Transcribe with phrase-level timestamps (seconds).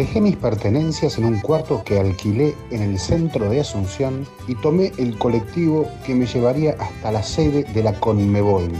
[0.00, 4.92] Dejé mis pertenencias en un cuarto que alquilé en el centro de Asunción y tomé
[4.96, 8.70] el colectivo que me llevaría hasta la sede de la Conmebol,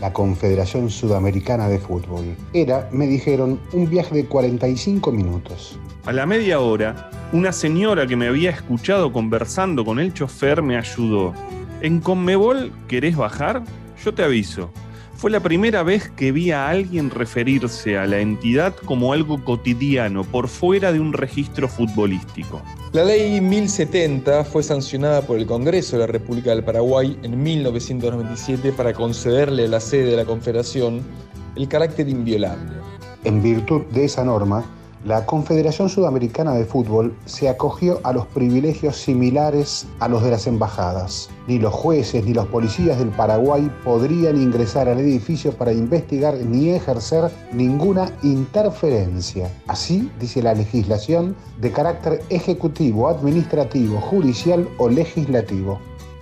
[0.00, 2.34] la Confederación Sudamericana de Fútbol.
[2.54, 5.78] Era, me dijeron, un viaje de 45 minutos.
[6.06, 10.78] A la media hora, una señora que me había escuchado conversando con el chofer me
[10.78, 11.34] ayudó.
[11.82, 13.62] ¿En Conmebol querés bajar?
[14.02, 14.70] Yo te aviso.
[15.16, 20.24] Fue la primera vez que vi a alguien referirse a la entidad como algo cotidiano,
[20.24, 22.60] por fuera de un registro futbolístico.
[22.92, 28.72] La ley 1070 fue sancionada por el Congreso de la República del Paraguay en 1997
[28.72, 31.02] para concederle a la sede de la Confederación
[31.56, 32.72] el carácter inviolable.
[33.22, 34.64] En virtud de esa norma,
[35.04, 40.46] la Confederación Sudamericana de Fútbol se acogió a los privilegios similares a los de las
[40.46, 41.28] embajadas.
[41.46, 46.70] Ni los jueces ni los policías del Paraguay podrían ingresar al edificio para investigar ni
[46.70, 49.52] ejercer ninguna interferencia.
[49.66, 55.78] Así dice la legislación de carácter ejecutivo, administrativo, judicial o legislativo.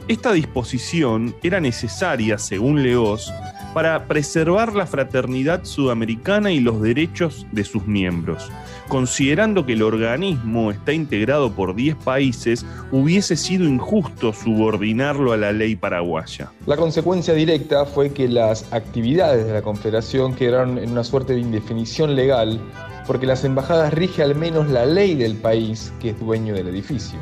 [0.09, 3.33] Esta disposición era necesaria, según Leos,
[3.73, 8.51] para preservar la fraternidad sudamericana y los derechos de sus miembros.
[8.89, 15.53] Considerando que el organismo está integrado por 10 países, hubiese sido injusto subordinarlo a la
[15.53, 16.51] ley paraguaya.
[16.67, 21.41] La consecuencia directa fue que las actividades de la Confederación quedaron en una suerte de
[21.41, 22.61] indefinición legal
[23.07, 27.19] porque las embajadas rige al menos la ley del país que es dueño del edificio.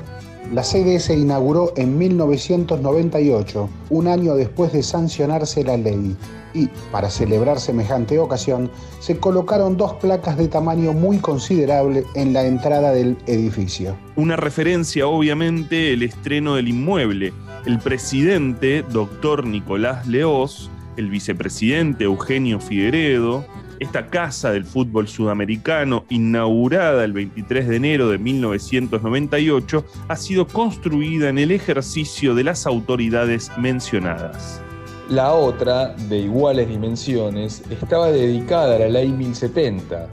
[0.52, 6.16] La sede se inauguró en 1998, un año después de sancionarse la ley,
[6.54, 12.44] y, para celebrar semejante ocasión, se colocaron dos placas de tamaño muy considerable en la
[12.44, 13.96] entrada del edificio.
[14.16, 17.32] Una referencia, obviamente, el estreno del inmueble.
[17.64, 23.44] El presidente, doctor Nicolás Leós, el vicepresidente Eugenio Figueredo,
[23.80, 31.30] esta casa del fútbol sudamericano, inaugurada el 23 de enero de 1998, ha sido construida
[31.30, 34.62] en el ejercicio de las autoridades mencionadas.
[35.08, 40.08] La otra, de iguales dimensiones, estaba dedicada a la Ley 1070.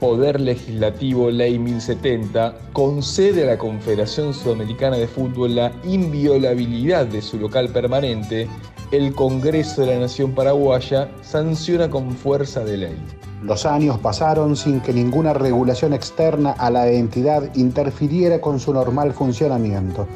[0.00, 7.38] Poder Legislativo Ley 1070 concede a la Confederación Sudamericana de Fútbol la inviolabilidad de su
[7.38, 8.48] local permanente
[8.96, 12.96] el Congreso de la Nación Paraguaya sanciona con fuerza de ley.
[13.42, 19.12] Los años pasaron sin que ninguna regulación externa a la entidad interfiriera con su normal
[19.12, 20.06] funcionamiento,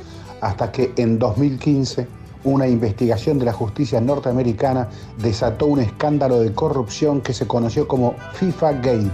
[0.41, 2.07] hasta que en 2015
[2.45, 4.89] una investigación de la justicia norteamericana
[5.21, 9.11] desató un escándalo de corrupción que se conoció como FIFA Gate.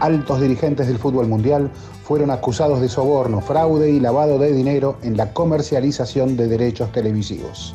[0.00, 1.70] Altos dirigentes del fútbol mundial
[2.04, 7.74] fueron acusados de soborno, fraude y lavado de dinero en la comercialización de derechos televisivos.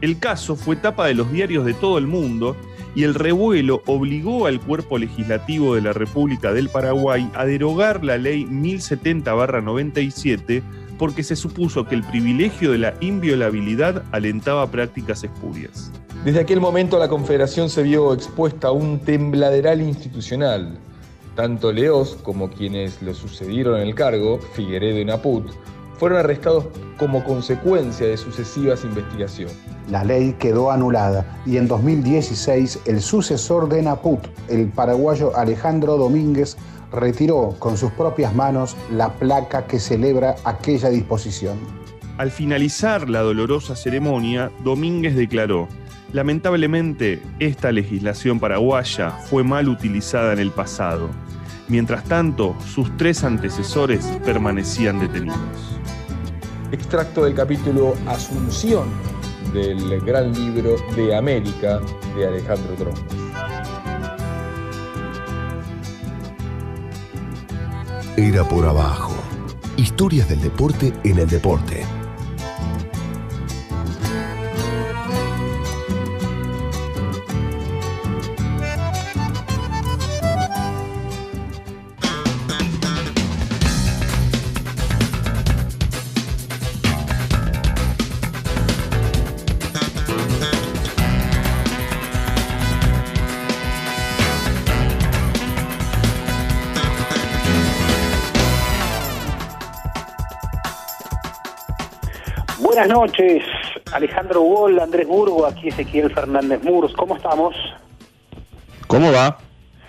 [0.00, 2.56] El caso fue tapa de los diarios de todo el mundo
[2.94, 8.16] y el revuelo obligó al cuerpo legislativo de la República del Paraguay a derogar la
[8.16, 10.62] ley 1070-97
[10.98, 15.90] porque se supuso que el privilegio de la inviolabilidad alentaba prácticas espurias.
[16.24, 20.76] Desde aquel momento la Confederación se vio expuesta a un tembladeral institucional.
[21.34, 25.50] Tanto Leos como quienes lo sucedieron en el cargo, Figueredo y Naput,
[26.00, 26.64] fueron arrestados
[26.96, 29.54] como consecuencia de sucesivas investigaciones.
[29.90, 36.56] La ley quedó anulada y en 2016 el sucesor de Naput, el paraguayo Alejandro Domínguez,
[36.90, 41.58] retiró con sus propias manos la placa que celebra aquella disposición.
[42.16, 45.68] Al finalizar la dolorosa ceremonia, Domínguez declaró,
[46.14, 51.10] lamentablemente esta legislación paraguaya fue mal utilizada en el pasado.
[51.68, 55.79] Mientras tanto, sus tres antecesores permanecían detenidos
[56.72, 58.88] extracto del capítulo Asunción
[59.52, 61.80] del gran libro de América
[62.16, 63.20] de Alejandro Trompas.
[68.16, 69.14] Era por abajo.
[69.76, 71.99] Historias del deporte en el deporte.
[103.20, 103.42] Noches,
[103.92, 106.92] Alejandro Gol, Andrés Burgo, aquí Ezequiel Fernández Muros.
[106.94, 107.54] ¿Cómo estamos?
[108.86, 109.38] ¿Cómo va?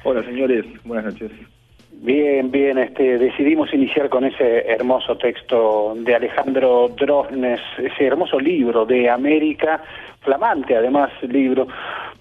[0.03, 1.31] Hola señores, buenas noches.
[1.91, 8.85] Bien, bien, este, decidimos iniciar con ese hermoso texto de Alejandro Drosnes, ese hermoso libro
[8.85, 9.83] de América,
[10.21, 11.67] flamante además libro,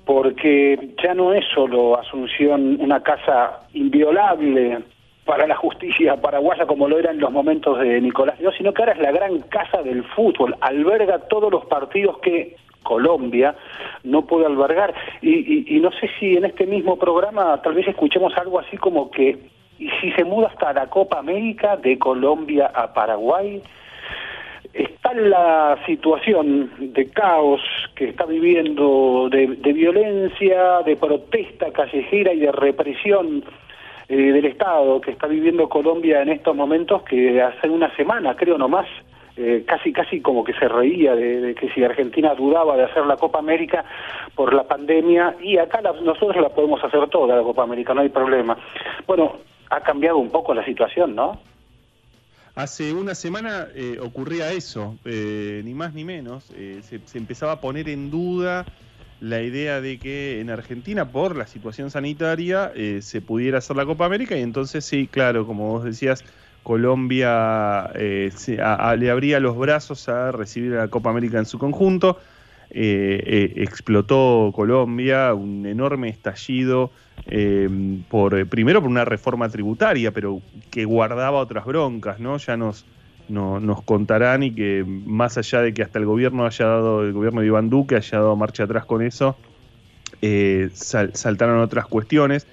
[0.04, 4.80] porque ya no es solo Asunción una casa inviolable,
[5.24, 8.92] para la justicia paraguaya como lo era en los momentos de Nicolás sino que ahora
[8.92, 13.54] es la gran casa del fútbol, alberga todos los partidos que Colombia
[14.04, 14.94] no puede albergar.
[15.22, 19.10] Y, y, no sé si en este mismo programa tal vez escuchemos algo así como
[19.10, 19.38] que,
[19.78, 23.62] y si se muda hasta la Copa América de Colombia a Paraguay,
[24.72, 27.60] está la situación de caos
[27.94, 33.44] que está viviendo, de, de violencia, de protesta callejera y de represión
[34.10, 38.58] eh, del Estado que está viviendo Colombia en estos momentos, que hace una semana, creo
[38.58, 38.88] nomás,
[39.36, 43.16] eh, casi casi como que se reía de, que si Argentina dudaba de hacer la
[43.16, 43.84] Copa América
[44.34, 48.08] por la pandemia y acá nosotros la podemos hacer toda la Copa América, no hay
[48.08, 48.58] problema.
[49.06, 49.36] Bueno,
[49.70, 51.40] ha cambiado un poco la situación, ¿no?
[52.56, 57.60] Hace una semana eh, ocurría eso, eh, ni más ni menos, se, se, empezaba a
[57.60, 58.66] poner en duda
[59.20, 64.06] la idea de que en Argentina, por la situación sanitaria, se pudiera hacer la Copa
[64.06, 66.24] América y entonces sí, claro, como vos decías,
[66.62, 68.30] Colombia eh,
[68.98, 72.18] le abría los brazos a recibir la Copa América en su conjunto.
[72.72, 76.92] Eh, eh, explotó Colombia, un enorme estallido,
[78.08, 80.40] por primero por una reforma tributaria, pero
[80.70, 82.38] que guardaba otras broncas, ¿no?
[82.38, 82.86] Ya nos,
[83.30, 87.40] nos contarán y que más allá de que hasta el gobierno haya dado, el gobierno
[87.40, 89.36] de Iván Duque haya dado marcha atrás con eso,
[90.72, 92.46] saltaron otras cuestiones.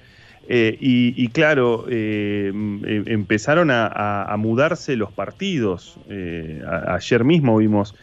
[0.50, 5.98] Eh, y, claro, eh, em, empezaron a, mudarse los partidos.
[6.08, 7.94] Eh, ayer mismo vimos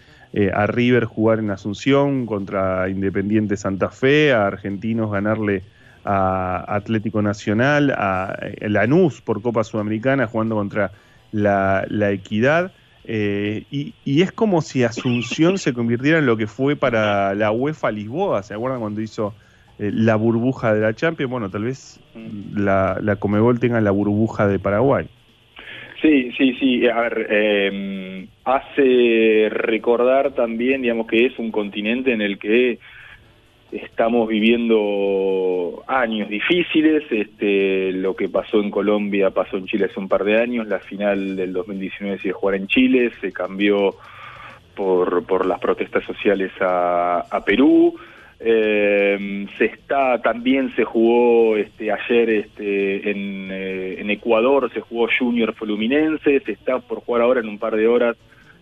[0.53, 5.63] a River jugar en Asunción contra Independiente Santa Fe, a Argentinos ganarle
[6.03, 10.91] a Atlético Nacional, a Lanús por Copa Sudamericana jugando contra
[11.41, 12.71] la, Equidad.
[13.07, 17.91] y, y, es como si Asunción se convirtiera en lo que fue para la UEFA
[17.91, 18.43] Lisboa.
[18.43, 19.33] ¿Se acuerdan cuando hizo
[19.77, 21.99] eh, la burbuja de la Champions, bueno, tal vez
[22.55, 25.05] la, la Comebol tenga la burbuja de Paraguay.
[26.01, 26.87] Sí, sí, sí.
[26.87, 32.79] A ver, eh, hace recordar también, digamos, que es un continente en el que
[33.71, 37.03] estamos viviendo años difíciles.
[37.09, 40.67] Este, lo que pasó en Colombia pasó en Chile hace un par de años.
[40.67, 43.95] La final del 2019 se iba a jugar en Chile, se cambió
[44.75, 47.95] por, por las protestas sociales a, Perú.
[48.39, 55.07] Eh, se está también se jugó este ayer este en, eh, en, Ecuador se jugó
[55.07, 58.17] Junior Fluminense se está por jugar ahora en un par de horas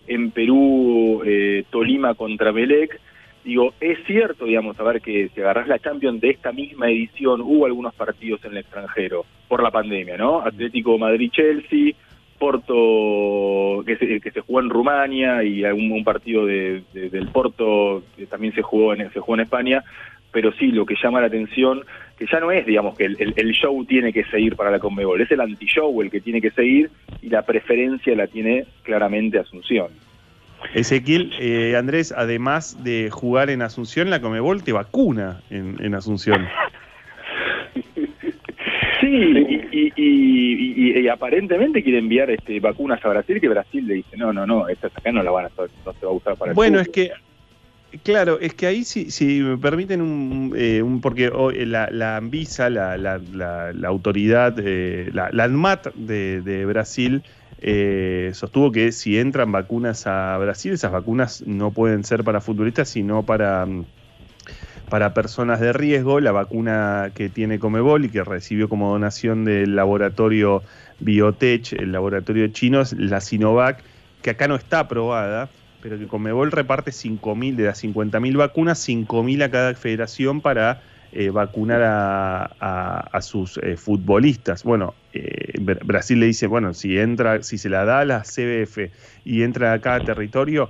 [0.06, 3.00] en Perú eh, Tolima contra Melec
[3.44, 7.42] digo es cierto digamos a ver que si agarras la Champions de esta misma edición
[7.42, 11.94] hubo algunos partidos en el extranjero por la pandemia no Atlético Madrid Chelsea
[12.44, 18.04] Porto, que se, que se jugó en Rumania y algún un partido de, del Porto
[18.18, 19.82] que también se jugó, en, se jugó en España,
[20.30, 21.86] pero sí lo que llama la atención,
[22.18, 25.22] que ya no es, digamos, que el, el, show tiene que seguir para la Conmebol,
[25.22, 26.90] es el anti-show el que tiene que seguir
[27.22, 29.88] y la preferencia la tiene claramente Asunción.
[30.74, 36.48] Ezequiel, eh, Andrés, además de jugar en Asunción, la Conmebol te vacuna en, en Asunción.
[39.02, 39.62] Sí,
[39.96, 44.68] y, aparentemente quiere enviar este, vacunas a Brasil, que Brasil le dice, no, no, no,
[44.68, 46.88] estas acá no la van a, no se va a usar para el Bueno, es
[46.90, 47.12] que
[48.02, 51.32] Claro, es que ahí si, si me permiten un, eh, porque
[51.68, 57.22] la, la Anvisa, la, la, la, autoridad, eh, la, ANMAT de, de Brasil,
[57.64, 62.90] eh, sostuvo que si entran vacunas a Brasil, esas vacunas no pueden ser para futbolistas,
[62.90, 63.86] sino para mm,
[64.90, 69.76] para personas de riesgo, la vacuna que tiene Comebol y que recibió como donación del
[69.76, 70.62] laboratorio
[71.00, 73.82] Biotech, el laboratorio chino, es la Sinovac,
[74.22, 75.50] que acá no está aprobada,
[75.82, 80.82] pero que Comebol reparte 5.000 de las 50.000 vacunas, 5.000 a cada federación para
[81.14, 84.64] eh, vacunar a, sus eh, futbolistas.
[84.64, 88.90] Bueno, eh, Brasil le dice, bueno, si entra, si se la da a la CBF
[89.26, 90.70] y entra a cada territorio,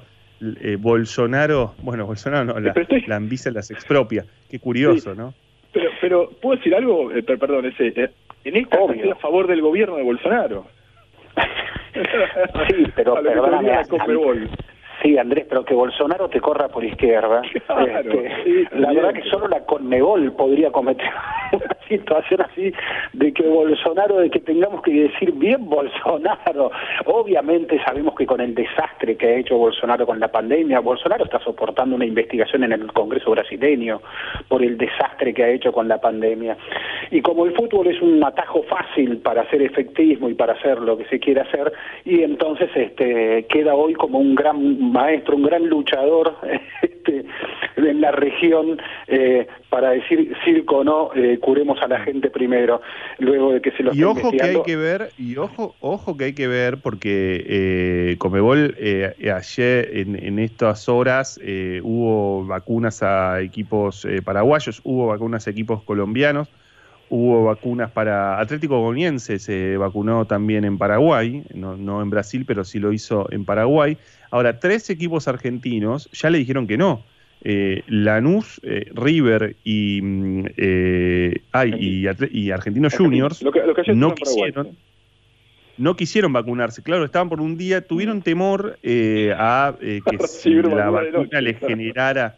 [0.61, 2.73] eh, Bolsonaro, bueno, Bolsonaro no, la,
[3.07, 4.25] la Anvisa las expropia.
[4.49, 5.33] Qué curioso, ¿no?
[5.71, 7.11] Pero, pero, ¿puedo decir algo?
[7.11, 8.09] Eh, perdón, ese, eh,
[8.43, 10.65] en esta estoy a favor del gobierno de Bolsonaro.
[12.67, 13.71] sí, pero perdóname,
[15.03, 17.41] Sí, Andrés, pero que Bolsonaro te corra por izquierda.
[18.03, 21.09] Este, la verdad que solo la Conmebol podría cometer
[21.51, 22.71] una situación así
[23.13, 26.71] de que Bolsonaro, de que tengamos que decir bien Bolsonaro.
[27.05, 31.39] Obviamente sabemos que con el desastre que ha hecho Bolsonaro con la pandemia, Bolsonaro está
[31.39, 34.01] soportando una investigación en el Congreso brasileño
[34.47, 36.57] por el desastre que ha hecho con la pandemia.
[37.11, 40.97] Y como el fútbol es un atajo fácil para hacer efectismo y para hacer lo
[40.97, 41.73] que se quiere hacer,
[42.05, 46.37] y entonces este queda hoy como un gran maestro, un gran luchador
[46.81, 47.25] este
[47.75, 52.81] en la región eh, para decir circo o no, eh, curemos a la gente primero,
[53.19, 56.25] luego de que se lo Y ojo que hay que ver, y ojo, ojo que
[56.25, 61.39] hay que ver, porque eh, Comebol eh, ayer en, en, estas horas
[61.83, 66.49] hubo vacunas a equipos paraguayos, hubo vacunas a equipos colombianos,
[67.13, 72.63] hubo vacunas para Atlético Goniense, se vacunó también en Paraguay, no, no, en Brasil, pero
[72.63, 73.99] sí lo hizo en Paraguay.
[74.31, 77.03] Ahora, tres equipos argentinos ya le dijeron que no.
[77.43, 83.43] Eh, Lanús, eh, River y, mm, eh, ay, y, Argentinos Juniors
[83.93, 84.75] no quisieron
[85.77, 86.81] no quisieron vacunarse.
[86.81, 92.37] Claro, estaban por un día, tuvieron temor a que si la vacuna les generara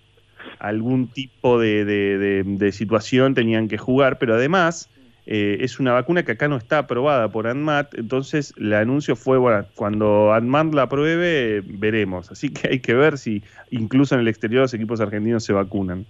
[0.60, 4.90] algún tipo de, situación tenían que jugar, pero además
[5.26, 9.38] eh, es una vacuna que acá no está aprobada por ANMAT, entonces el anuncio fue,
[9.38, 12.32] bueno, cuando ANMAT la apruebe, veremos.
[12.32, 16.06] Así que hay que ver si incluso en el exterior los equipos argentinos se vacunan.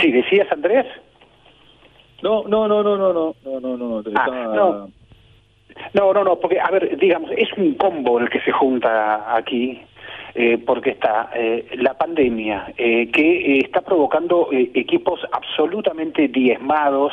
[0.00, 0.86] Sí, decías Andrés.
[2.22, 4.02] No, no, no, no, no, no, no, no, no.
[4.16, 4.90] Ah, no.
[5.94, 9.80] No, no, no, porque, a ver, digamos, es un combo el que se junta aquí.
[10.40, 17.12] Eh, porque está eh, la pandemia eh, que está provocando equipos absolutamente diezmados,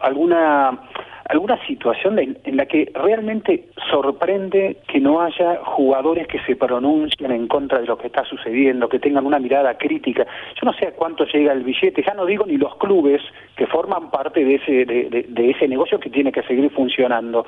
[0.00, 0.80] alguna
[1.28, 7.48] alguna situación en la que realmente sorprende que no haya jugadores que se pronuncien en
[7.48, 10.26] contra de lo que está sucediendo, que tengan una mirada crítica.
[10.54, 13.22] Yo no sé a cuánto llega el billete, ya no digo ni los clubes
[13.56, 17.46] que forman parte de ese, de, ese negocio que tiene que seguir funcionando.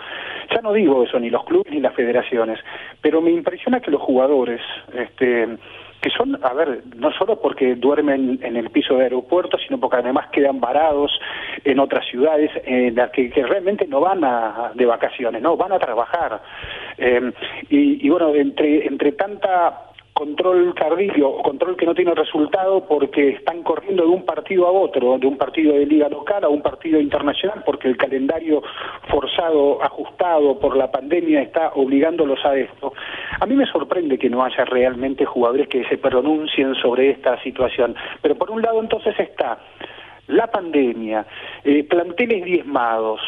[0.51, 2.61] Ya no digo eso, ni los clubes ni las federaciones,
[3.01, 4.61] pero me impresiona que los jugadores,
[4.95, 5.49] este,
[6.05, 9.97] que son, a ver, no solo porque duermen en el piso de aeropuerto, sino porque
[9.97, 11.19] además quedan varados
[11.65, 15.79] en otras ciudades en las que, realmente no van a, de vacaciones, no, van a
[15.79, 16.43] trabajar.
[16.99, 17.33] Eh,
[17.71, 23.65] y, y, bueno, entre, entre tanta control tardío, control que no tiene resultado porque están
[23.65, 27.01] corriendo de un partido a otro, de un partido de liga local a un partido
[27.01, 28.63] internacional, porque el calendario
[29.11, 32.93] forzado, ajustado por la pandemia está obligándolos a esto.
[33.41, 37.97] A mí me sorprende que no haya realmente jugadores que se pronuncien sobre esta situación,
[38.23, 39.59] pero por un lado entonces está
[40.29, 41.27] la pandemia,
[41.65, 43.21] eh, planteles diezmados,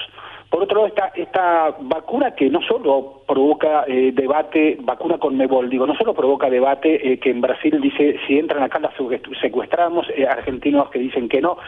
[0.50, 5.68] por otro lado, esta, esta vacuna que no solo provoca eh, debate, vacuna con Mebol,
[5.68, 8.94] digo, no solo provoca debate eh, que en Brasil dice si entran acá las
[9.40, 11.58] secuestramos, eh, argentinos que dicen que no,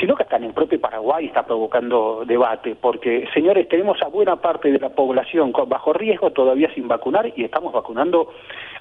[0.00, 4.36] sino que hasta en el propio Paraguay está provocando debate, porque, señores, tenemos a buena
[4.36, 8.30] parte de la población con bajo riesgo todavía sin vacunar y estamos vacunando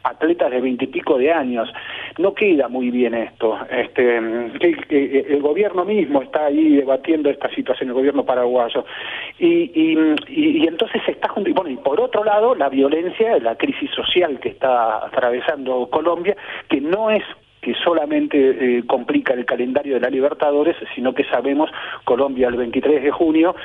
[0.04, 1.70] atletas de veintipico de años.
[2.18, 3.58] No queda muy bien esto.
[3.70, 8.86] Este, el gobierno mismo está ahí debatiendo esta situación, el gobierno paraguayo.
[9.44, 14.40] Y, y, y, entonces está bueno, y por otro lado, la violencia, la crisis social
[14.40, 16.38] que está atravesando Colombia,
[16.70, 17.24] que no es
[17.60, 18.38] que solamente
[18.78, 21.72] eh, complica el calendario de la Libertadores, sino que sabemos
[22.04, 23.56] Colombia el 23 de junio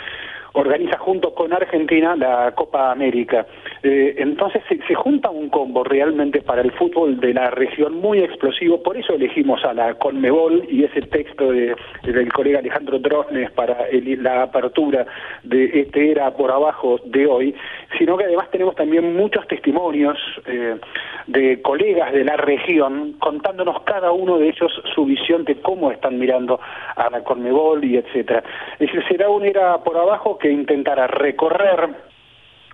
[0.56, 3.46] organiza junto con Argentina la Copa América.
[3.82, 8.82] Eh, entonces se, junta un combo realmente para el fútbol de la región muy explosivo,
[8.82, 13.86] por eso elegimos a la Conmebol y ese texto de, del colega Alejandro Drosnes para
[13.92, 15.06] la apertura
[15.42, 17.54] de este era por abajo de hoy,
[17.98, 20.76] sino que además tenemos también muchos testimonios eh,
[21.26, 26.18] de colegas de la región contándonos cada uno de ellos su visión de cómo están
[26.18, 26.60] mirando
[26.96, 28.42] a la Conmebol y etcétera.
[28.74, 31.90] Es decir, será un era por abajo que intentará recorrer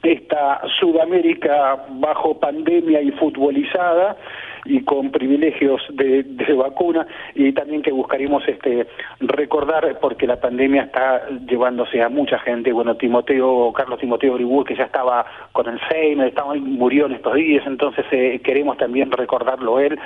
[0.02, 4.16] esta Sudamérica bajo pandemia y futbolizada
[4.64, 8.87] y con privilegios de, vacuna y también que buscaríamos este
[9.21, 12.73] recordar porque la pandemia está llevándose a mucha gente.
[12.73, 17.35] Bueno Timoteo Carlos Timoteo Gribú que ya estaba con el Alzheimer estaba murió en estos
[17.35, 19.99] días entonces eh, queremos también recordarlo él.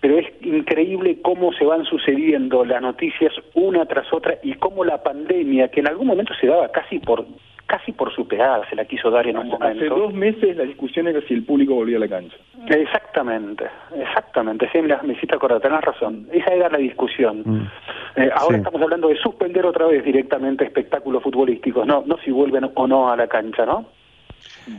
[0.00, 5.02] Pero es increíble cómo se van sucediendo las noticias una tras otra y cómo la
[5.02, 7.24] pandemia que en algún momento se daba casi por
[7.66, 9.84] casi por superada, se la quiso dar en un momento.
[9.84, 12.36] Hace dos meses la discusión era si el público volvía a la cancha.
[12.68, 13.64] Exactamente,
[13.96, 17.42] exactamente, sí, me hiciste acordar, tenés razón, esa era la discusión.
[17.44, 17.70] Mm.
[18.16, 22.70] Eh, ahora estamos hablando de suspender otra vez directamente espectáculos futbolísticos, no, no si vuelven
[22.74, 23.86] o no a la cancha, ¿no?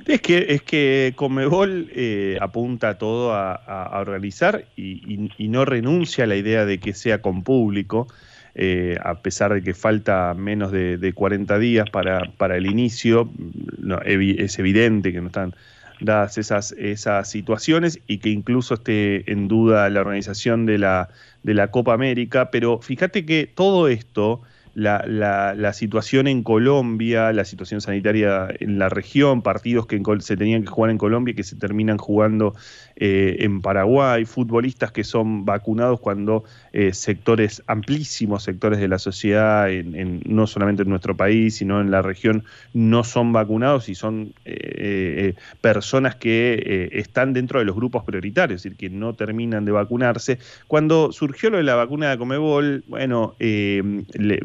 [0.08, 6.28] Es que, es que Comebol eh, apunta todo a, organizar y, y, no renuncia a
[6.28, 8.08] la idea de que sea con público.
[8.58, 13.30] Eh, a pesar de que falta menos de, 40 días para, para el inicio,
[14.06, 15.54] es evidente que no están
[16.00, 21.10] dadas esas, esas situaciones y que incluso esté en duda la organización de la,
[21.44, 24.42] de la Copa América, pero fíjate que todo esto
[24.76, 30.68] la, situación en Colombia, la situación sanitaria en la región, partidos que se tenían que
[30.68, 32.56] jugar en Colombia y que se terminan jugando
[32.98, 39.72] eh, en Paraguay, futbolistas que son vacunados cuando eh, sectores, amplísimos sectores de la sociedad,
[39.72, 44.34] en, no solamente en nuestro país, sino en la región, no son vacunados y son
[44.44, 49.72] eh, personas que están dentro de los grupos prioritarios, es decir, que no terminan de
[49.72, 50.40] vacunarse.
[50.68, 54.40] Cuando surgió lo de la vacuna de Comebol, bueno, le,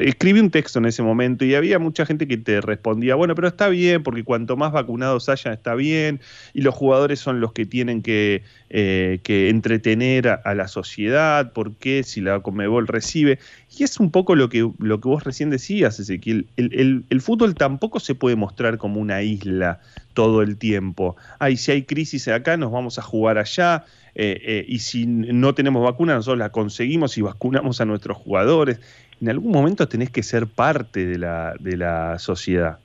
[0.00, 3.48] escribí un texto en ese momento y había mucha gente que te respondía, bueno, pero
[3.48, 6.20] está bien, porque cuanto más vacunados hayan está bien,
[6.54, 12.20] y los jugadores son los que tienen que, eh, entretener a, la sociedad, porque si
[12.20, 13.38] la Comebol recibe.
[13.76, 17.54] Y es un poco lo que, lo que vos recién decías, Ezequiel, el, el, fútbol
[17.54, 19.80] tampoco se puede mostrar como una isla
[20.14, 21.16] todo el tiempo.
[21.38, 23.84] Ay, si hay crisis acá, nos vamos a jugar allá.
[24.14, 28.80] Eh, eh, y si no tenemos vacuna, nosotros la conseguimos y vacunamos a nuestros jugadores.
[29.20, 32.78] En algún momento tenés que ser parte de la, de la sociedad.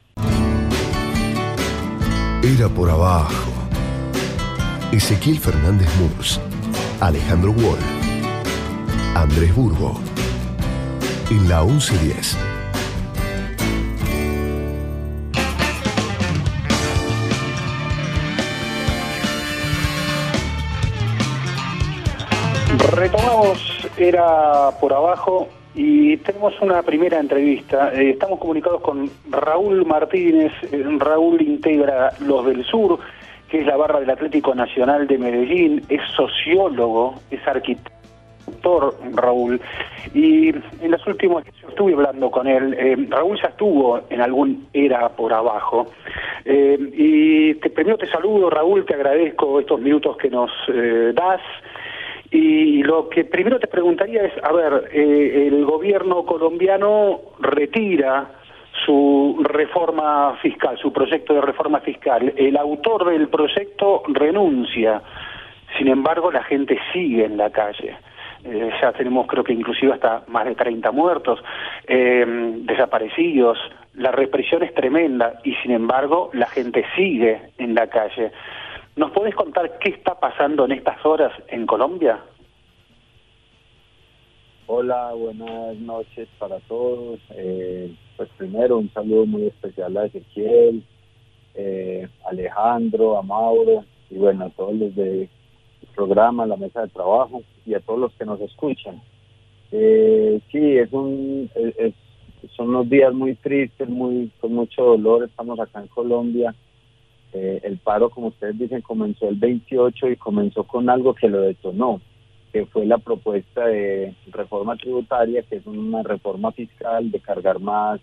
[2.43, 3.53] Era por abajo.
[4.91, 6.41] Ezequiel Fernández Murs,
[6.99, 7.79] Alejandro Wall,
[9.15, 9.97] Andrés Burgo.
[11.31, 12.37] En la 1110.
[22.91, 27.93] Retomamos, era por abajo y tenemos una primera entrevista.
[27.93, 30.53] Eh, estamos comunicados con Raúl Martínez.
[30.71, 32.99] Eh, Raúl integra Los del Sur,
[33.49, 35.83] que es la barra del Atlético Nacional de Medellín.
[35.89, 37.91] Es sociólogo, es arquitecto.
[39.13, 39.59] Raúl
[40.13, 44.67] y en los últimos yo estuve hablando con él eh, Raúl ya estuvo en algún
[44.71, 45.87] era por abajo
[46.45, 50.51] y te, primero te saludo Raúl te agradezco estos minutos que nos
[51.15, 51.41] das
[52.35, 58.29] y lo que primero te preguntaría es, a ver, eh, el gobierno colombiano retira
[58.85, 62.33] su reforma fiscal, su proyecto de reforma fiscal.
[62.35, 65.01] El autor del proyecto renuncia.
[65.77, 67.95] Sin embargo, la gente sigue en la calle.
[68.43, 71.41] Eh, ya tenemos, creo que inclusive hasta más de 30 muertos,
[71.87, 72.25] eh,
[72.63, 73.57] desaparecidos.
[73.93, 78.31] La represión es tremenda y, sin embargo, la gente sigue en la calle.
[78.95, 82.17] ¿Nos podés contar qué está pasando en estas horas en Colombia?
[84.67, 87.19] Hola, buenas noches para todos.
[87.31, 90.81] Eh, pues primero un saludo muy especial a Ezequiel,
[91.55, 95.27] eh, Alejandro, a Mauro y bueno, a todos los del
[95.93, 99.01] programa, la mesa de trabajo y a todos los que nos escuchan.
[99.73, 101.51] Eh, sí, es un,
[102.55, 105.25] son unos días muy tristes, muy con mucho dolor.
[105.25, 106.55] Estamos acá en Colombia
[107.37, 111.41] eh, el paro, como ustedes dicen, comenzó el 28 y comenzó con algo que lo
[111.41, 111.99] detonó,
[112.53, 117.99] que fue la propuesta de reforma tributaria, que es una reforma fiscal de cargar más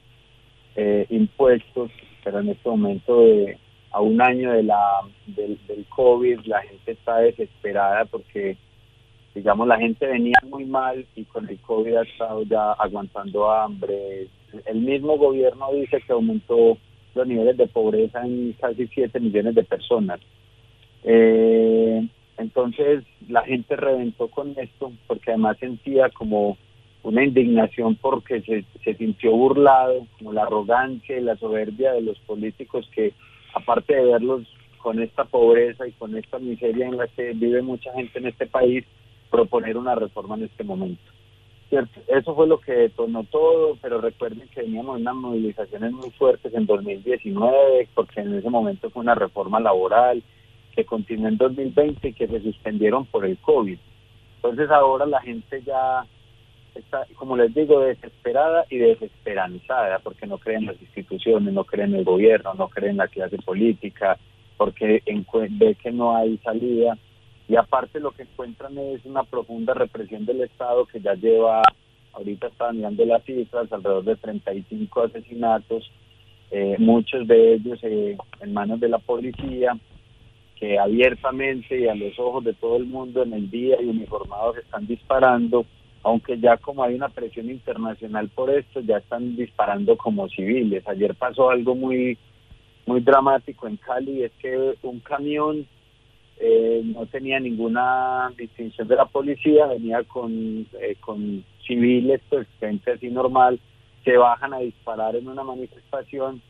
[0.77, 1.91] eh, impuestos,
[2.23, 3.57] pero en este momento de,
[3.91, 8.59] a un año de la del, del COVID la gente está desesperada porque
[9.35, 14.29] digamos la gente venía muy mal y con el COVID ha estado ya aguantando hambre.
[14.67, 16.77] El mismo gobierno dice que aumentó
[17.15, 20.21] los niveles de pobreza en casi 7 millones de personas.
[21.05, 26.57] Eh, entonces la gente reventó con esto porque además sentía como
[27.03, 32.19] una indignación porque se, se sintió burlado, como la arrogancia y la soberbia de los
[32.21, 33.13] políticos que
[33.55, 34.43] aparte de verlos
[34.79, 38.47] con esta pobreza y con esta miseria en la que vive mucha gente en este
[38.47, 38.85] país,
[39.31, 41.03] proponer una reforma en este momento.
[42.07, 46.67] Eso fue lo que detonó todo, pero recuerden que veníamos unas movilizaciones muy fuertes en
[46.67, 50.23] 2019, porque en ese momento fue una reforma laboral
[50.77, 53.79] que continuó en 2020 y que se suspendieron por el COVID.
[54.37, 56.05] Entonces ahora la gente ya
[56.75, 61.95] está, como les digo, desesperada y desesperanzada, porque no creen en las instituciones, no creen
[61.95, 64.19] en el gobierno, no creen en la clase política,
[64.59, 65.03] porque
[65.51, 66.99] ve que no hay salida
[67.49, 71.63] y aparte lo que encuentran es una profunda represión del Estado que ya lleva,
[72.13, 75.91] ahorita están mirando las cifras, alrededor de 35 asesinatos,
[76.51, 79.77] eh, muchos de ellos eh, en manos de la policía,
[80.57, 84.59] que abiertamente y a los ojos de todo el mundo en el día y uniformados
[84.59, 85.67] están disparando,
[86.05, 90.87] aunque ya como hay una presión internacional por esto, ya están disparando como civiles.
[90.87, 92.17] Ayer pasó algo muy
[92.87, 95.67] muy dramático en Cali, es que un camión
[96.45, 102.91] eh, no tenía ninguna distinción de la policía, venía con, eh, con civiles, pues gente
[102.91, 103.61] así normal,
[104.05, 106.43] que bajan a disparar en una manifestación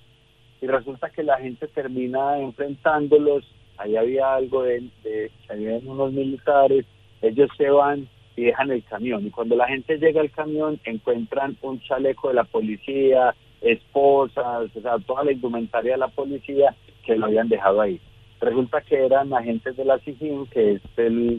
[0.63, 3.45] y resulta que la gente termina enfrentándolos,
[3.77, 6.87] ahí había algo de, de había unos militares,
[7.21, 9.27] ellos se van y dejan el camión.
[9.27, 14.81] Y cuando la gente llega al camión encuentran un chaleco de la policía, esposas, o
[14.81, 16.75] sea, toda la indumentaria de la policía
[17.05, 18.01] que lo habían dejado ahí.
[18.43, 20.83] Resulta que eran agentes de la SIGIN, que es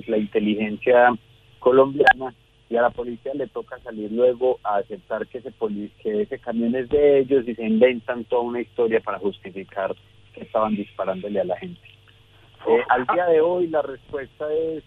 [0.08, 1.13] la inteligencia
[1.60, 2.34] colombiana,
[2.70, 5.54] y a la policía le toca salir luego a aceptar que ese,
[6.02, 9.94] que ese camión es de ellos y se inventan toda una historia para justificar
[10.34, 11.82] que estaban disparándole a la gente.
[12.68, 14.84] Eh, al día de hoy la respuesta es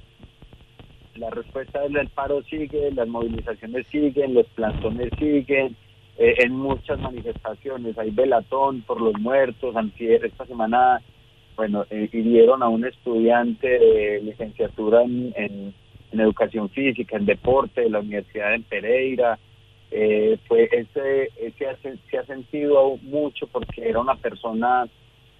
[1.16, 5.76] la respuesta del paro sigue, las movilizaciones siguen, los plantones siguen,
[6.16, 11.02] eh, en muchas manifestaciones hay velatón por los muertos, antier, esta semana,
[11.56, 15.74] bueno, eh, hirieron a un estudiante de licenciatura en
[16.12, 19.38] educación física, en deporte, de la Universidad de Pereira.
[19.90, 24.86] Eh, pues ese, ese se ha sentido mucho porque era una persona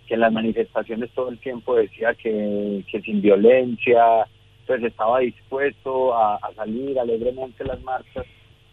[0.07, 4.27] que en las manifestaciones todo el tiempo decía que, sin violencia,
[4.67, 8.25] pues estaba dispuesto a, salir alegremente a las marchas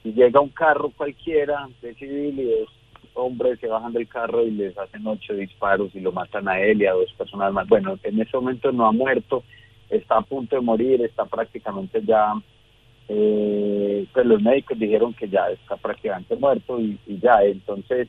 [0.04, 2.70] y llega un carro cualquiera de civil y dos
[3.16, 6.82] hombres se bajan del carro y les hacen ocho disparos y lo matan a él
[6.82, 7.68] y a dos personas más.
[7.68, 9.44] Bueno, en ese momento no ha muerto,
[9.90, 12.34] está a punto de morir, está prácticamente ya,
[13.10, 18.08] eh, pues los médicos dijeron que ya está prácticamente muerto y, ya, entonces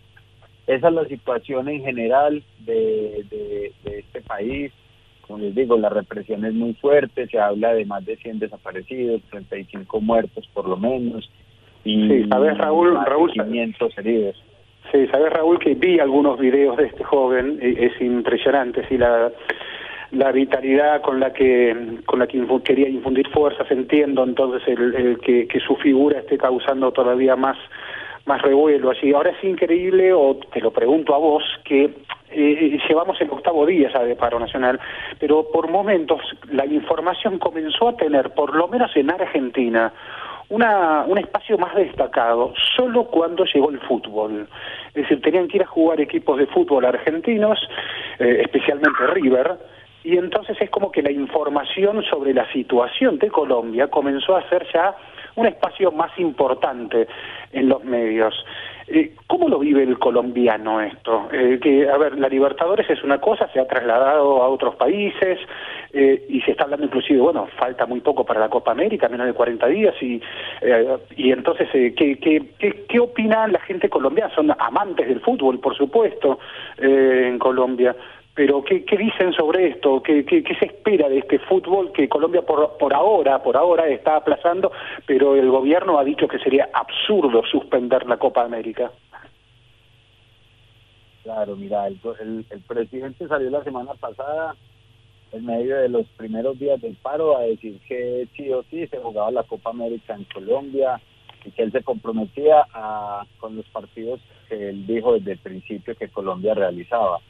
[0.66, 4.72] esa es la situación en general de, de, este país.
[5.22, 9.22] Como les digo, la represión es muy fuerte, se habla de más de 100 desaparecidos,
[9.30, 11.30] 35 muertos por lo menos.
[11.84, 14.43] Y sí, sabes Raúl, Raúl, 500 heridos.
[14.92, 19.32] Sí, sabes Raúl que vi algunos videos de este joven, e, es impresionante, sí, la
[20.14, 25.60] la vitalidad con la que con la que quería infundir fuerzas entiendo entonces el, que,
[25.60, 27.56] su figura esté causando todavía más
[28.26, 29.12] más revuelo allí.
[29.12, 31.90] Ahora es increíble o te lo pregunto a vos que
[32.30, 34.80] eh, llevamos el octavo día ya de paro nacional
[35.18, 36.20] pero por momentos
[36.50, 39.92] la información comenzó a tener por lo menos en Argentina
[40.48, 44.48] una, un espacio más destacado solo cuando llegó el fútbol.
[44.88, 47.58] Es decir, tenían que ir a jugar equipos de fútbol argentinos,
[48.18, 49.58] eh, especialmente River,
[50.04, 54.66] y entonces es como que la información sobre la situación de Colombia comenzó a ser
[54.72, 54.94] ya
[55.36, 57.08] un espacio más importante
[57.52, 58.34] en los medios.
[58.86, 61.28] Eh, ¿Cómo lo vive el colombiano esto?
[61.32, 65.38] Eh, que, a ver, la Libertadores es una cosa, se ha trasladado a otros países
[65.92, 69.26] eh, y se está hablando inclusive, bueno, falta muy poco para la Copa América, menos
[69.26, 70.20] de 40 días, y,
[71.16, 74.34] y entonces, ¿qué, qué, qué, qué opina la gente colombiana?
[74.34, 76.38] Son amantes del fútbol, por supuesto,
[76.78, 77.94] en Colombia,
[78.34, 80.02] pero ¿qué, dicen sobre esto?
[80.02, 84.16] ¿Qué, ¿Qué, se espera de este fútbol que Colombia por, por ahora, por ahora está
[84.16, 84.72] aplazando,
[85.06, 88.90] pero el gobierno ha dicho que sería absurdo suspender la Copa América?
[91.22, 94.56] Claro, mira, el, presidente salió la semana pasada
[95.32, 98.98] en medio de los primeros días del paro a decir que sí o sí se
[98.98, 101.00] jugaba la Copa América en Colombia
[101.44, 102.66] y que él se comprometía
[103.38, 107.20] con los partidos que él dijo desde el principio que Colombia realizaba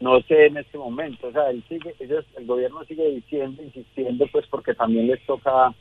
[0.00, 4.26] no sé en este momento, o sea, él sigue, ellos, el gobierno sigue diciendo, insistiendo,
[4.30, 5.72] pues porque también les toca,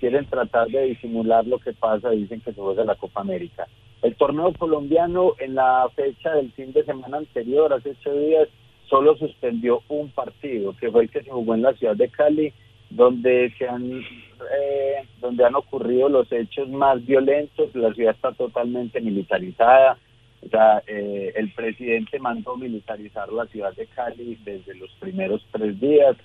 [0.00, 3.66] quieren tratar de disimular lo que pasa, dicen que se juega la Copa América.
[4.02, 8.48] El torneo colombiano en la fecha del fin de semana anterior, hace ocho días,
[8.88, 12.52] solo suspendió un partido, que fue el que se jugó en la ciudad de Cali,
[12.90, 19.00] donde se han eh, donde han ocurrido los hechos más violentos, la ciudad está totalmente
[19.00, 19.98] militarizada,
[20.44, 25.78] o sea, eh, el presidente mandó militarizar la ciudad de Cali desde los primeros tres
[25.80, 26.16] días.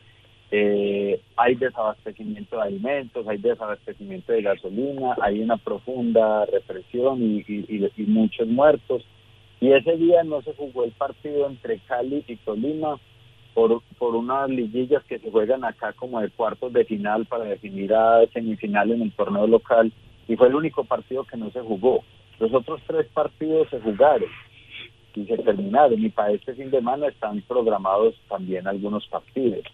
[0.52, 8.48] Eh, hay desabastecimiento de alimentos, hay desabastecimiento de gasolina, hay una profunda represión y, muchos
[8.48, 9.04] muertos.
[9.60, 13.00] Y ese día no se jugó el partido entre Cali y Tolima
[13.56, 17.94] por, por unas liguillas que se juegan acá como de cuartos de final para definir
[17.94, 19.92] a semifinal en el torneo local.
[20.28, 22.04] Y fue el único partido que no se jugó.
[22.40, 24.30] Los otros tres partidos se jugaron
[25.16, 29.66] y se terminaron y para este fin de semana están programados también algunos partidos.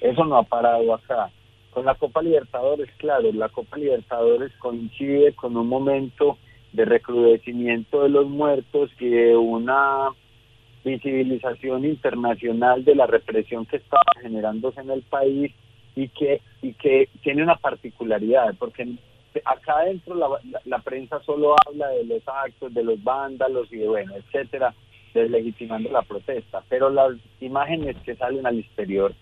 [0.00, 1.30] Eso no ha parado acá.
[1.70, 6.36] Con la Copa Libertadores, claro, la Copa Libertadores coincide con un momento
[6.72, 10.10] de recrudecimiento de los muertos y de una
[10.84, 15.52] visibilización internacional de la represión que estaba generándose en el país
[15.94, 18.96] y que y que tiene una particularidad porque
[19.44, 20.28] acá adentro la,
[20.64, 24.74] la, prensa solo habla de los actos, de los vándalos y de bueno, etcétera,
[25.14, 29.14] deslegitimando la protesta, pero las imágenes que salen al exterior,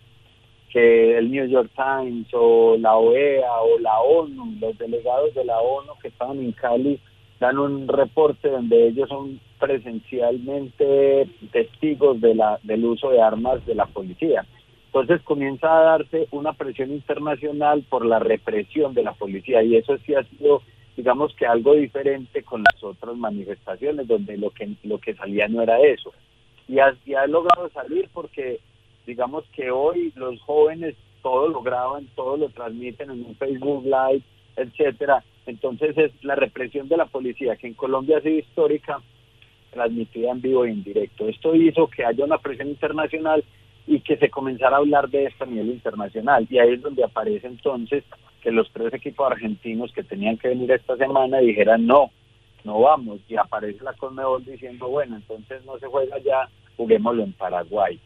[0.73, 5.59] que el New York Times o la OEA o la ONU, los delegados de la
[5.59, 7.01] ONU que estaban en Cali,
[7.41, 13.75] dan un reporte donde ellos son presencialmente testigos de la, del uso de armas de
[13.75, 14.45] la policía.
[14.93, 19.97] Entonces comienza a darse una presión internacional por la represión de la policía y eso
[19.99, 20.63] sí ha sido,
[20.97, 25.63] digamos que algo diferente con las otras manifestaciones donde lo que lo que salía no
[25.63, 26.13] era eso.
[26.67, 28.59] Y ha, logrado salir porque
[29.07, 34.23] digamos que hoy los jóvenes todo lo graban, todo lo transmiten en un Facebook Live,
[34.57, 35.23] etcétera.
[35.47, 39.01] Entonces es la represión de la policía que en Colombia ha sido histórica
[39.71, 41.29] transmitida en vivo e indirecto.
[41.29, 43.45] Esto hizo que haya una presión internacional
[43.91, 46.47] y que se comenzara a hablar de esto a nivel internacional.
[46.49, 48.05] Y ahí es donde aparece entonces
[48.41, 52.13] que los tres equipos argentinos que tenían que venir esta semana dijeran no,
[52.63, 53.19] no vamos.
[53.29, 57.99] Y aparece la Conmebol diciendo, bueno, entonces no se juega ya, juguémoslo en Paraguay.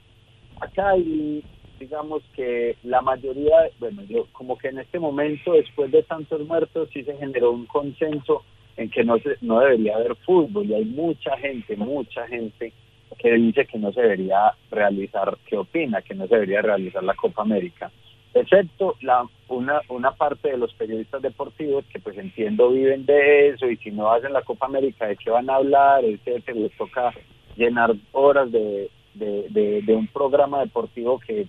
[0.59, 1.45] Acá hay,
[1.79, 6.89] digamos que la mayoría, bueno, yo como que en este momento, después de tantos muertos,
[6.95, 8.43] sí se generó un consenso
[8.79, 12.73] en que no, se, no debería haber fútbol y hay mucha gente, mucha gente
[13.15, 17.15] que dice que no se debería realizar, que opina que no se debería realizar la
[17.15, 17.91] Copa América,
[18.35, 23.69] excepto la una, una parte de los periodistas deportivos que pues entiendo viven de eso
[23.69, 27.13] y si no hacen la Copa América de qué van a hablar, etcétera, les toca
[27.57, 31.47] llenar horas de, de, de, un programa deportivo que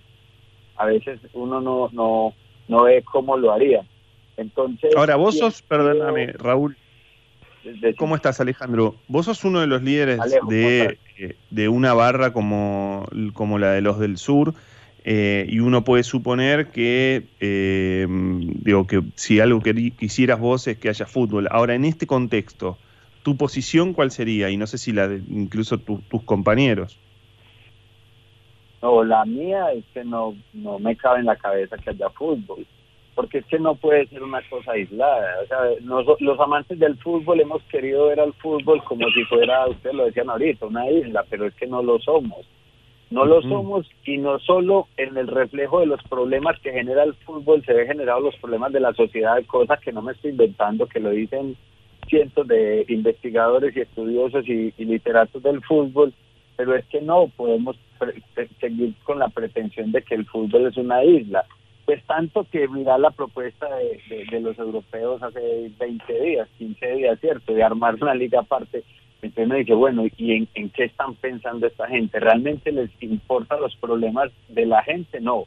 [0.76, 2.32] a veces uno no, no,
[2.68, 3.84] no ve cómo lo haría.
[4.36, 6.76] Entonces, Ahora, vos sos, perdóname, Raúl,
[7.96, 8.96] ¿Cómo estás, Alejandro?
[9.08, 13.80] Vos sos uno de los líderes de, eh, de, una barra como, como, la de
[13.80, 14.54] los del sur,
[15.04, 20.78] eh, y uno puede suponer que, eh, digo, que si algo que quisieras vos es
[20.78, 21.48] que haya fútbol.
[21.50, 22.78] Ahora, en este contexto,
[23.22, 24.50] ¿tu posición cuál sería?
[24.50, 26.98] Y no sé si la de incluso tus compañeros.
[28.82, 32.66] No, la mía es que no, no me cabe en la cabeza que haya fútbol
[33.16, 35.40] porque es que no puede ser una cosa aislada.
[35.42, 35.58] O sea,
[36.20, 40.28] los amantes del fútbol hemos querido ver al fútbol como si fuera, ustedes lo decían
[40.28, 42.46] ahorita, una isla, pero es que no lo somos.
[43.08, 47.14] No lo somos y no solo en el reflejo de los problemas que genera el
[47.14, 50.86] fútbol se ve generado los problemas de la sociedad, cosas que no me estoy inventando,
[50.86, 51.56] que lo dicen
[52.08, 56.12] cientos de investigadores y estudiosos y, y literatos del fútbol,
[56.56, 57.76] pero es que no podemos
[58.60, 61.46] seguir con la pretensión de que el fútbol es una isla
[61.86, 67.54] pues tanto que mirar la propuesta de, los europeos hace 20 días, 15 días, ¿cierto?
[67.54, 68.82] De armar una liga aparte.
[69.22, 72.18] Entonces me dice, bueno, ¿y en, qué están pensando esta gente?
[72.18, 75.20] ¿Realmente les importan los problemas de la gente?
[75.20, 75.46] No.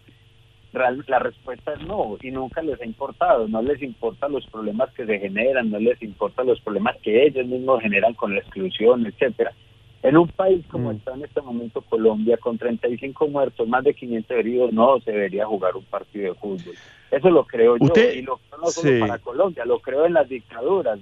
[0.72, 3.50] la respuesta es no, y nunca les ha importado.
[3.50, 7.46] No les importan los problemas que se generan, no les importan los problemas que ellos
[7.46, 9.52] mismos generan con la exclusión, etcétera.
[10.02, 10.96] En un país como mm.
[10.96, 15.46] está en este momento Colombia, con 35 muertos, más de 500 heridos, no se debería
[15.46, 16.74] jugar un partido de fútbol.
[17.12, 20.30] Eso lo creo yo, y lo creo no solo para Colombia, lo creo en las
[20.30, 21.00] dictaduras,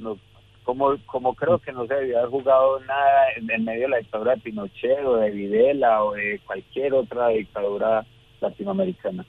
[0.63, 4.35] como, como creo que no se debería haber jugado nada en, medio de la dictadura
[4.35, 8.05] de Pinochet o de Videla o de cualquier otra dictadura
[8.41, 9.25] latinoamericana.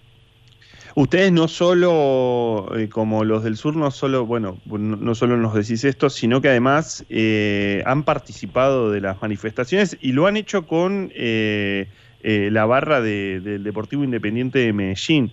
[0.95, 5.85] Ustedes no solo, eh, como los del sur, no solo, bueno, no solo nos decís
[5.85, 11.11] esto, sino que además eh, han participado de las manifestaciones y lo han hecho con
[11.15, 11.89] eh,
[12.23, 15.33] la barra del Deportivo Independiente de Medellín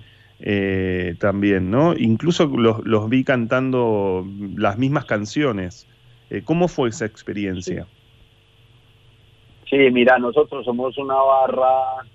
[1.19, 1.95] también, ¿no?
[1.97, 5.87] Incluso los, vi cantando las mismas canciones.
[6.43, 7.87] ¿Cómo fue esa experiencia?
[9.69, 9.77] Sí.
[9.91, 12.05] mira, nosotros somos una barra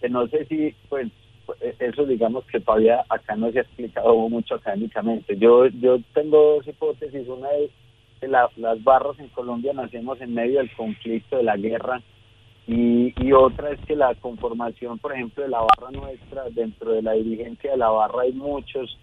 [0.00, 1.25] que no sé si, pues, eh,
[1.78, 5.36] eso digamos que todavía acá no se ha explicado mucho académicamente.
[5.36, 7.28] Yo, yo tengo dos hipótesis.
[7.28, 7.70] Una es
[8.20, 12.00] que las barras en Colombia nacemos en medio del conflicto, de la guerra,
[12.66, 17.02] y, y otra es que la conformación, por ejemplo, de la barra nuestra, dentro de
[17.02, 18.98] la dirigencia de la barra hay muchos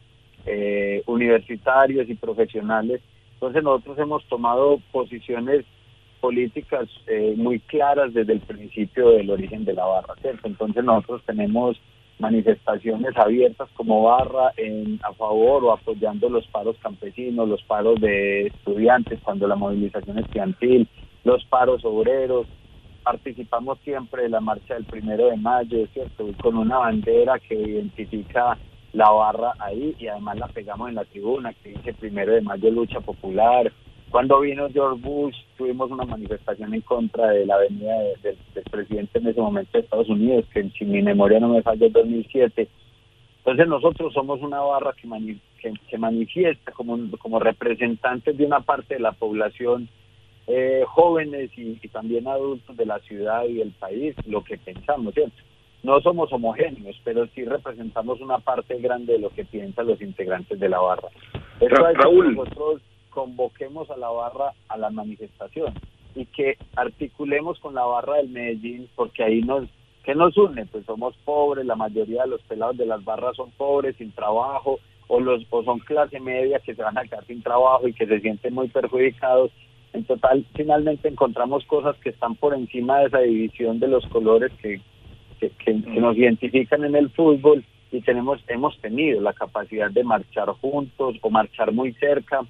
[0.45, 3.01] eh, universitarios y profesionales.
[3.35, 5.65] Entonces nosotros hemos tomado posiciones
[6.19, 10.47] políticas eh, muy claras desde el principio del origen de la barra, ¿cierto?
[10.47, 11.77] Entonces nosotros tenemos
[12.19, 18.47] manifestaciones abiertas como barra en, a favor o apoyando los paros campesinos, los paros de
[18.47, 20.87] estudiantes cuando la movilización estudiantil,
[21.23, 22.47] los paros obreros.
[23.03, 26.25] Participamos siempre de la marcha del primero de mayo, ¿cierto?
[26.39, 28.57] Con una bandera que identifica
[28.93, 32.69] la barra ahí y además la pegamos en la tribuna que dice primero de mayo
[32.71, 33.73] lucha popular,
[34.13, 38.37] cuando vino George Bush, tuvimos una manifestación en contra de la venida del
[38.69, 41.93] presidente en ese momento de Estados Unidos, que si mi memoria no me falla, en
[41.93, 42.67] 2007.
[43.39, 45.09] Entonces nosotros somos una barra que,
[45.89, 49.89] que, manifiesta como, como representantes de una parte de la población,
[50.45, 55.15] eh, jóvenes y, y, también adultos de la ciudad y del país, lo que pensamos,
[55.15, 55.41] ¿cierto?
[55.81, 60.59] No somos homogéneos, pero sí representamos una parte grande de lo que piensan los integrantes
[60.59, 61.09] de la barra.
[61.59, 62.81] Raúl, nosotros
[63.13, 65.73] convoquemos a la barra a la manifestación
[66.15, 69.67] y que articulemos con la barra del Medellín, porque ahí nos
[70.03, 70.65] ¿Qué nos une?
[70.65, 74.79] Pues somos pobres, la mayoría de los pelados de las barras son pobres, sin trabajo,
[75.07, 78.05] o, los, o son clase media que se van a quedar sin trabajo y que
[78.05, 79.51] se sienten muy perjudicados.
[79.93, 84.51] En total, finalmente encontramos cosas que están por encima de esa división de los colores
[84.61, 84.81] que,
[85.39, 91.15] que, nos identifican en el fútbol y tenemos hemos tenido la capacidad de marchar juntos
[91.21, 92.41] o marchar muy cerca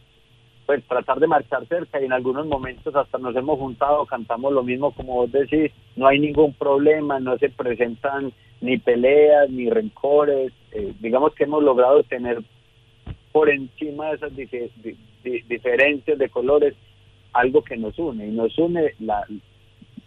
[0.65, 4.63] pues tratar de marchar cerca y en algunos momentos hasta nos hemos juntado, cantamos lo
[4.63, 10.53] mismo como vos decís, no hay ningún problema, no se presentan ni peleas ni rencores,
[10.71, 12.41] eh, digamos que hemos logrado tener
[13.31, 14.31] por encima de esas
[15.47, 16.75] diferencias de colores
[17.33, 19.25] algo que nos une y nos une la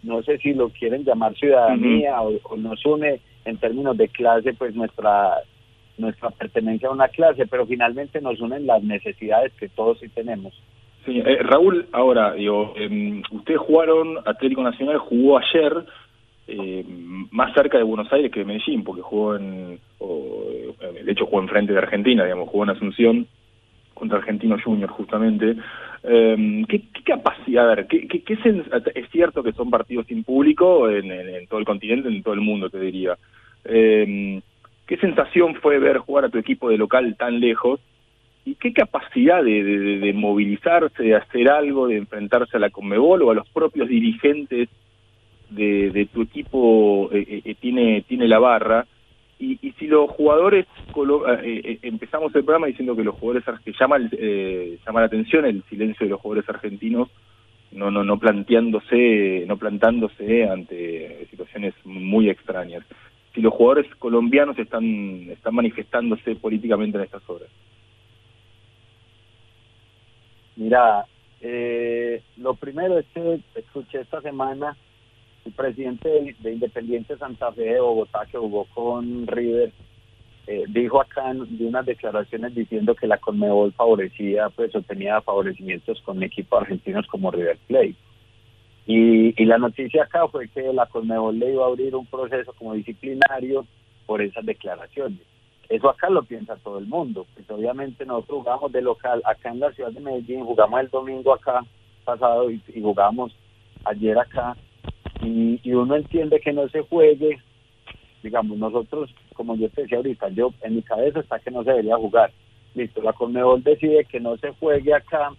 [0.03, 4.73] no sé si lo quieren llamar ciudadanía o nos une en términos de clase pues
[4.73, 5.41] nuestra
[5.97, 10.53] nuestra pertenencia a una clase, pero finalmente nos unen las necesidades que todos sí tenemos.
[11.05, 15.85] Sí, eh, Raúl, ahora, digo, eh, ustedes jugaron, Atlético Nacional jugó ayer
[16.47, 16.85] eh,
[17.31, 21.41] más cerca de Buenos Aires que de Medellín, porque jugó en, eh, de hecho jugó
[21.41, 23.27] en frente de Argentina, digamos, jugó en Asunción
[23.93, 25.55] contra Argentino Junior justamente.
[26.03, 28.23] Eh, ¿qué, ¿qué, capacidad, a ver, qué, qué,
[28.95, 32.41] es cierto que son partidos sin público en, en, todo el continente, en todo el
[32.41, 33.17] mundo, te diría.
[33.65, 34.39] Eh,
[34.87, 37.81] ¿Qué sensación fue ver jugar a tu equipo de local tan lejos?
[38.45, 43.35] ¿Y qué capacidad de, movilizarse, de hacer algo, de enfrentarse a la Conmebol o a
[43.35, 44.69] los propios dirigentes
[45.49, 48.87] de, tu equipo eh, eh, eh, tiene, la barra?
[49.39, 50.65] Y, si los jugadores,
[51.83, 56.11] empezamos el programa diciendo que los jugadores, que llama, llama la atención el silencio de
[56.11, 57.09] los jugadores argentinos,
[57.73, 62.83] no, no, no planteándose, no plantándose ante situaciones muy extrañas
[63.37, 64.83] si los jugadores colombianos están,
[65.29, 67.47] están manifestándose políticamente en estas horas.
[70.55, 71.05] Mira,
[71.41, 74.75] eh, lo primero es que escuché esta semana
[75.45, 79.71] el presidente de, Independiente Santa Fe de Bogotá, que jugó con River,
[80.47, 86.01] eh, dijo acá de unas declaraciones diciendo que la Conmebol favorecía, pues, o tenía favorecimientos
[86.01, 87.93] con equipos argentinos como River Plate.
[88.87, 92.73] Y, la noticia acá fue que la Conmebol le iba a abrir un proceso como
[92.73, 93.65] disciplinario
[94.05, 95.19] por esas declaraciones.
[95.67, 97.27] Eso acá lo piensa todo el mundo.
[97.33, 101.33] Pues obviamente nosotros jugamos de local acá en la ciudad de Medellín, jugamos el domingo
[101.33, 101.65] acá
[102.05, 103.35] pasado y, jugamos
[103.83, 104.55] ayer acá.
[105.21, 107.37] Y, y, uno entiende que no se juegue.
[108.23, 111.71] Digamos, nosotros, como yo te decía ahorita, yo en mi cabeza está que no se
[111.71, 112.31] debería jugar.
[112.73, 115.33] Listo, la Conmebol decide que no se juegue acá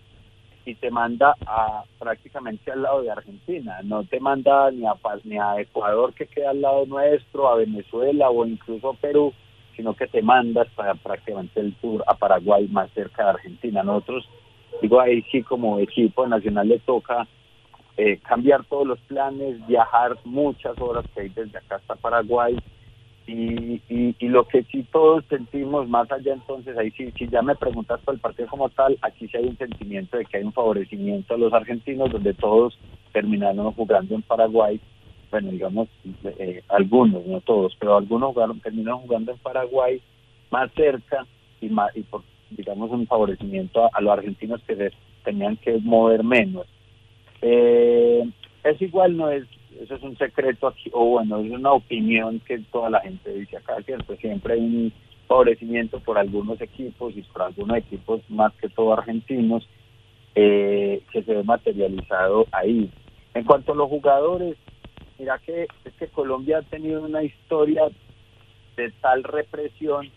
[0.68, 5.38] y te manda a prácticamente al lado de Argentina, no te manda ni a, ni
[5.38, 9.32] a Ecuador que queda al lado nuestro, a Venezuela o incluso Perú,
[9.76, 13.82] sino que te mandas para prácticamente el tour a Paraguay más cerca de Argentina.
[13.82, 14.28] Nosotros,
[14.82, 17.26] digo ahí sí como equipo nacional le toca
[17.96, 22.56] eh, cambiar todos los planes, viajar muchas horas que hay desde acá hasta Paraguay,
[23.28, 27.54] y, y, lo que sí todos sentimos más allá entonces, ahí sí, si ya me
[27.54, 30.52] preguntas por el partido como tal, aquí sí hay un sentimiento de que hay un
[30.54, 32.78] favorecimiento a los argentinos donde todos
[33.12, 34.80] terminaron jugando en Paraguay,
[35.30, 35.88] bueno digamos
[36.24, 40.00] eh, algunos, no todos, pero algunos jugaron, terminaron jugando en Paraguay
[40.50, 41.26] más cerca
[41.60, 44.90] y más y por digamos un favorecimiento a, los argentinos que
[45.22, 46.66] tenían que mover menos.
[47.42, 48.24] Eh,
[48.64, 49.44] es igual, no es
[49.80, 53.56] eso es un secreto aquí, o bueno, es una opinión que toda la gente dice
[53.56, 54.16] acá, ¿cierto?
[54.16, 54.92] Siempre hay un
[55.26, 59.68] favorecimiento por algunos equipos y por algunos equipos más que todo argentinos
[60.34, 62.90] eh, que se ve materializado ahí.
[63.34, 64.56] En cuanto a los jugadores,
[65.18, 67.82] mira que es que Colombia ha tenido una historia
[68.76, 70.08] de tal represión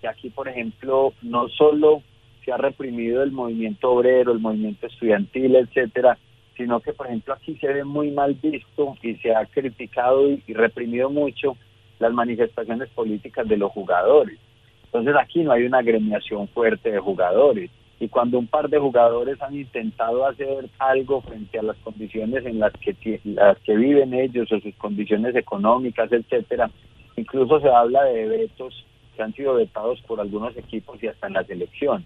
[0.00, 2.02] que aquí, por ejemplo, no solo
[2.44, 6.18] se ha reprimido el movimiento obrero, el movimiento estudiantil, etcétera,
[6.56, 10.42] sino que, por ejemplo, aquí se ve muy mal visto y se ha criticado y,
[10.54, 11.56] reprimido mucho
[11.98, 14.38] las manifestaciones políticas de los jugadores.
[14.84, 17.70] Entonces aquí no hay una agremiación fuerte de jugadores.
[18.00, 22.58] Y cuando un par de jugadores han intentado hacer algo frente a las condiciones en
[22.58, 26.70] las que, las que viven ellos o sus condiciones económicas, etcétera,
[27.16, 28.84] incluso se habla de vetos
[29.16, 32.04] que han sido vetados por algunos equipos y hasta en la selección.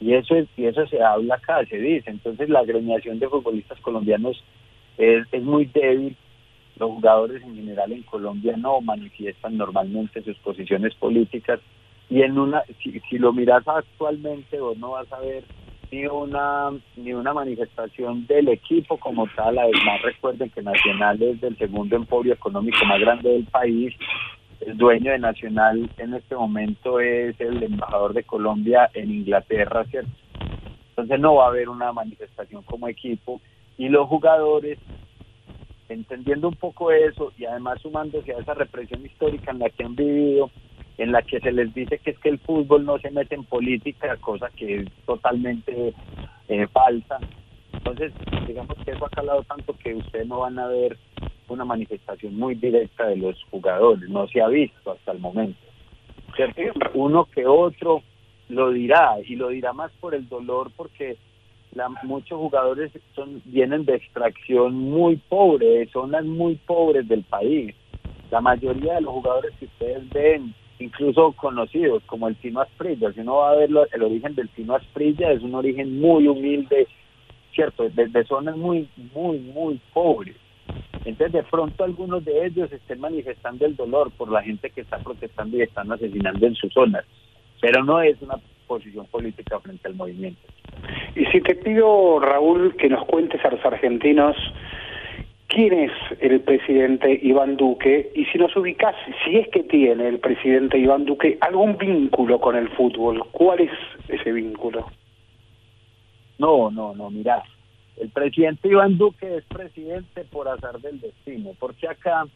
[0.00, 2.10] Y eso, es, y eso se habla acá, se dice.
[2.10, 4.42] Entonces la agremiación de futbolistas colombianos
[4.96, 6.16] es, muy débil.
[6.76, 11.60] Los jugadores en general en Colombia no manifiestan normalmente sus posiciones políticas.
[12.08, 15.44] Y en una, si, si lo miras actualmente, vos no vas a ver
[15.92, 19.58] ni una ni una manifestación del equipo como tal.
[19.58, 23.94] Además, recuerden que Nacional es del segundo emporio económico más grande del país
[24.60, 30.10] el dueño de Nacional en este momento es el embajador de Colombia en Inglaterra, ¿cierto?
[30.90, 33.40] Entonces no va a haber una manifestación como equipo
[33.78, 34.78] y los jugadores
[35.88, 39.96] entendiendo un poco eso y además sumándose a esa represión histórica en la que han
[39.96, 40.50] vivido,
[40.98, 43.44] en la que se les dice que es que el fútbol no se mete en
[43.44, 45.94] política, cosa que es totalmente
[46.48, 47.18] eh, falsa.
[47.84, 48.12] Entonces,
[48.46, 50.96] digamos que eso ha calado tanto que ustedes no van a ver
[51.48, 55.58] una manifestación muy directa de los jugadores, no se ha visto hasta el momento.
[56.94, 58.02] Uno que otro
[58.48, 61.16] lo dirá y lo dirá más por el dolor porque
[61.72, 67.74] la, muchos jugadores son vienen de extracción muy pobre, de zonas muy pobres del país.
[68.30, 73.20] La mayoría de los jugadores que ustedes ven, incluso conocidos como el Tino Asprilla, si
[73.20, 76.86] uno va a ver el origen del Tino Asprilla, es un origen muy humilde,
[77.54, 77.88] ¿cierto?
[77.88, 80.36] De, zonas muy, muy, muy pobres.
[81.04, 84.98] Entonces, de pronto algunos de ellos estén manifestando el dolor por la gente que está
[84.98, 87.04] protestando y están asesinando en sus zonas,
[87.60, 88.36] pero no es una
[88.66, 90.40] posición política frente al movimiento.
[91.16, 94.36] Y si te pido, Raúl, que nos cuentes a los argentinos
[95.50, 98.94] quién es el presidente Iván Duque y si nos ubicás,
[99.24, 103.72] si es que tiene el presidente Iván Duque algún vínculo con el fútbol, ¿cuál es
[104.08, 104.86] ese vínculo?
[106.40, 107.42] No, no, no, mira,
[107.98, 112.26] el presidente Iván Duque es presidente por azar del destino, porque acá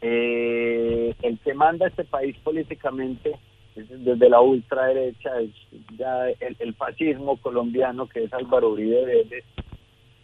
[0.00, 3.36] eh, el que manda este país políticamente
[3.74, 5.50] desde la ultraderecha, es
[5.98, 9.44] ya el, fascismo colombiano que es Álvaro Uribe Vélez.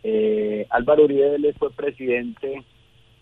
[0.03, 2.65] Eh, Álvaro Uribe Vélez fue presidente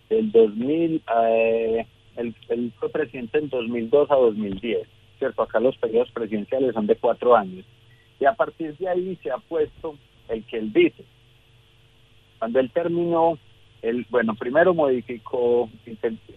[0.09, 4.87] del 2000, eh, él, fue presidente en 2002 a 2010,
[5.19, 5.43] ¿cierto?
[5.43, 7.65] Acá los periodos presidenciales son de cuatro años.
[8.19, 9.95] Y a partir de ahí se ha puesto
[10.29, 11.03] el que él dice.
[12.39, 13.37] Cuando él terminó,
[13.81, 15.69] él, bueno, primero modificó,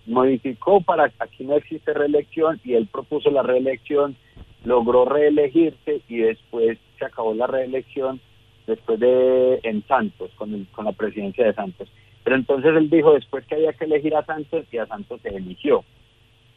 [0.07, 4.17] modificó para aquí no existe reelección y él propuso la reelección,
[4.65, 8.21] logró reelegirse y después se acabó la reelección
[8.67, 11.89] después de en Santos, con, con la presidencia de Santos.
[12.23, 15.29] Pero entonces él dijo después que había que elegir a Santos y a Santos se
[15.29, 15.85] eligió.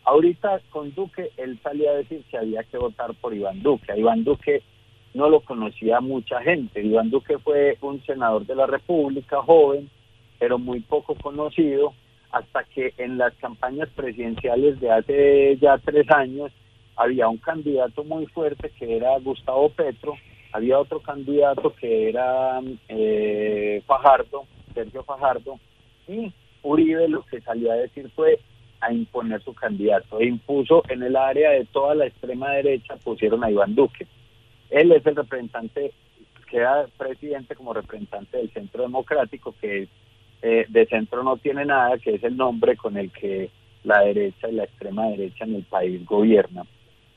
[0.03, 3.93] Ahorita con Duque él salía a decir que había que votar por Iván Duque.
[3.95, 4.61] Iván Duque
[5.13, 6.81] no lo conocía mucha gente.
[6.81, 9.89] Iván Duque fue un senador de la República, joven,
[10.39, 11.93] pero muy poco conocido,
[12.31, 16.51] hasta que en las campañas presidenciales de hace ya tres años
[16.95, 20.13] había un candidato muy fuerte que era Gustavo Petro,
[20.53, 22.59] había otro candidato que era
[22.89, 25.59] eh, Fajardo, Sergio Fajardo,
[26.07, 26.31] y
[26.63, 28.39] Uribe lo que salió a decir fue
[28.81, 33.43] a imponer su candidato e impuso en el área de toda la extrema derecha, pusieron
[33.43, 34.07] a Iván Duque.
[34.71, 35.91] Él es el representante,
[36.49, 39.87] queda presidente como representante del Centro Democrático, que
[40.41, 43.51] eh, de centro no tiene nada, que es el nombre con el que
[43.83, 46.65] la derecha y la extrema derecha en el país gobiernan.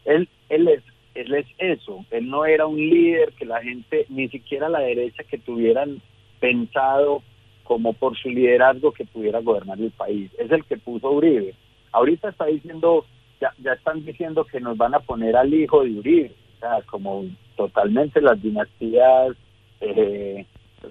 [0.05, 0.83] Él, él, es,
[1.15, 5.25] él es eso, él no era un líder que la gente, ni siquiera la derecha
[5.25, 6.03] que tuvieran
[6.41, 7.23] pensado
[7.63, 10.31] como por su liderazgo que pudiera gobernar el país.
[10.39, 11.55] Es el que puso Uribe.
[11.93, 13.07] Ahorita está diciendo,
[13.41, 16.83] ya, ya están diciendo que nos van a poner al hijo de Uribe, o sea,
[16.83, 17.25] como
[17.57, 19.37] totalmente las dinastías
[19.81, 20.47] eh,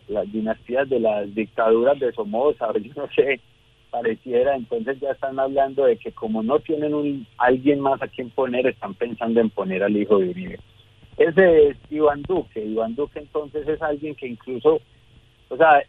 [0.08, 3.40] las dinastías de las dictaduras de Somoza, yo no sé,
[3.90, 8.30] pareciera, entonces ya están hablando de que como no tienen un alguien más a quien
[8.30, 10.60] poner, están pensando en poner al hijo de Uribe.
[11.18, 14.80] Ese es Iván Duque, Iván Duque entonces es alguien que incluso,
[15.50, 15.84] o sea,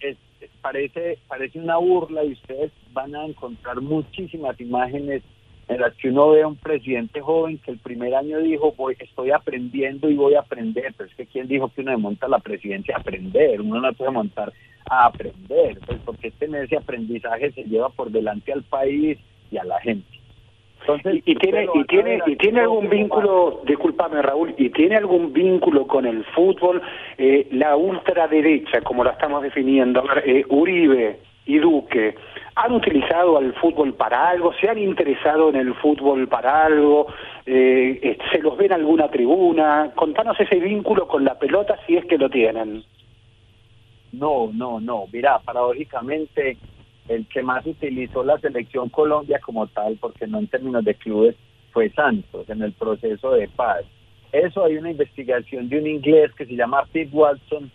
[0.61, 5.23] parece, parece una burla y ustedes van a encontrar muchísimas imágenes
[5.69, 8.97] en las que uno ve a un presidente joven que el primer año dijo, voy,
[8.99, 12.39] estoy aprendiendo y voy a aprender, pero es que quién dijo que uno monta la
[12.39, 14.53] presidencia a aprender, uno no puede montar
[14.91, 19.19] a aprender, pues porque este ese aprendizaje se lleva por delante al país
[19.51, 20.07] y a la gente.
[20.81, 25.87] Entonces, y, tiene y tiene y tiene algún vínculo, discúlpame Raúl, y tiene algún vínculo
[25.87, 26.83] con el fútbol,
[27.17, 32.15] eh, la ultraderecha, como la estamos definiendo, eh, Uribe y Duque
[32.57, 37.09] han utilizado al fútbol para algo, se han interesado en el fútbol para algo,
[37.45, 39.93] eh, eh, se los ve en alguna tribuna.
[39.95, 42.85] Contanos ese vínculo con la pelota si es que lo tienen.
[44.13, 45.07] No, no, no.
[45.13, 46.57] Mira, paradójicamente,
[47.09, 51.35] el que más utilizó la selección Colombia como tal, porque no en términos de clubes,
[51.73, 53.85] fue Santos en el proceso de paz.
[54.33, 57.71] Eso hay una investigación de un inglés que se llama Pete Watson,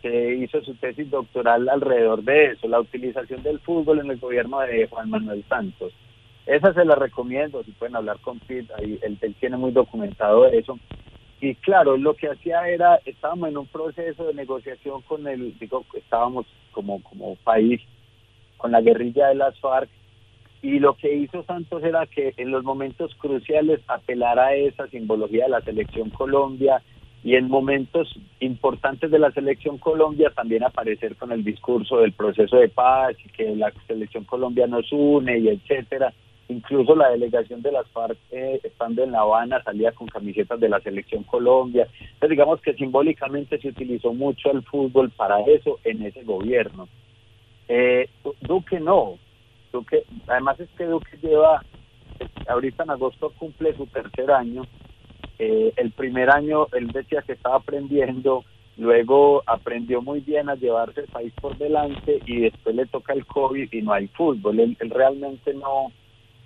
[0.00, 4.60] que hizo su tesis doctoral alrededor de eso, la utilización del fútbol en el gobierno
[4.60, 5.92] de Juan Manuel Santos.
[6.46, 10.78] Esa se la recomiendo, si pueden hablar con Pete, ahí, él, tiene muy documentado eso.
[11.40, 15.84] Y claro, lo que hacía era, estábamos en un proceso de negociación con el, digo,
[15.94, 17.80] estábamos como, como país
[18.56, 19.88] con la guerrilla de las FARC,
[20.60, 25.44] y lo que hizo Santos era que en los momentos cruciales apelara a esa simbología
[25.44, 26.82] de la selección Colombia,
[27.24, 28.08] y en momentos
[28.40, 33.28] importantes de la selección Colombia también aparecer con el discurso del proceso de paz y
[33.30, 36.12] que la selección Colombia nos une y etcétera.
[36.48, 40.68] Incluso la delegación de las FARC eh, estando en La Habana salía con camisetas de
[40.68, 41.88] la selección Colombia.
[42.00, 46.88] Entonces digamos que simbólicamente se utilizó mucho el fútbol para eso en ese gobierno.
[47.68, 48.08] Eh,
[48.40, 49.18] Duque no.
[49.72, 51.62] Duque, además es que Duque lleva,
[52.48, 54.62] ahorita en agosto cumple su tercer año
[55.38, 58.44] eh, el primer año él decía que estaba aprendiendo,
[58.76, 63.24] luego aprendió muy bien a llevarse el país por delante y después le toca el
[63.26, 64.58] COVID y no hay fútbol.
[64.60, 65.92] Él, realmente no,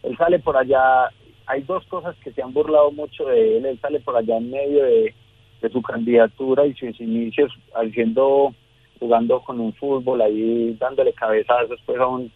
[0.03, 1.11] él sale por allá,
[1.47, 4.51] hay dos cosas que se han burlado mucho de él, él sale por allá en
[4.51, 5.15] medio de,
[5.63, 8.55] de su candidatura y sus inicios haciendo
[9.03, 12.31] jugando con un fútbol ahí dándole cabezazos después a un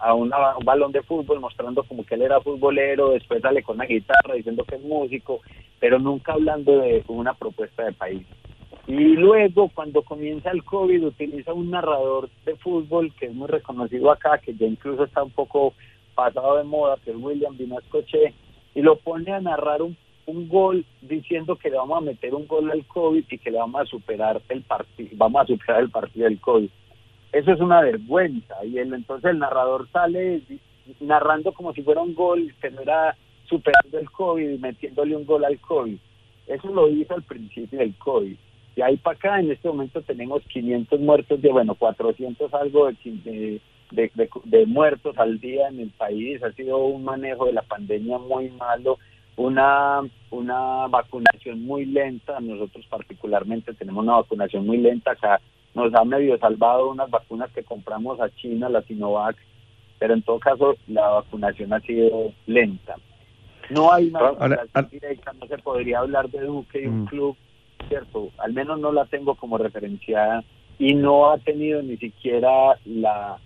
[0.00, 0.30] a un
[0.64, 4.64] balón de fútbol mostrando como que él era futbolero después sale con una guitarra diciendo
[4.64, 5.40] que es músico
[5.78, 8.26] pero nunca hablando de una propuesta de país.
[8.88, 14.10] Y luego cuando comienza el COVID utiliza un narrador de fútbol que es muy reconocido
[14.10, 15.74] acá que ya incluso está un poco
[16.16, 18.34] pasado de moda que es William Vinascoche
[18.74, 19.96] y lo pone a narrar un
[20.28, 23.56] un gol diciendo que le vamos a meter un gol al COVID y que le
[23.56, 26.68] vamos a superar el partido, vamos a superar el partido del COVID.
[27.32, 30.42] Eso es una vergüenza y el, entonces el narrador sale
[31.00, 33.16] narrando como si fuera un gol que no era
[33.48, 35.96] superando el COVID y metiéndole un gol al COVID.
[36.46, 38.36] Eso lo hizo al principio del COVID.
[38.76, 42.96] Y ahí para acá en este momento tenemos 500 muertos, de bueno, 400 algo de,
[43.24, 43.60] de,
[44.14, 46.42] de, de muertos al día en el país.
[46.42, 48.98] Ha sido un manejo de la pandemia muy malo
[49.38, 55.40] una, una vacunación muy lenta, nosotros particularmente tenemos una vacunación muy lenta, acá
[55.74, 59.36] nos ha medio salvado unas vacunas que compramos a China, la Sinovac,
[60.00, 62.96] pero en todo caso la vacunación ha sido lenta.
[63.70, 67.06] No hay una vacunación directa, no se podría hablar de Duque y un mm.
[67.06, 67.36] club,
[67.88, 68.30] ¿cierto?
[68.38, 70.42] Al menos no la tengo como referenciada
[70.80, 73.38] y no ha tenido ni siquiera la,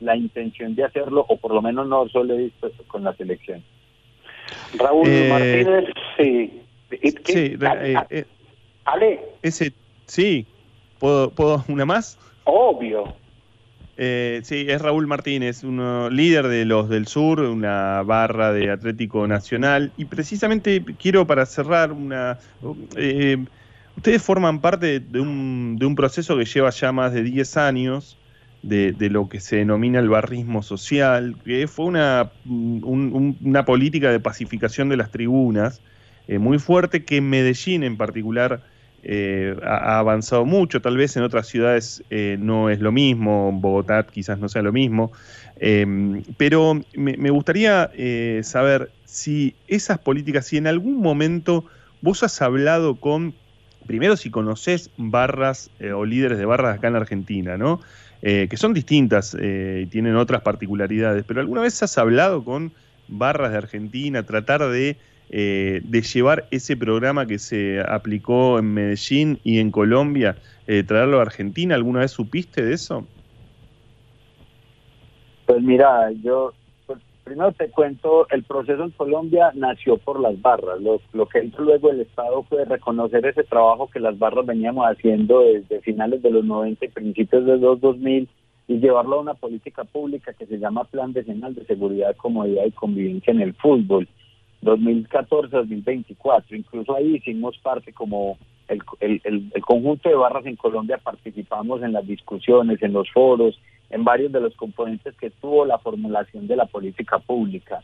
[0.00, 3.62] la intención de hacerlo, o por lo menos no solo he visto con la selección.
[4.74, 6.62] Raúl eh, Martínez, sí.
[7.24, 8.24] Sí, eh, eh,
[8.84, 9.20] Ale.
[9.42, 9.72] Ese,
[10.06, 10.46] sí.
[10.98, 12.18] ¿Puedo, ¿Puedo una más?
[12.44, 13.14] Obvio.
[13.96, 19.92] sí, es Raúl Martínez, uno líder de los del sur, una barra de Atlético Nacional.
[19.96, 22.38] Y precisamente quiero para cerrar una...
[23.96, 28.18] ustedes forman parte de un, de un proceso que lleva ya más de 10 años,
[28.62, 34.88] de, lo que se denomina el barrismo social, que fue una, una política de pacificación
[34.88, 35.80] de las tribunas
[36.28, 38.62] eh, muy fuerte que en Medellín en particular
[39.02, 43.60] eh, ha, avanzado mucho, tal vez en otras ciudades eh, no es lo mismo, en
[43.60, 45.12] Bogotá quizás no sea lo mismo,
[46.36, 47.88] pero me, gustaría
[48.42, 51.64] saber si esas políticas, si en algún momento
[52.00, 53.32] vos has hablado con,
[53.86, 57.80] primero si conoces barras o líderes de barras acá en Argentina, ¿no?
[58.24, 62.72] Eh, que son distintas eh, y tienen otras particularidades, pero ¿alguna vez has hablado con
[63.08, 64.96] barras de Argentina, tratar de,
[65.28, 70.38] eh, de llevar ese programa que se aplicó en Medellín y en Colombia,
[70.86, 71.74] traerlo a Argentina?
[71.74, 73.08] ¿Alguna vez supiste de eso?
[75.44, 76.54] Pues mira, yo
[77.24, 80.80] primero te cuento, el proceso en Colombia nació por las barras.
[80.80, 84.84] Lo, lo, que hizo luego el Estado fue reconocer ese trabajo que las barras veníamos
[84.86, 88.28] haciendo desde finales de los 90 y principios de los 2000
[88.68, 92.72] y llevarlo a una política pública que se llama Plan Decenal de Seguridad, Comodidad y
[92.72, 94.08] Convivencia en el Fútbol
[94.62, 96.44] 2014-2024.
[96.50, 101.92] Incluso ahí hicimos parte como el, el, el conjunto de barras en Colombia, participamos en
[101.92, 103.58] las discusiones, en los foros,
[103.92, 107.82] en varios de los componentes que tuvo la formulación de la política pública.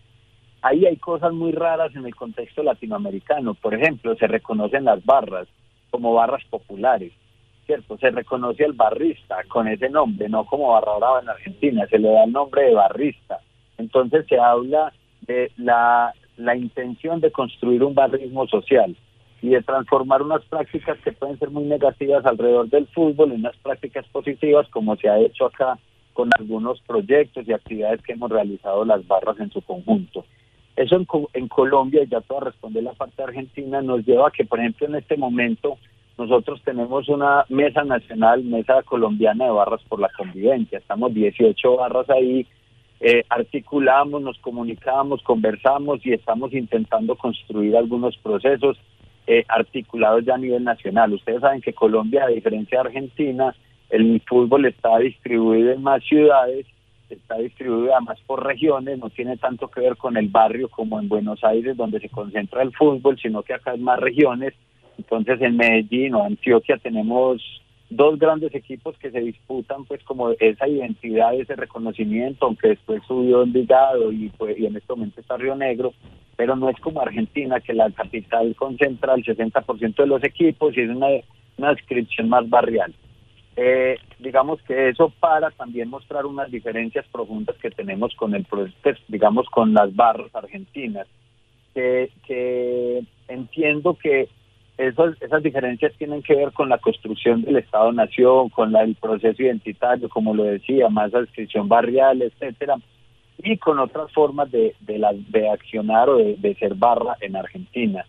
[0.62, 3.54] Ahí hay cosas muy raras en el contexto latinoamericano.
[3.54, 5.46] Por ejemplo, se reconocen las barras
[5.90, 7.12] como barras populares,
[7.66, 7.98] ¿cierto?
[7.98, 12.10] Se reconoce al barrista con ese nombre, no como barra brava en Argentina, se le
[12.10, 13.38] da el nombre de barrista.
[13.76, 18.96] Entonces se habla de la, la intención de construir un barrismo social
[19.42, 23.56] y de transformar unas prácticas que pueden ser muy negativas alrededor del fútbol en unas
[23.58, 25.78] prácticas positivas como se ha hecho acá
[26.18, 30.24] con algunos proyectos y actividades que hemos realizado las barras en su conjunto.
[30.74, 34.44] Eso en, en Colombia, y ya todo responder la parte argentina, nos lleva a que,
[34.44, 35.78] por ejemplo, en este momento
[36.18, 40.78] nosotros tenemos una mesa nacional, mesa colombiana de barras por la convivencia.
[40.78, 42.44] Estamos 18 barras ahí,
[42.98, 48.76] eh, articulamos, nos comunicamos, conversamos y estamos intentando construir algunos procesos
[49.28, 51.12] eh, articulados ya a nivel nacional.
[51.12, 53.54] Ustedes saben que Colombia, a diferencia de Argentina,
[53.90, 56.66] el fútbol está distribuido en más ciudades,
[57.08, 61.08] está distribuido además por regiones, no tiene tanto que ver con el barrio como en
[61.08, 64.54] Buenos Aires donde se concentra el fútbol, sino que acá hay más regiones
[64.98, 67.40] Entonces en Medellín o Antioquia tenemos
[67.90, 73.42] dos grandes equipos que se disputan pues como esa identidad, ese reconocimiento, aunque después subió
[73.42, 75.94] Envigado y, pues, y en este momento está Río Negro,
[76.36, 80.82] pero no es como Argentina, que la capital concentra el 60% de los equipos y
[80.82, 81.06] es una,
[81.56, 82.94] una descripción más barrial.
[83.60, 88.46] Eh, digamos que eso para también mostrar unas diferencias profundas que tenemos con el
[89.08, 91.08] digamos con las barras argentinas,
[91.74, 94.28] que, entiendo que
[94.76, 100.08] esas, diferencias tienen que ver con la construcción del Estado-Nación, con la, el proceso identitario,
[100.08, 102.76] como lo decía, más adscripción barrial, etcétera,
[103.38, 108.04] y con otras formas de, de, la, de accionar o de ser barra en Argentina.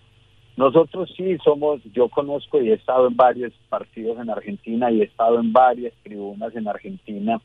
[0.60, 5.06] Nosotros sí somos, yo conozco y he estado en varios partidos en Argentina y he
[5.06, 7.40] estado en varias tribunas en Argentina.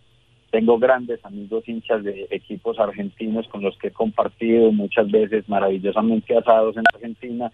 [0.51, 6.37] Tengo grandes amigos hinchas de equipos argentinos con los que he compartido muchas veces maravillosamente
[6.37, 7.53] asados en Argentina.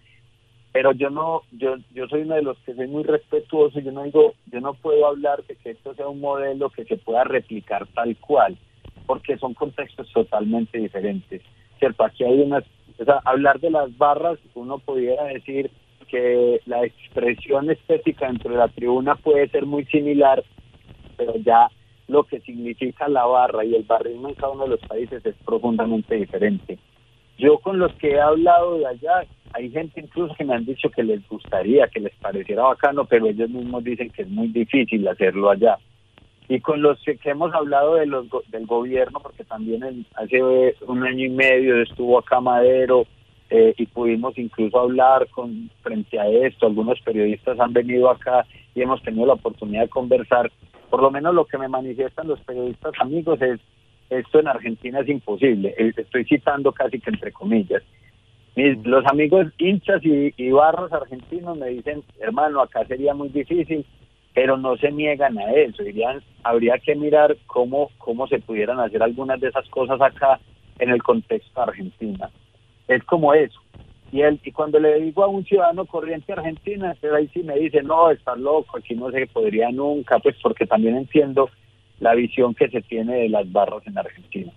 [0.72, 3.80] Pero yo no yo yo soy uno de los que soy muy respetuoso.
[3.80, 6.96] Yo no digo yo no puedo hablar de que esto sea un modelo que se
[6.96, 8.56] pueda replicar tal cual
[9.04, 11.42] porque son contextos totalmente diferentes.
[11.78, 12.64] Cierto aquí hay unas
[13.00, 15.70] o sea, hablar de las barras uno pudiera decir
[16.08, 20.42] que la expresión estética dentro de la tribuna puede ser muy similar
[21.16, 21.68] pero ya
[22.08, 25.34] lo que significa la barra y el barrismo en cada uno de los países es
[25.44, 26.78] profundamente diferente
[27.38, 30.90] yo con los que he hablado de allá hay gente incluso que me han dicho
[30.90, 35.06] que les gustaría, que les pareciera bacano, pero ellos mismos dicen que es muy difícil
[35.08, 35.78] hacerlo allá.
[36.50, 40.42] Y con los que, hemos hablado de los, del gobierno, porque también hace
[40.84, 43.06] un año y medio estuvo acá Madero
[43.50, 48.44] eh, y pudimos incluso hablar con frente a esto, algunos periodistas han venido acá
[48.74, 50.50] y hemos tenido la oportunidad de conversar.
[50.90, 53.60] Por lo menos lo que me manifiestan los periodistas amigos es,
[54.10, 57.82] esto en Argentina es imposible, eh, estoy citando casi que entre comillas
[58.56, 63.86] los amigos hinchas y, barros argentinos me dicen, hermano, acá sería muy difícil,
[64.34, 65.82] pero no se niegan a eso.
[65.82, 70.40] Dirían, habría que mirar cómo, cómo se pudieran hacer algunas de esas cosas acá
[70.78, 72.30] en el contexto Argentina.
[72.88, 73.60] Es como eso.
[74.12, 77.56] Y, él, y cuando le digo a un ciudadano corriente argentina, pero ahí sí me
[77.56, 81.48] dice, no, está loco, aquí no se podría nunca, pues porque también entiendo
[82.00, 84.50] la visión que se tiene de las barras en Argentina,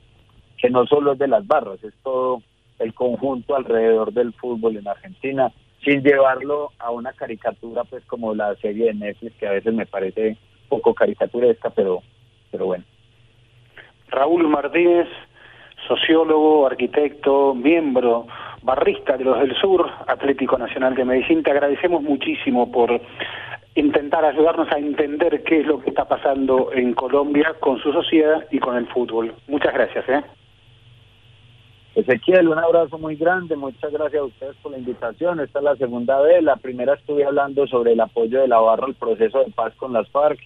[0.57, 2.41] que no solo es de las barras, es todo
[2.79, 5.51] el conjunto alrededor del fútbol en Argentina,
[5.83, 9.85] sin llevarlo a una caricatura pues como la serie de Netflix que a veces me
[9.85, 10.37] parece
[10.69, 12.01] poco caricaturesca, pero,
[12.51, 12.83] pero bueno.
[14.09, 15.07] Raúl Martínez,
[15.87, 18.27] sociólogo, arquitecto, miembro,
[18.61, 23.01] barrista de los del Sur, Atlético Nacional de Medellín, te agradecemos muchísimo por
[23.75, 28.45] intentar ayudarnos a entender qué es lo que está pasando en Colombia con su sociedad
[28.51, 29.33] y con el fútbol.
[29.47, 30.07] Muchas gracias.
[30.09, 30.23] ¿eh?
[31.95, 35.39] Ezequiel, un abrazo muy grande, muchas gracias a ustedes por la invitación.
[35.39, 38.87] Esta es la segunda vez, la primera estuve hablando sobre el apoyo de la barra
[38.87, 40.39] al proceso de paz con las FARC,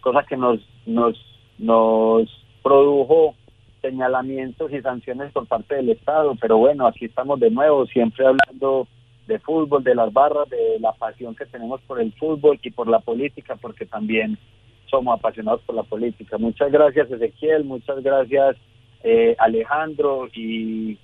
[0.00, 1.18] cosa que nos, nos,
[1.58, 2.28] nos
[2.62, 3.34] produjo
[3.82, 8.86] señalamientos y sanciones por parte del Estado, pero bueno, aquí estamos de nuevo, siempre hablando
[9.26, 12.86] de fútbol, de las barras, de la pasión que tenemos por el fútbol y por
[12.86, 14.38] la política, porque también
[14.86, 16.38] somos apasionados por la política.
[16.38, 18.56] Muchas gracias Ezequiel, muchas gracias
[19.04, 20.98] eh, Alejandro y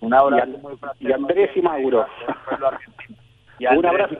[0.00, 1.10] un abrazo y, muy fraterno.
[1.10, 2.06] Y Andrés y Mauro.
[3.58, 4.14] Y un abrazo.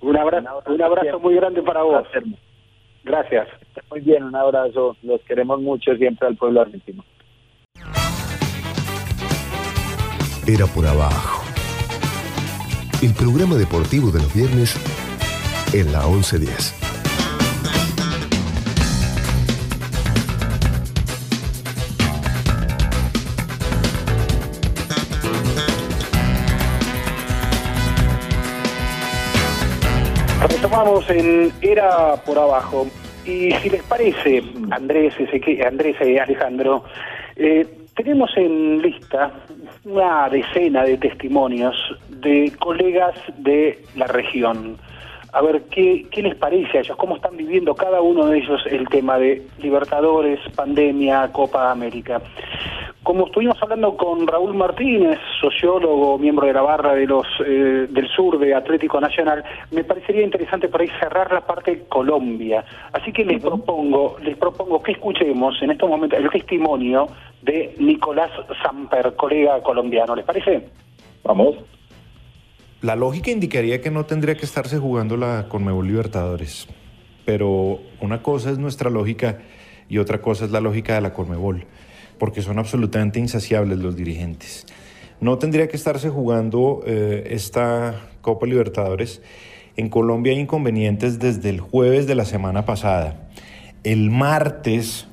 [0.00, 2.06] un abrazo, un abrazo muy grande para vos.
[3.04, 3.48] Gracias.
[3.90, 4.96] Muy bien, un abrazo.
[5.02, 7.04] Los queremos mucho siempre al pueblo argentino.
[10.46, 11.44] Era por abajo.
[13.02, 14.74] El programa deportivo de los viernes
[15.74, 16.89] en la 1110.
[30.80, 32.86] Retomamos en Era por Abajo.
[33.26, 35.12] Y si les parece, Andrés,
[35.66, 36.84] Andrés y Alejandro,
[37.36, 39.30] eh, tenemos en lista
[39.84, 41.76] una decena de testimonios
[42.08, 44.78] de colegas de la región.
[45.32, 46.96] A ver, ¿qué, ¿qué les parece a ellos?
[46.96, 52.20] ¿Cómo están viviendo cada uno de ellos el tema de Libertadores, pandemia, Copa América?
[53.02, 58.08] Como estuvimos hablando con Raúl Martínez, sociólogo, miembro de la barra de los eh, del
[58.08, 62.62] sur de Atlético Nacional, me parecería interesante por ahí cerrar la parte Colombia.
[62.92, 67.06] Así que les propongo, les propongo que escuchemos en estos momentos el testimonio
[67.40, 68.30] de Nicolás
[68.62, 70.14] Samper, colega colombiano.
[70.14, 70.68] ¿Les parece?
[71.24, 71.56] Vamos.
[72.82, 76.66] La lógica indicaría que no tendría que estarse jugando la Conmebol Libertadores,
[77.26, 79.38] pero una cosa es nuestra lógica
[79.88, 81.66] y otra cosa es la lógica de la Conmebol
[82.20, 84.66] porque son absolutamente insaciables los dirigentes.
[85.20, 89.22] No tendría que estarse jugando eh, esta Copa Libertadores.
[89.76, 93.28] En Colombia hay inconvenientes desde el jueves de la semana pasada.
[93.84, 95.08] El martes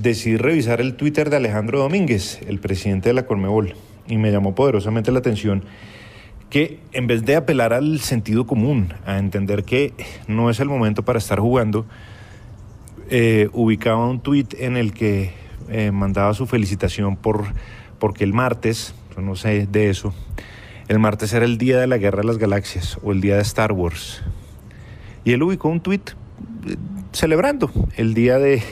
[0.00, 3.74] decidí revisar el Twitter de Alejandro Domínguez, el presidente de la Colmebol,
[4.08, 5.62] y me llamó poderosamente la atención
[6.50, 9.92] que en vez de apelar al sentido común, a entender que
[10.28, 11.86] no es el momento para estar jugando,
[13.10, 15.32] eh, ubicaba un tuit en el que
[15.68, 17.44] eh, mandaba su felicitación por
[17.98, 20.14] porque el martes, no sé de eso,
[20.88, 23.42] el martes era el día de la Guerra de las Galaxias o el día de
[23.42, 24.22] Star Wars.
[25.24, 26.76] Y él ubicó un tuit eh,
[27.12, 28.62] celebrando el día de,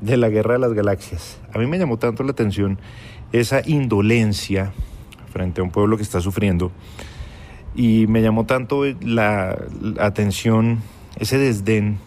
[0.00, 1.38] de la Guerra de las Galaxias.
[1.54, 2.78] A mí me llamó tanto la atención
[3.32, 4.72] esa indolencia
[5.30, 6.70] frente a un pueblo que está sufriendo.
[7.74, 9.56] Y me llamó tanto la,
[9.98, 10.80] atención,
[11.18, 11.98] ese desdén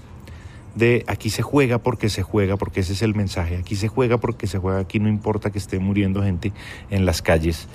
[0.76, 4.18] de aquí se juega porque se juega, porque ese es el mensaje, aquí se juega
[4.18, 6.52] porque se juega, aquí no importa que esté muriendo gente
[6.90, 7.70] en las calles,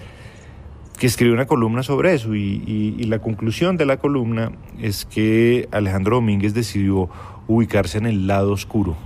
[0.98, 6.16] que escribió una columna sobre eso y, la conclusión de la columna es que Alejandro
[6.16, 7.08] Domínguez decidió
[7.46, 8.96] ubicarse en el lado oscuro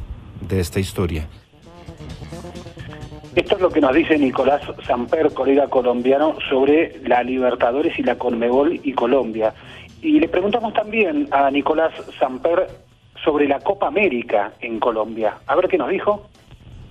[0.49, 1.28] de esta historia.
[3.35, 8.18] Esto es lo que nos dice Nicolás Samper, colega colombiano, sobre la Libertadores y la
[8.18, 9.55] Conmebol y Colombia.
[10.03, 12.66] Y le preguntamos también a Nicolás Samper
[13.24, 15.39] sobre la Copa América en Colombia.
[15.47, 16.28] A ver qué nos dijo.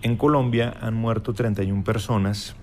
[0.02, 2.56] En Colombia han muerto 31 personas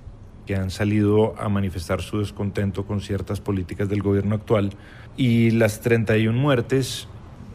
[0.45, 4.70] que han salido a manifestar su descontento con ciertas políticas del gobierno actual
[5.16, 7.09] y las 31 muertes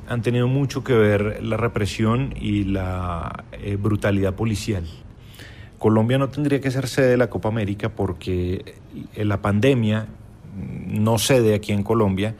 [0.07, 4.85] han tenido mucho que ver la represión y la eh, brutalidad policial.
[5.83, 8.75] Colombia no tendría que ser sede de la Copa América porque
[9.15, 10.07] eh, la pandemia
[10.87, 12.37] no cede aquí en Colombia.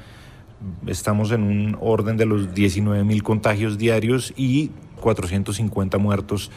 [0.87, 4.71] Estamos en un orden de los 19 mil contagios diarios y
[5.01, 6.51] 450 muertos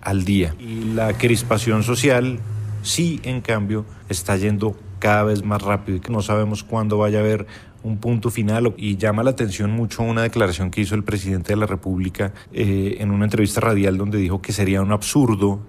[0.00, 0.54] al día.
[0.58, 2.38] Y la crispación social
[2.80, 7.18] sí, en cambio, está yendo cada vez más rápido y que no sabemos cuándo vaya
[7.18, 7.46] a haber
[7.82, 11.56] un punto final y llama la atención mucho una declaración que hizo el presidente de
[11.56, 15.60] la República eh, en una entrevista radial donde dijo que sería un absurdo,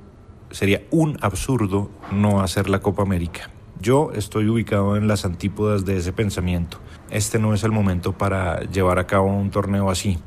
[0.52, 3.50] sería un absurdo no hacer la Copa América.
[3.82, 6.78] Yo estoy ubicado en las antípodas de ese pensamiento.
[7.10, 10.20] Este no es el momento para llevar a cabo un torneo así.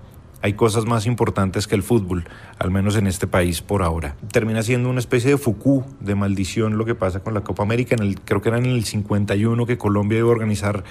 [0.42, 2.24] Hay cosas más importantes que el fútbol,
[2.58, 4.16] al menos en este país por ahora.
[4.30, 7.94] Termina siendo una especie de Foucault, de maldición, lo que pasa con la Copa América.
[7.94, 10.84] En el, creo que era en el 51 que Colombia iba a organizar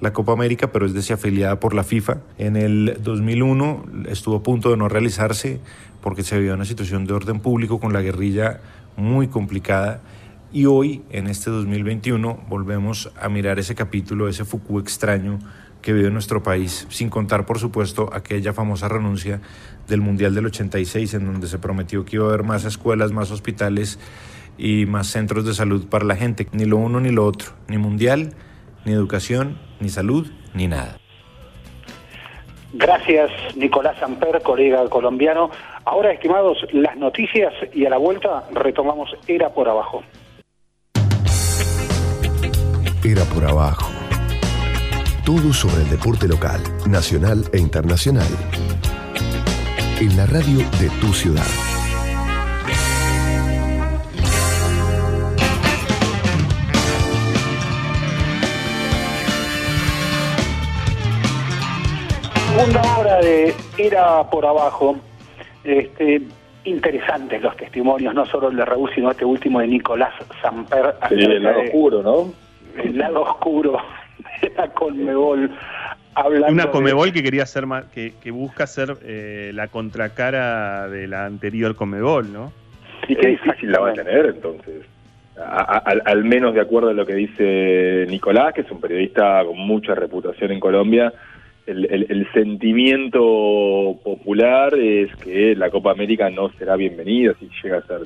[0.00, 2.18] la Copa América, pero es desafiliada por la FIFA.
[2.38, 5.60] En el 2001 estuvo a punto de no realizarse
[6.00, 8.60] porque se había una situación de orden público con la guerrilla
[9.00, 10.00] muy complicada.
[10.52, 15.38] Y hoy, en este 2021, volvemos a mirar ese capítulo, ese Foucault extraño
[15.80, 19.40] que vive nuestro país, sin contar, por supuesto, aquella famosa renuncia
[19.88, 23.30] del Mundial del 86, en donde se prometió que iba a haber más escuelas, más
[23.30, 23.98] hospitales
[24.58, 26.46] y más centros de salud para la gente.
[26.52, 28.34] Ni lo uno ni lo otro, ni mundial,
[28.84, 30.98] ni educación, ni salud, ni nada.
[32.72, 35.50] Gracias, Nicolás Amper, colega colombiano.
[35.84, 40.02] Ahora, estimados, las noticias y a la vuelta retomamos Era por Abajo.
[43.02, 43.90] Era por Abajo
[45.30, 48.26] todo sobre el deporte local, nacional e internacional.
[50.00, 51.46] En la radio de tu ciudad.
[62.56, 64.96] Segunda hora de Era por Abajo.
[65.64, 66.22] Este,
[66.64, 70.94] interesantes los testimonios, no solo el de Raúl, sino este último de Nicolás Samper.
[71.08, 72.32] Sí, el lado oscuro, ¿no?
[72.82, 73.78] El lado oscuro
[74.56, 75.50] la Conmebol.
[76.14, 81.24] Hablando una Conmebol que quería ser más, que, busca ser eh, la contracara de la
[81.24, 82.52] anterior Conmebol, ¿no?
[83.08, 84.84] Y qué difícil la va a tener entonces.
[85.36, 89.94] al, menos de acuerdo a lo que dice Nicolás, que es un periodista con mucha
[89.94, 91.12] reputación en Colombia,
[91.66, 98.00] el, sentimiento popular es que la Copa América no será bienvenida si llega a ser.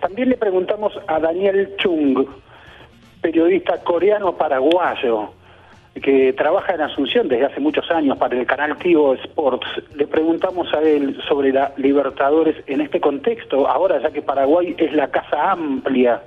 [0.00, 2.26] También le preguntamos a Daniel Chung,
[3.20, 5.30] periodista coreano-paraguayo
[6.02, 9.66] que trabaja en Asunción desde hace muchos años para el canal Tivo Sports.
[9.94, 14.92] Le preguntamos a él sobre la Libertadores en este contexto, ahora ya que Paraguay es
[14.92, 16.20] la casa amplia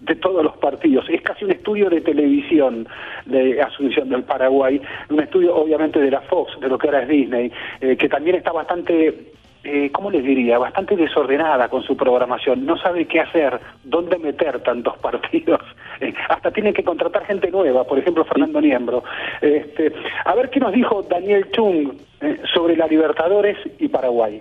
[0.00, 1.06] de todos los partidos.
[1.08, 2.86] Es casi un estudio de televisión
[3.26, 4.80] de Asunción del Paraguay,
[5.10, 8.36] un estudio obviamente de la Fox, de lo que ahora es Disney, eh, que también
[8.36, 9.32] está bastante
[9.64, 10.56] eh, ¿cómo les diría?
[10.56, 12.64] Bastante desordenada con su programación.
[12.64, 15.60] No sabe qué hacer, dónde meter tantos partidos.
[16.00, 19.02] Eh, hasta tiene que contratar gente nueva, por ejemplo, Fernando Niembro.
[19.40, 19.92] Este,
[20.24, 24.40] a ver qué nos dijo Daniel Chung eh, sobre la Libertadores y Paraguay.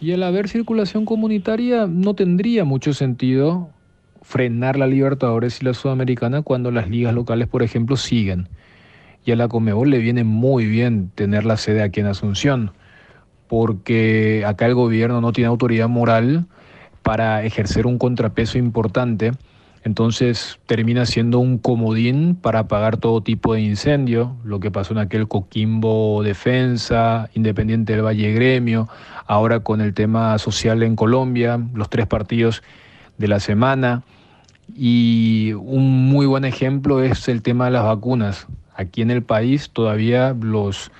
[0.00, 3.68] Y al haber circulación comunitaria no tendría mucho sentido
[4.22, 8.48] frenar la Libertadores y la Sudamericana cuando las ligas locales, por ejemplo, siguen.
[9.24, 12.72] Y a la Comebol le viene muy bien tener la sede aquí en Asunción,
[13.48, 16.46] porque acá el gobierno no tiene autoridad moral
[17.02, 19.32] para ejercer un contrapeso importante
[19.82, 24.98] entonces termina siendo un comodín para apagar todo tipo de incendio, lo que pasó en
[24.98, 28.88] aquel Coquimbo Defensa, Independiente del Valle Gremio,
[29.26, 32.62] ahora con el tema social en Colombia, los tres partidos
[33.20, 34.02] de la semana.
[34.74, 38.46] Y un muy buen ejemplo es el tema de las vacunas.
[38.74, 40.90] Aquí en el país todavía los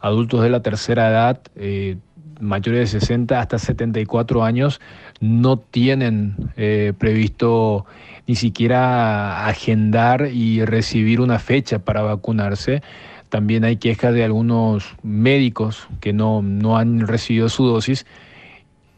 [0.00, 1.96] adultos de la tercera edad, eh,
[2.40, 4.80] mayores de 60 hasta 74 años,
[5.20, 7.86] no tienen eh, previsto
[8.26, 12.82] ni siquiera agendar y recibir una fecha para vacunarse.
[13.30, 18.04] También hay quejas de algunos médicos que no, no han recibido su dosis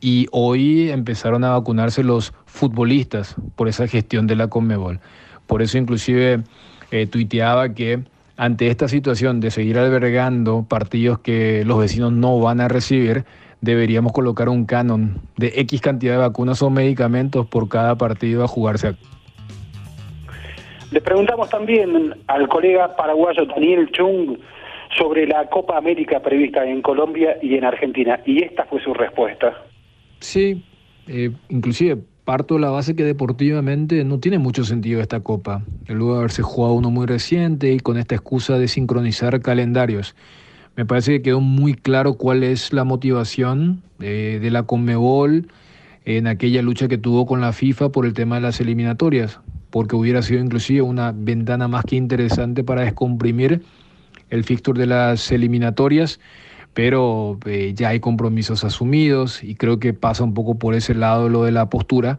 [0.05, 5.01] y hoy empezaron a vacunarse los futbolistas por esa gestión de la Conmebol.
[5.49, 6.45] Por eso inclusive
[6.93, 8.05] eh, tuiteaba que
[8.37, 13.25] ante esta situación de seguir albergando partidos que los vecinos no van a recibir,
[13.61, 18.49] deberíamos colocar un canon de X cantidad de vacunas o medicamentos por cada partido a
[18.49, 18.95] jugarse.
[20.93, 24.39] Le preguntamos también al colega paraguayo Daniel Chung
[24.97, 29.53] sobre la Copa América prevista en Colombia y en Argentina, y esta fue su respuesta.
[30.21, 30.65] Sí,
[31.09, 36.15] eh, inclusive parto de la base que deportivamente no tiene mucho sentido esta Copa, luego
[36.15, 40.15] de haberse jugado uno muy reciente y con esta excusa de sincronizar calendarios.
[40.77, 45.49] Me parece que quedó muy claro cuál es la motivación de, de la Conmebol
[46.05, 49.97] en aquella lucha que tuvo con la FIFA por el tema de las eliminatorias, porque
[49.97, 53.63] hubiera sido inclusive una ventana más que interesante para descomprimir
[54.31, 56.21] el fixture de las eliminatorias,
[56.75, 61.29] pero eh, ya hay compromisos asumidos y creo que pasa un poco por ese lado
[61.29, 62.19] lo de la postura.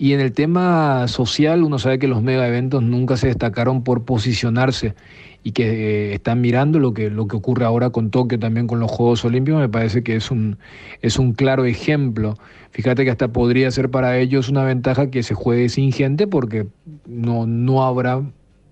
[0.00, 4.04] Y en el tema social, uno sabe que los mega eventos nunca se destacaron por
[4.04, 4.94] posicionarse
[5.42, 8.80] y que eh, están mirando lo que, lo que ocurre ahora con Tokio también con
[8.80, 10.58] los Juegos Olímpicos, me parece que es un,
[11.00, 12.36] es un claro ejemplo.
[12.70, 16.66] Fíjate que hasta podría ser para ellos una ventaja que se juegue sin gente porque
[17.06, 18.22] no, no habrá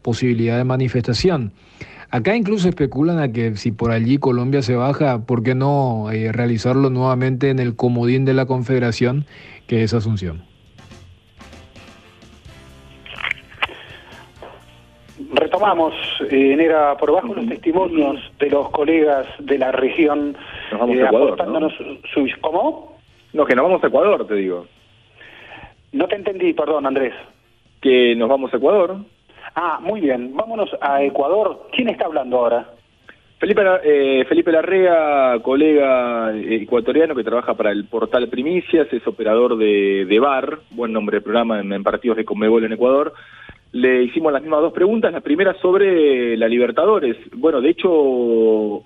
[0.03, 1.53] posibilidad de manifestación.
[2.11, 6.31] Acá incluso especulan a que si por allí Colombia se baja, ¿por qué no eh,
[6.33, 9.27] realizarlo nuevamente en el comodín de la Confederación,
[9.67, 10.45] que es Asunción?
[15.33, 15.95] Retomamos
[16.31, 20.37] eh, en Era por Bajo los testimonios de los colegas de la región.
[20.71, 21.69] Nos vamos a eh, Ecuador, ¿no?
[22.41, 22.99] ¿Cómo?
[23.33, 24.67] No, que nos vamos a Ecuador, te digo.
[25.93, 27.15] No te entendí, perdón, Andrés.
[27.81, 28.99] Que nos vamos a Ecuador.
[29.55, 30.34] Ah, muy bien.
[30.34, 31.68] Vámonos a Ecuador.
[31.72, 32.70] ¿Quién está hablando ahora?
[33.38, 40.07] Felipe, eh, Felipe Larrea, colega ecuatoriano que trabaja para el portal Primicias, es operador de,
[40.07, 43.12] de BAR, buen nombre de programa en, partidos de Conmebol en Ecuador
[43.72, 45.12] le hicimos las mismas dos preguntas.
[45.12, 47.16] La primera sobre la Libertadores.
[47.34, 48.82] Bueno, de hecho,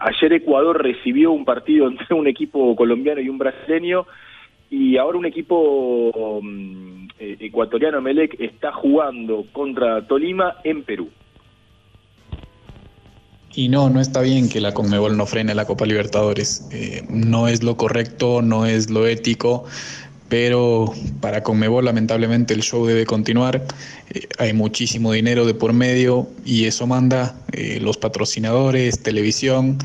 [0.00, 4.06] ayer Ecuador recibió un partido entre un equipo colombiano y un brasileño,
[4.70, 11.08] y ahora un equipo mm, eh, ecuatoriano, Melec, está jugando contra Tolima en Perú.
[13.54, 16.68] Y no, no está bien que la Conmebol no frene la Copa Libertadores.
[16.72, 19.64] Eh, no es lo correcto, no es lo ético
[20.28, 23.64] pero para Conmebol lamentablemente el show debe continuar,
[24.10, 27.38] eh, hay muchísimo dinero de por medio y eso manda
[27.80, 29.78] los patrocinadores, televisión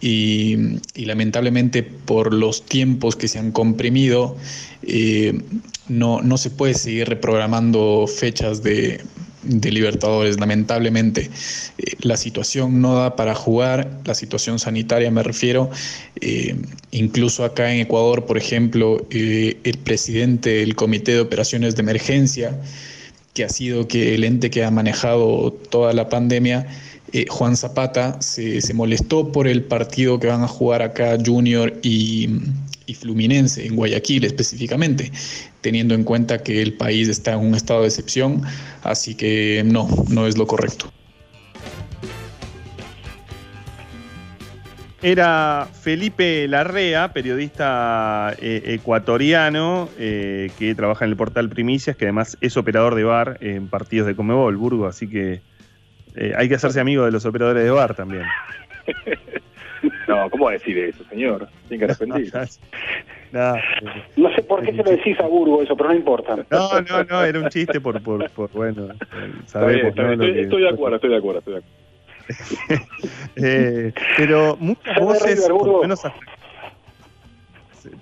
[0.00, 0.56] y,
[0.94, 4.36] lamentablemente por los tiempos que se han comprimido
[4.82, 5.40] eh,
[5.88, 9.00] no, no se puede seguir reprogramando fechas de,
[9.42, 10.38] de Libertadores.
[10.38, 11.30] Lamentablemente,
[11.78, 15.70] eh, la situación no da para jugar, la situación sanitaria me refiero.
[16.20, 16.56] Eh,
[16.90, 22.60] incluso acá en Ecuador, por ejemplo, el presidente del Comité de Operaciones de Emergencia,
[23.34, 26.66] que ha sido que el ente que ha manejado toda la pandemia,
[27.28, 32.28] Juan Zapata, se, molestó por el partido que van a jugar acá Junior y
[32.88, 35.12] y Fluminense, en Guayaquil específicamente,
[35.60, 38.42] teniendo en cuenta que el país está en un estado de excepción,
[38.82, 40.90] así que no, no es lo correcto.
[45.00, 52.36] Era Felipe Larrea, periodista eh, ecuatoriano eh, que trabaja en el portal Primicias, que además
[52.40, 55.40] es operador de bar en partidos de Comebol, Burgo, así que
[56.16, 58.24] eh, hay que hacerse amigo de los operadores de bar también.
[60.08, 61.48] No, ¿cómo va a decir eso, señor?
[61.68, 62.60] Tiene que arrepentirse.
[63.30, 63.54] No,
[64.16, 66.36] no, sé por qué se lo decís a Burgo eso, pero no importa.
[66.50, 68.88] No, no, no, era un chiste por, por, por bueno,
[69.46, 69.94] sabemos.
[69.94, 71.78] estoy, de acuerdo, estoy de acuerdo, estoy de acuerdo.
[73.36, 76.02] eh, pero muchas voces, por lo menos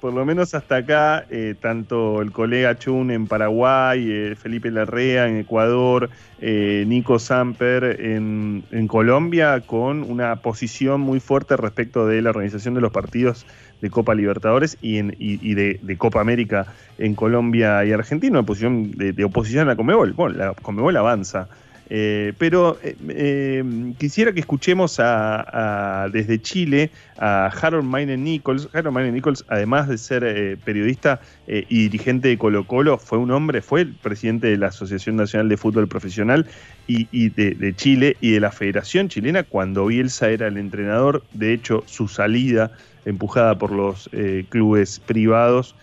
[0.00, 5.28] por lo menos hasta acá, eh, tanto el colega Chun en Paraguay, eh, Felipe Larrea
[5.28, 6.10] en Ecuador,
[6.40, 12.80] eh, Nico Samper en, Colombia, con una posición muy fuerte respecto de la organización de
[12.80, 13.46] los partidos
[13.80, 16.66] de Copa Libertadores y, de, Copa América
[16.98, 20.12] en Colombia y Argentina, una posición de, de oposición a la Comebol.
[20.12, 21.48] Bueno, la Comebol avanza
[21.88, 28.68] eh, pero eh, eh, quisiera que escuchemos a, desde Chile a Harold Maine Nichols.
[28.72, 33.62] Harold Maine Nichols, además de ser periodista y dirigente de Colo Colo, fue un hombre,
[33.62, 36.46] fue el presidente de la Asociación Nacional de Fútbol Profesional
[36.86, 41.22] y, de, Chile y de la Federación Chilena cuando Bielsa era el entrenador.
[41.32, 42.72] De hecho, su salida,
[43.04, 44.10] empujada por los
[44.48, 45.74] clubes privados,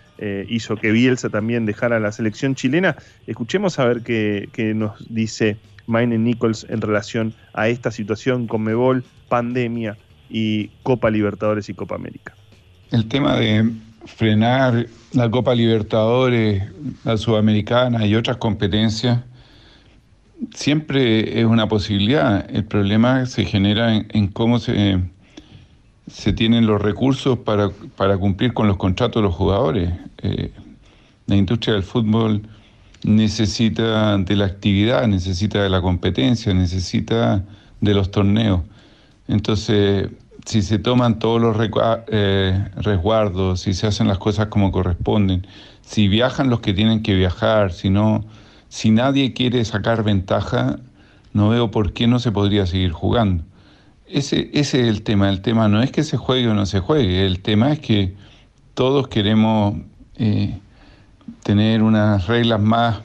[0.48, 2.96] hizo que Bielsa también dejara la selección chilena.
[3.26, 5.56] Escuchemos a ver qué, qué nos dice
[5.86, 9.96] Maine Nichols en relación a esta situación con Mebol, pandemia
[10.30, 12.34] y Copa Libertadores y Copa América.
[12.90, 13.70] El tema de
[14.06, 16.62] frenar la Copa Libertadores,
[17.04, 19.20] la Sudamericana y otras competencias
[20.54, 22.48] siempre es una posibilidad.
[22.50, 25.00] El problema se genera en, cómo se,
[26.06, 27.70] se tienen los recursos para,
[28.18, 29.92] cumplir con los contratos de los jugadores.
[30.22, 30.52] Eh,
[31.26, 32.42] la industria del fútbol
[33.04, 37.44] necesita de la actividad, necesita de la competencia, necesita
[37.80, 38.62] de los torneos.
[39.28, 40.08] Entonces,
[40.44, 41.56] si se toman todos los
[42.08, 45.46] eh, resguardos, si se hacen las cosas como corresponden,
[45.82, 48.24] si viajan los que tienen que viajar, si no,
[48.68, 50.78] si nadie quiere sacar ventaja,
[51.32, 53.44] no veo por qué no se podría seguir jugando.
[54.06, 55.28] Ese, ese es el tema.
[55.28, 57.26] El tema no es que se juegue o no se juegue.
[57.26, 58.14] El tema es que
[58.74, 59.76] todos queremos
[60.16, 60.58] eh,
[61.42, 62.98] tener unas reglas más,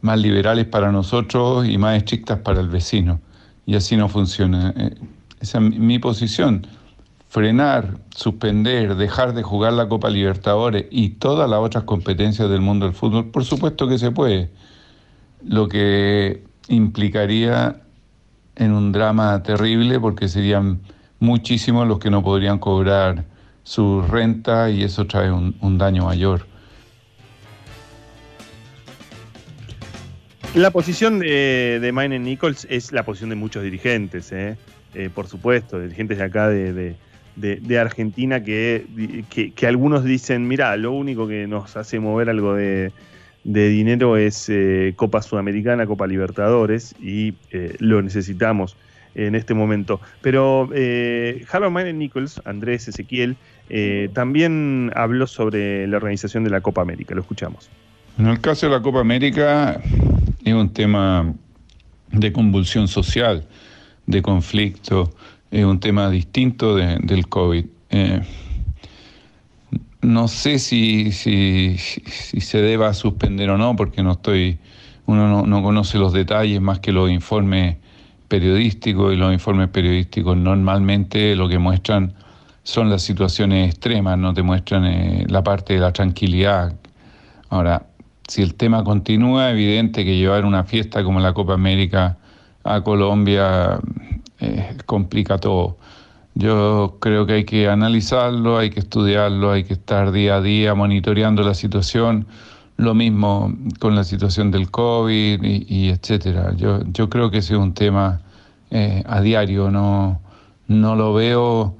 [0.00, 3.20] más liberales para nosotros y más estrictas para el vecino.
[3.66, 4.72] Y así no funciona.
[4.76, 4.94] Eh,
[5.40, 6.66] esa es mi posición.
[7.28, 12.86] Frenar, suspender, dejar de jugar la Copa Libertadores y todas las otras competencias del mundo
[12.86, 14.50] del fútbol, por supuesto que se puede.
[15.42, 17.80] Lo que implicaría
[18.56, 20.80] en un drama terrible porque serían
[21.18, 23.24] muchísimos los que no podrían cobrar
[23.64, 26.53] su renta y eso trae un daño mayor.
[30.54, 34.56] La posición de, de Maine Nichols es la posición de muchos dirigentes, ¿eh?
[34.94, 36.96] Eh, por supuesto, dirigentes de acá de,
[37.76, 38.86] Argentina que,
[39.56, 42.92] que, algunos dicen, mira, lo único que nos hace mover algo de,
[43.42, 47.34] dinero es eh, Copa Sudamericana, Copa Libertadores y
[47.80, 48.76] lo necesitamos
[49.16, 50.00] en este momento.
[50.22, 50.70] Pero
[51.50, 53.36] Harold Maine Nichols, Andrés Ezequiel,
[54.12, 57.68] también habló sobre la organización de la Copa América, lo escuchamos.
[58.16, 59.80] En el caso de la Copa América,
[60.44, 61.34] es un tema
[62.12, 63.44] de convulsión social,
[64.06, 65.12] de conflicto,
[65.50, 67.64] es un tema distinto del COVID.
[67.90, 68.20] Eh,
[70.02, 74.58] no sé si, si, se deba suspender o no, porque no estoy,
[75.06, 77.78] uno no, conoce los detalles más que los informes
[78.28, 82.14] periodísticos y los informes periodísticos normalmente lo que muestran
[82.62, 86.74] son las situaciones extremas, no te muestran eh, la parte de la tranquilidad.
[87.50, 87.86] Ahora,
[88.28, 92.16] si el tema continúa, evidente que llevar una fiesta como la Copa América
[92.64, 93.78] a Colombia
[94.40, 95.76] eh, complica todo.
[96.34, 100.74] Yo creo que hay que analizarlo, hay que estudiarlo, hay que estar día a día
[100.74, 102.26] monitoreando la situación.
[102.76, 106.54] Lo mismo con la situación del COVID y, etcétera.
[106.56, 108.20] Yo, yo creo que ese es un tema
[108.70, 110.20] eh, a diario, no,
[110.66, 111.76] no lo veo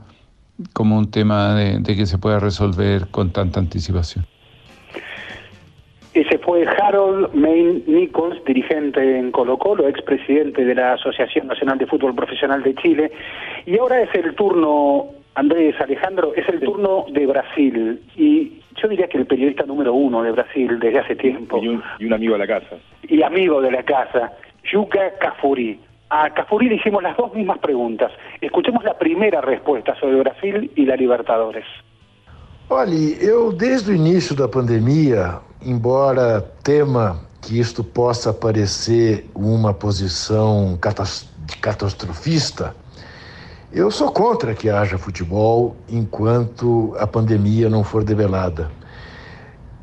[0.72, 4.24] como un tema de que se pueda resolver con tanta anticipación.
[6.14, 11.86] Ese fue Harold Main Nichols, dirigente en Colo Colo, expresidente de la Asociación Nacional de
[11.86, 13.10] Fútbol Profesional de Chile.
[13.66, 18.00] Y ahora es el turno, Andrés Alejandro, es el turno de Brasil.
[18.14, 21.58] Y yo diría que el periodista número uno de Brasil desde hace tiempo.
[21.60, 22.76] Y un, amigo de la casa.
[23.08, 24.32] Y amigo de la casa,
[24.72, 25.80] Yuka Cafuri.
[26.10, 28.12] A Cafuri le hicimos las dos mismas preguntas.
[28.40, 31.64] Escuchemos la primera respuesta sobre Brasil y la Libertadores.
[32.70, 40.78] Olha, eu desde o início da pandemia embora tema que isto possa parecer uma posição
[41.60, 42.74] catastrofista,
[43.72, 48.70] eu sou contra que haja futebol enquanto a pandemia não for debelada.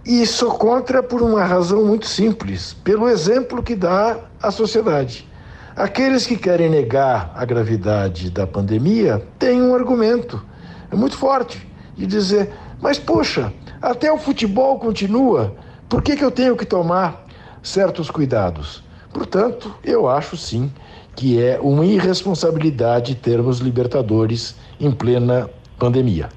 [0.05, 5.27] E sou contra por uma razão muito simples, pelo exemplo que dá à sociedade.
[5.75, 10.43] Aqueles que querem negar a gravidade da pandemia têm um argumento
[10.91, 12.51] muito forte de dizer:
[12.81, 15.53] mas poxa, até o futebol continua.
[15.91, 17.27] Por que, que eu tenho que tomar
[17.61, 18.81] certos cuidados?
[19.13, 20.71] Portanto, eu acho sim
[21.17, 26.29] que é uma irresponsabilidade termos Libertadores em plena pandemia.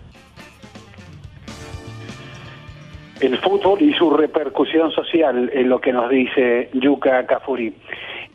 [3.21, 7.73] el fútbol y su repercusión social, en lo que nos dice Yuka Cafuri.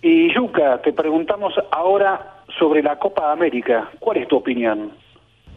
[0.01, 3.91] Y Yuka, te preguntamos ahora sobre la Copa América.
[3.99, 4.91] ¿Cuál es tu opinión?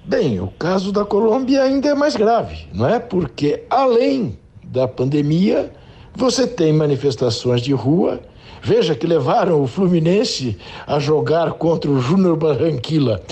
[0.04, 2.98] Bem, o caso da Colômbia ainda é mais grave, não é?
[2.98, 4.36] Porque além
[4.72, 5.70] da pandemia,
[6.16, 8.20] você tem manifestações de rua.
[8.62, 10.56] Veja que levaram o Fluminense
[10.86, 13.22] a jogar contra o Júnior Barranquilla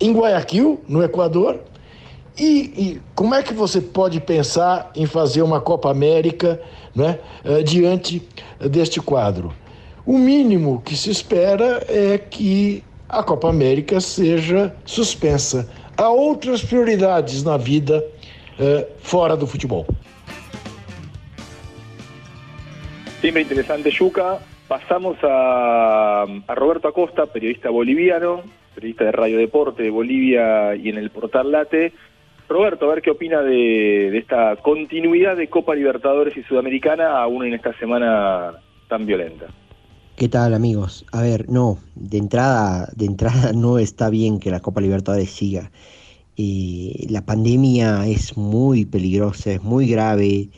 [0.00, 1.58] em Guayaquil, no Equador.
[2.38, 6.60] E, e, como é que você pode pensar em fazer uma Copa América
[6.94, 7.18] né,
[7.64, 8.22] diante
[8.60, 9.52] deste quadro?
[10.06, 15.68] O mínimo que se espera é que a Copa América seja suspensa.
[15.96, 18.04] Há outras prioridades na vida
[18.60, 19.86] eh, fora do futebol.
[23.20, 24.38] Siempre interesante, Yuca.
[24.68, 28.42] Pasamos a, a, Roberto Acosta, periodista boliviano,
[28.74, 31.92] periodista de Radio Deporte de Bolivia y en el portal Late.
[32.48, 37.54] Roberto, a ver qué opina de, esta continuidad de Copa Libertadores y Sudamericana, aún en
[37.54, 38.52] esta semana
[38.88, 39.46] tan violenta.
[40.16, 41.04] ¿Qué tal amigos?
[41.12, 45.70] A ver, no, de entrada, de entrada no está bien que la Copa Libertadores siga.
[46.36, 50.48] Eh, la pandemia es muy peligrosa, es muy grave,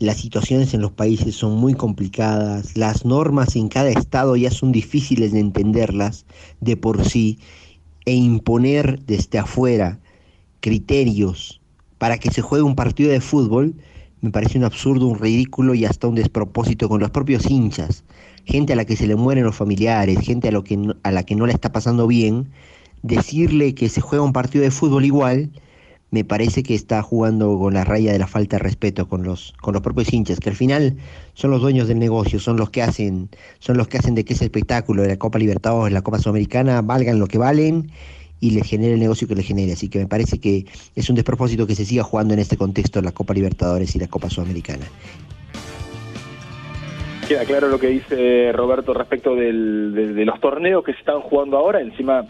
[0.00, 4.72] las situaciones en los países son muy complicadas, las normas en cada estado ya son
[4.72, 6.26] difíciles de entenderlas
[6.60, 7.38] de por sí
[8.06, 10.00] e imponer desde afuera
[10.60, 11.60] criterios
[11.98, 13.76] para que se juegue un partido de fútbol
[14.20, 18.04] me parece un absurdo, un ridículo y hasta un despropósito con los propios hinchas.
[18.44, 21.22] Gente a la que se le mueren los familiares, gente a, lo que a la
[21.22, 22.50] que no le está pasando bien,
[23.02, 25.50] decirle que se juega un partido de fútbol igual,
[26.10, 29.54] me parece que está jugando con la raya de la falta de respeto con los,
[29.60, 30.96] con los propios hinchas, que al final
[31.34, 33.28] son los dueños del negocio, son los que hacen,
[33.60, 36.82] son los que hacen de que ese espectáculo de la Copa Libertadores, la Copa Sudamericana,
[36.82, 37.90] valgan lo que valen
[38.40, 39.72] y les genere el negocio que les genere.
[39.72, 40.64] Así que me parece que
[40.96, 44.08] es un despropósito que se siga jugando en este contexto la Copa Libertadores y la
[44.08, 44.86] Copa Sudamericana.
[47.28, 51.58] Queda claro lo que dice Roberto respecto de, de, los torneos que se están jugando
[51.58, 52.24] ahora, encima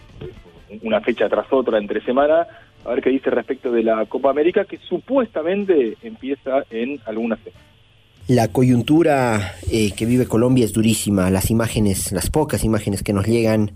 [0.82, 2.46] una fecha tras otra entre semana.
[2.84, 7.70] A ver qué dice respecto de la Copa América, que supuestamente empieza en algunas semanas.
[8.26, 11.30] La coyuntura eh, que vive Colombia es durísima.
[11.30, 13.72] Las imágenes, las pocas imágenes que nos llegan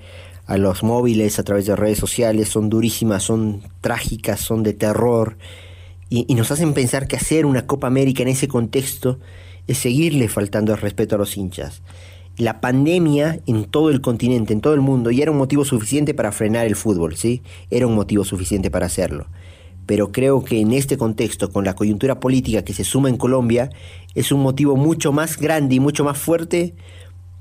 [0.46, 5.38] a los móviles a través de redes sociales son durísimas, son trágicas, son de terror
[6.08, 9.18] y, y nos hacen pensar que hacer una Copa América en ese contexto
[9.66, 11.82] es seguirle faltando el respeto a los hinchas.
[12.36, 16.14] La pandemia en todo el continente, en todo el mundo, ya era un motivo suficiente
[16.14, 17.42] para frenar el fútbol, ¿sí?
[17.70, 19.26] Era un motivo suficiente para hacerlo.
[19.86, 23.70] Pero creo que en este contexto, con la coyuntura política que se suma en Colombia,
[24.16, 26.74] es un motivo mucho más grande y mucho más fuerte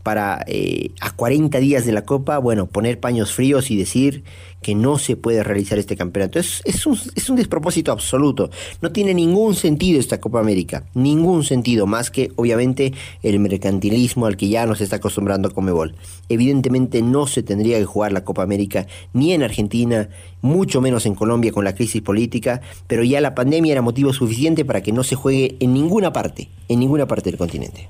[0.03, 4.23] para eh, a 40 días de la Copa, bueno, poner paños fríos y decir
[4.61, 6.39] que no se puede realizar este campeonato.
[6.39, 8.49] Es, un, es un despropósito absoluto.
[8.81, 10.85] No tiene ningún sentido esta Copa América.
[10.93, 15.95] Ningún sentido, más que obviamente el mercantilismo al que ya nos está acostumbrando Comebol.
[16.29, 20.09] Evidentemente no se tendría que jugar la Copa América ni en Argentina,
[20.41, 24.65] mucho menos en Colombia con la crisis política, pero ya la pandemia era motivo suficiente
[24.65, 27.89] para que no se juegue en ninguna parte, en ninguna parte del continente.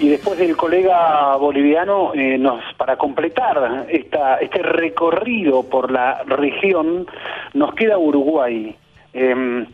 [0.00, 7.06] Y después del colega boliviano, eh, nos, para completar esta, este recorrido por la región,
[7.54, 8.76] nos queda Uruguay.
[9.16, 9.66] Eh,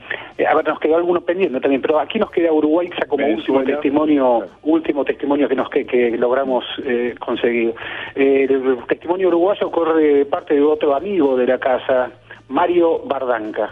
[0.46, 3.64] a ver, nos quedó alguno pendiente también, pero aquí nos queda Uruguay quizá como último
[3.64, 7.74] testimonio, último testimonio que nos que, que logramos eh, conseguir.
[8.14, 12.10] Eh, el testimonio uruguayo corre parte de otro amigo de la casa,
[12.48, 13.70] Mario Bardanca.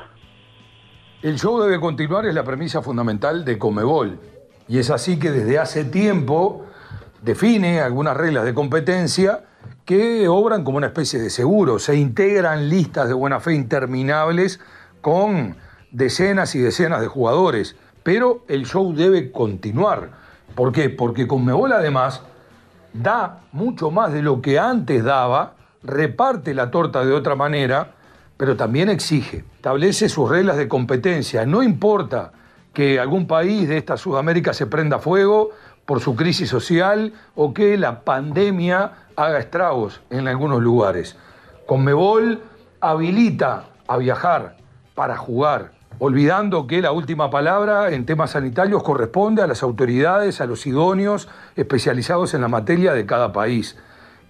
[1.22, 4.37] El show debe continuar es la premisa fundamental de Comebol.
[4.68, 6.66] Y es así que desde hace tiempo
[7.22, 9.44] define algunas reglas de competencia
[9.84, 11.78] que obran como una especie de seguro.
[11.78, 14.60] Se integran listas de buena fe interminables
[15.00, 15.56] con
[15.90, 17.76] decenas y decenas de jugadores.
[18.02, 20.10] Pero el show debe continuar.
[20.54, 20.90] ¿Por qué?
[20.90, 22.22] Porque Conmebol además
[22.92, 27.94] da mucho más de lo que antes daba, reparte la torta de otra manera,
[28.36, 31.46] pero también exige, establece sus reglas de competencia.
[31.46, 32.32] No importa
[32.72, 35.50] que algún país de esta Sudamérica se prenda fuego
[35.84, 41.16] por su crisis social o que la pandemia haga estragos en algunos lugares.
[41.66, 42.42] Conmebol
[42.80, 44.56] habilita a viajar
[44.94, 50.46] para jugar, olvidando que la última palabra en temas sanitarios corresponde a las autoridades, a
[50.46, 53.76] los idóneos especializados en la materia de cada país.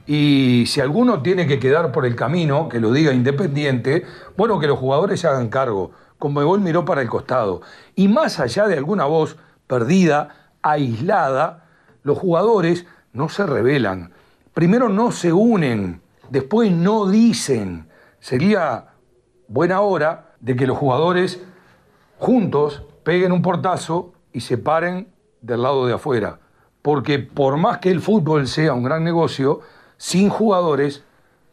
[0.06, 4.06] Y si alguno tiene que quedar por el camino, que lo diga independiente,
[4.36, 5.90] bueno, que los jugadores se hagan cargo.
[6.18, 7.62] Conmebol miró para el costado.
[7.94, 9.36] Y más allá de alguna voz
[9.66, 11.66] perdida, aislada,
[12.02, 14.12] los jugadores no se rebelan.
[14.54, 17.88] Primero no se unen, después no dicen.
[18.18, 18.88] Sería
[19.46, 21.42] buena hora de que los jugadores
[22.18, 25.08] juntos peguen un portazo y se paren
[25.40, 26.40] del lado de afuera.
[26.82, 29.60] Porque por más que el fútbol sea un gran negocio,
[29.96, 31.04] sin jugadores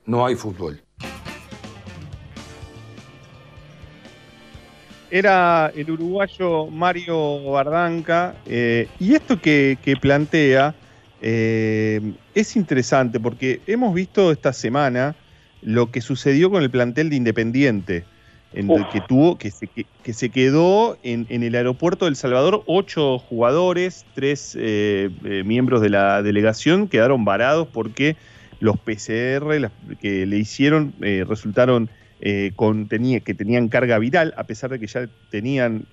[0.06, 0.85] no hay fútbol.
[5.12, 10.74] Era el uruguayo Mario Bardanca eh, y esto que, que plantea
[11.22, 15.16] eh, es interesante porque hemos visto esta semana
[15.62, 18.04] lo que sucedió con el plantel de Independiente,
[18.54, 22.64] en el que tuvo, que se, que, se quedó en, en, el aeropuerto del Salvador,
[22.68, 25.10] ocho jugadores, tres eh,
[25.44, 28.16] miembros de la delegación quedaron varados porque
[28.60, 30.94] los PCR las, que le hicieron
[32.26, 35.86] eh, con, que tenían carga viral, a pesar de que ya tenían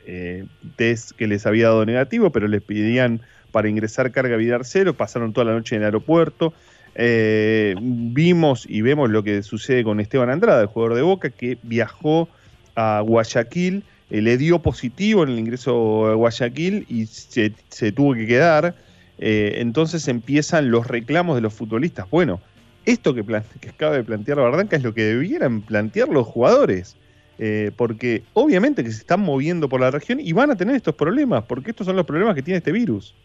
[0.77, 5.33] test que les había dado negativo, pero les pedían para ingresar carga viral cero, pasaron
[5.33, 6.53] toda la noche en el aeropuerto.
[6.95, 11.59] Eh, vimos y vemos lo que sucede con Esteban Andrada, el jugador de Boca, que
[11.63, 12.29] viajó
[12.75, 17.51] a Guayaquil, eh, le dio positivo en el ingreso a Guayaquil y se,
[17.93, 18.75] tuvo que quedar.
[19.19, 22.09] Eh, entonces empiezan los reclamos de los futbolistas.
[22.11, 22.41] Bueno,
[22.87, 23.25] esto que,
[23.61, 26.97] que acaba de plantear Bardanca es lo que debieran plantear los jugadores.
[27.39, 30.95] Eh, porque obviamente que se están moviendo por la región y van a tener estos
[30.95, 33.17] problemas, porque estos son los problemas que tiene este virus.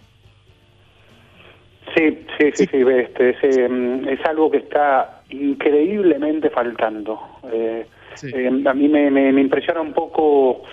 [1.96, 7.20] Sí, sí, sí, sí, este, es, em, es, algo que está increíblemente faltando.
[7.52, 7.86] Eh,
[8.16, 8.32] sí.
[8.34, 10.64] eh, a mí me, me, me, impresiona un poco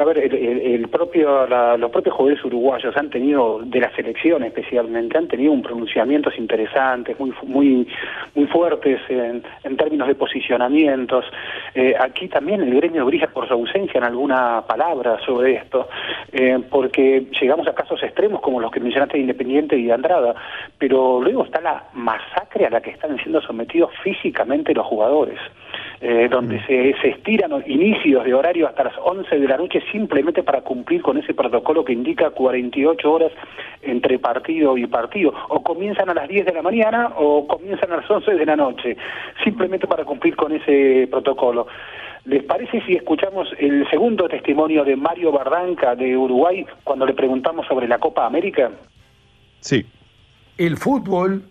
[0.00, 5.18] a ver, el, propio, la, los propios jugadores uruguayos han tenido, de la selección especialmente,
[5.18, 7.86] han tenido un pronunciamientos interesantes, muy muy
[8.34, 11.26] muy fuertes en, en términos de posicionamientos.
[11.74, 15.88] Eh, aquí también el gremio brilla por su ausencia en alguna palabra sobre esto,
[16.32, 20.34] eh, porque llegamos a casos extremos como los que mencionaste de Independiente y de Andrada,
[20.78, 25.38] pero luego está la masacre a la que están siendo sometidos físicamente los jugadores.
[26.02, 26.66] Eh, donde mm.
[26.66, 31.02] se, se estiran inicios de horario hasta las 11 de la noche simplemente para cumplir
[31.02, 33.30] con ese protocolo que indica 48 horas
[33.82, 35.34] entre partido y partido.
[35.50, 38.56] O comienzan a las 10 de la mañana o comienzan a las 11 de la
[38.56, 38.96] noche,
[39.44, 41.66] simplemente para cumplir con ese protocolo.
[42.24, 47.66] ¿Les parece si escuchamos el segundo testimonio de Mario Bardanca de Uruguay cuando le preguntamos
[47.66, 48.70] sobre la Copa América?
[49.60, 49.84] Sí.
[50.56, 51.42] El fútbol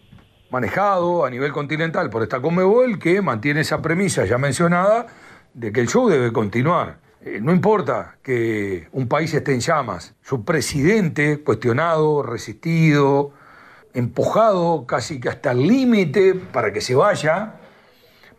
[0.50, 5.08] manejado a nivel continental por esta Conmebol que mantiene esa premisa ya mencionada
[5.54, 6.98] de que el show debe continuar.
[7.22, 13.34] Eh, no importa que un país esté en llamas, su presidente cuestionado, resistido,
[13.94, 17.56] empujado casi que hasta el límite para que se vaya,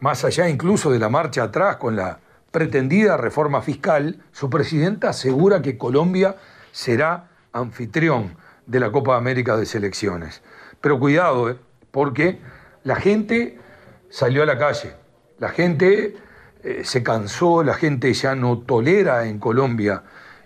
[0.00, 2.20] más allá incluso de la marcha atrás con la
[2.50, 6.36] pretendida reforma fiscal, su presidenta asegura que Colombia
[6.72, 10.42] será anfitrión de la Copa América de Selecciones.
[10.80, 11.58] Pero cuidado, ¿eh?
[11.90, 12.40] Porque
[12.84, 13.58] la gente
[14.08, 14.94] salió a la calle,
[15.38, 16.16] la gente
[16.62, 20.02] eh, se cansó, la gente ya no tolera en Colombia.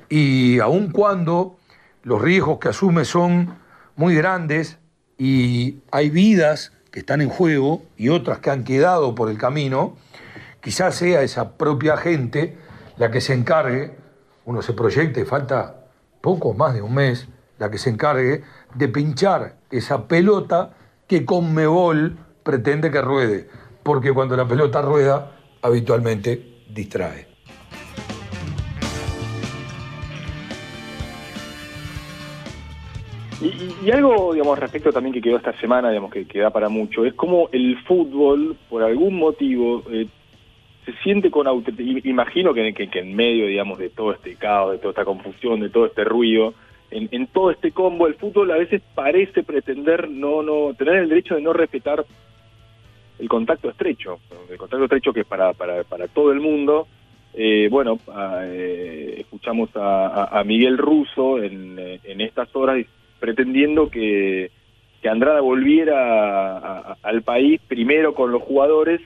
[0.08, 1.58] Y aun cuando
[2.02, 3.58] los riesgos que asume son
[3.96, 4.78] muy grandes
[5.18, 9.96] y hay vidas que están en juego y otras que han quedado por el camino,
[10.60, 12.56] quizás sea esa propia gente
[12.96, 13.96] la que se encargue,
[14.44, 15.86] uno se proyecte, falta
[16.20, 17.26] poco más de un mes,
[17.58, 18.44] la que se encargue
[18.74, 20.74] de pinchar esa pelota
[21.06, 23.48] que Conmebol pretende que ruede,
[23.82, 25.32] porque cuando la pelota rueda,
[25.62, 27.34] habitualmente distrae.
[33.40, 37.04] Y, algo, digamos, respecto también que quedó esta semana, digamos, que, que da para mucho,
[37.04, 40.06] es como el fútbol, por algún motivo, eh,
[40.86, 41.46] se siente con
[42.04, 45.68] imagino que, que, en medio, digamos, de todo este caos, de toda esta confusión, de
[45.68, 46.54] todo este ruido,
[46.94, 51.08] en, en, todo este combo el fútbol a veces parece pretender no no tener el
[51.08, 52.04] derecho de no respetar
[53.18, 56.86] el contacto estrecho el contacto estrecho que es para para, para todo el mundo.
[57.36, 62.86] Eh, bueno a, eh, escuchamos a, a, Miguel Russo en, en estas horas
[63.18, 64.52] pretendiendo que,
[65.02, 69.00] que Andrada volviera al país primero con los jugadores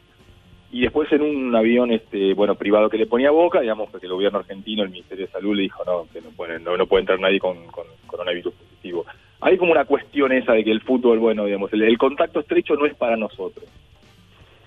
[0.71, 4.13] y después en un avión este bueno privado que le ponía boca digamos porque el
[4.13, 7.01] gobierno argentino el ministerio de salud le dijo no que no puede no, no puede
[7.01, 9.07] entrar nadie con, con, coronavirus positivo
[9.41, 12.75] hay como una cuestión esa de que el fútbol bueno digamos el, el, contacto estrecho
[12.75, 13.65] no es para nosotros.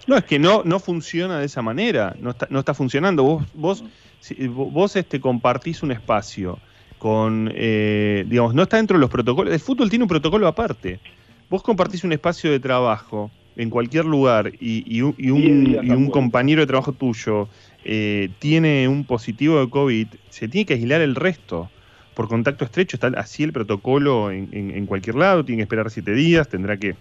[0.07, 3.23] No es que no no funciona de esa manera no está no está funcionando.
[3.23, 3.84] Vos vos
[4.19, 6.57] si, vos este compartís un espacio
[6.98, 10.99] con eh, digamos no está dentro de los protocolos el fútbol tiene un protocolo aparte.
[11.48, 15.90] Vos compartís un espacio de trabajo en cualquier lugar y, y, un, y, un, y
[15.91, 17.49] un, compañero de trabajo tuyo
[17.84, 21.69] eh, tiene un positivo de COVID, se tiene que aislar el resto
[22.14, 22.95] por contacto estrecho.
[22.95, 26.78] Está así el protocolo en, en, en cualquier lado, tiene que esperar siete días, tendrá
[26.78, 26.95] que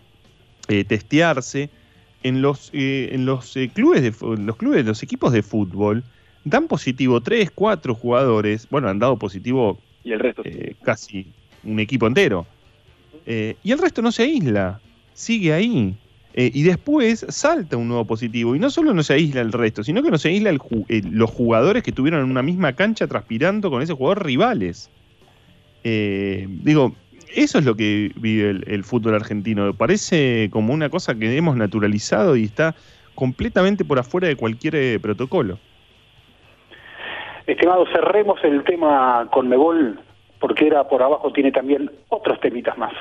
[0.68, 1.70] eh, testearse.
[2.22, 6.04] En los, eh, en los clubes de los clubes, los equipos de fútbol,
[6.44, 10.42] dan positivo tres, cuatro jugadores, bueno, han dado positivo Y el resto.
[10.82, 11.28] casi
[11.64, 12.46] un equipo entero.
[13.24, 14.82] Y el resto no se aísla,
[15.14, 15.96] sigue ahí.
[16.34, 18.54] Eh, y después salta un nuevo positivo.
[18.54, 21.02] Y no solo no se aísla el resto, sino que no se aísla ju- eh,
[21.10, 24.90] los jugadores que estuvieron en una misma cancha transpirando con ese jugador rivales.
[25.82, 26.94] Eh, digo,
[27.34, 29.74] eso es lo que vive el, el fútbol argentino.
[29.74, 32.74] Parece como una cosa que hemos naturalizado y está
[33.14, 35.58] completamente por afuera de cualquier eh, protocolo.
[37.46, 39.98] Estimado, cerremos el tema con Mebol,
[40.38, 42.92] porque era por abajo, tiene también otros temitas más.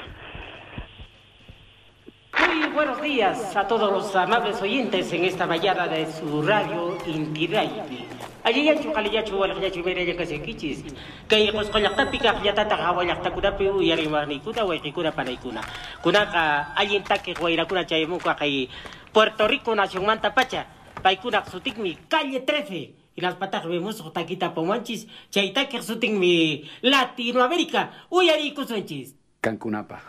[2.32, 7.48] Muy buenos días a todos los amables oyentes en esta mañana de su radio Inti
[7.48, 8.06] Raymi.
[8.44, 10.84] Ayayanchu kaliyachu walakyachu meraya kasekichis.
[11.28, 15.62] Kay kuskolaktapica yatata hawalaktakunapi uyarimarnikuna waikikuna panaykuna.
[16.04, 18.70] Kunaka allintaki huayrakuna chayamuka kay
[19.12, 20.68] Puerto Rico nación manta pacha.
[21.02, 22.96] Paykuna sutikmi calle 13.
[23.16, 25.08] Y las patas vemos taquita pomanchis.
[25.32, 28.06] Chaitaki sutikmi Latinoamérica.
[28.10, 29.16] Uyari kusunchis.
[29.42, 30.02] Cancunapa.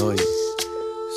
[0.00, 0.16] Soy,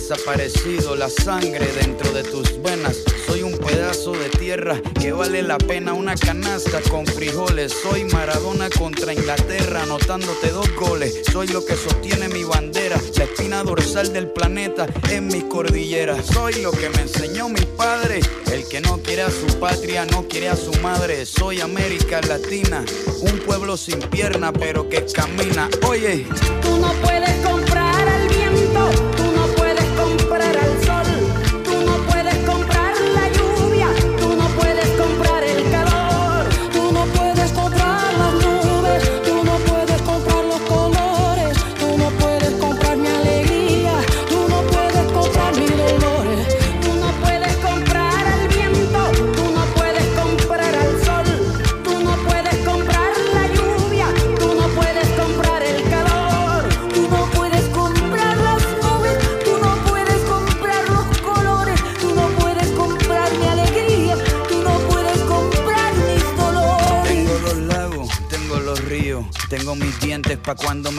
[0.00, 3.04] desaparecido, la sangre dentro de tus venas.
[3.26, 7.74] Soy un pedazo de tierra que vale la pena una canasta con frijoles.
[7.82, 11.20] Soy Maradona contra Inglaterra, anotándote dos goles.
[11.30, 16.16] Soy lo que sostiene mi bandera, la espina dorsal del planeta en mi cordillera.
[16.22, 18.20] Soy lo que me enseñó mi padre,
[18.52, 21.26] el que no quiere a su patria, no quiere a su madre.
[21.26, 22.82] Soy América Latina,
[23.20, 25.68] un pueblo sin pierna pero que camina.
[25.86, 26.26] Oye,
[26.62, 27.49] Tú no puedes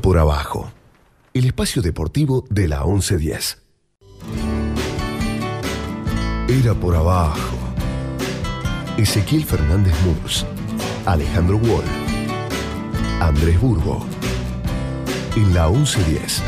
[0.00, 0.72] Por abajo.
[1.32, 3.62] El espacio deportivo de la 1110.
[6.48, 7.56] Era por abajo.
[8.98, 10.46] Ezequiel Fernández Murs,
[11.06, 11.84] Alejandro Wall,
[13.20, 14.04] Andrés Burgo.
[15.36, 16.42] En la 1110.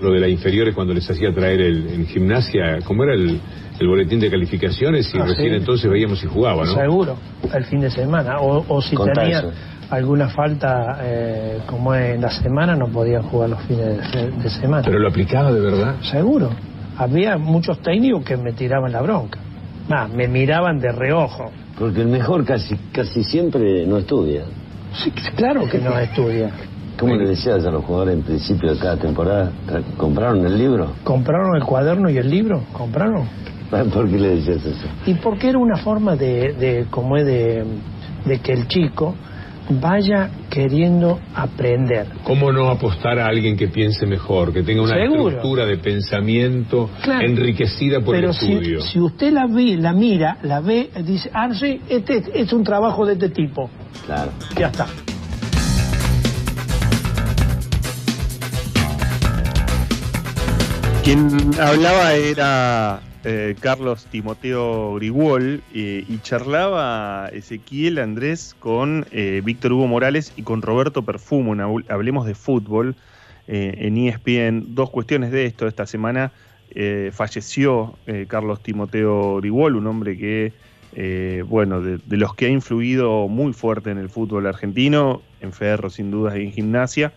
[0.00, 3.40] Lo de la inferiores cuando les hacía traer el, en gimnasia, ¿cómo era el,
[3.78, 5.12] el boletín de calificaciones?
[5.14, 5.56] Y Ah, recién sí.
[5.56, 6.74] entonces veíamos si jugaba, ¿no?
[6.74, 7.16] Seguro,
[7.52, 8.40] el fin de semana.
[8.40, 9.52] O, o si Contá tenía eso.
[9.90, 14.82] alguna falta, eh, como en la semana, no podían jugar los fines de, de semana.
[14.84, 15.96] ¿Pero lo aplicaba de verdad?
[16.02, 16.50] Seguro.
[16.96, 19.38] Había muchos técnicos que me tiraban la bronca.
[19.88, 21.50] Más, me miraban de reojo.
[21.78, 24.42] Porque el mejor casi, casi siempre no estudia.
[24.94, 26.50] Sí, claro que no estudia.
[26.96, 29.50] ¿Cómo le decías a los jugadores en principio de cada temporada?
[29.96, 30.92] ¿Compraron el libro?
[31.02, 32.62] ¿Compraron el cuaderno y el libro?
[32.72, 33.24] ¿Compraron?
[33.92, 34.86] ¿Por qué le decías eso?
[35.06, 37.64] Y porque era una forma de, de como es de,
[38.24, 39.14] de que el chico
[39.80, 42.06] vaya queriendo aprender.
[42.22, 45.28] ¿Cómo no apostar a alguien que piense mejor, que tenga una Seguro.
[45.28, 47.26] estructura de pensamiento Claro.
[47.26, 48.80] enriquecida por Pero el si, estudio?
[48.82, 53.06] si usted la ve, la mira, la ve, dice, ah, sí, este es un trabajo
[53.06, 53.70] de este tipo.
[54.06, 54.32] Claro.
[54.58, 54.86] Ya está.
[61.02, 61.28] Quien
[61.60, 69.86] hablaba era eh, Carlos Timoteo Grigol eh, y charlaba Ezequiel Andrés con eh, Víctor Hugo
[69.86, 71.54] Morales y con Roberto Perfumo.
[71.88, 72.94] Hablemos de fútbol
[73.48, 74.74] eh, en ESPN.
[74.74, 75.66] Dos cuestiones de esto.
[75.66, 76.32] Esta semana
[77.12, 77.96] falleció
[78.26, 83.92] Carlos Timoteo Grigol, un hombre que, bueno, de, de los que ha influido muy fuerte
[83.92, 87.12] en el fútbol argentino, en Ferro sin dudas y en gimnasia.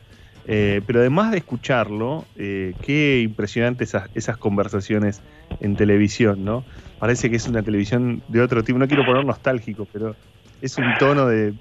[0.47, 5.21] Eh, pero además de escucharlo, eh, qué impresionante esas, conversaciones
[5.59, 6.63] en televisión, ¿no?
[6.99, 8.79] Parece que es una televisión de otro tipo.
[8.79, 10.15] No quiero poner nostálgico, pero
[10.61, 11.53] es un tono de,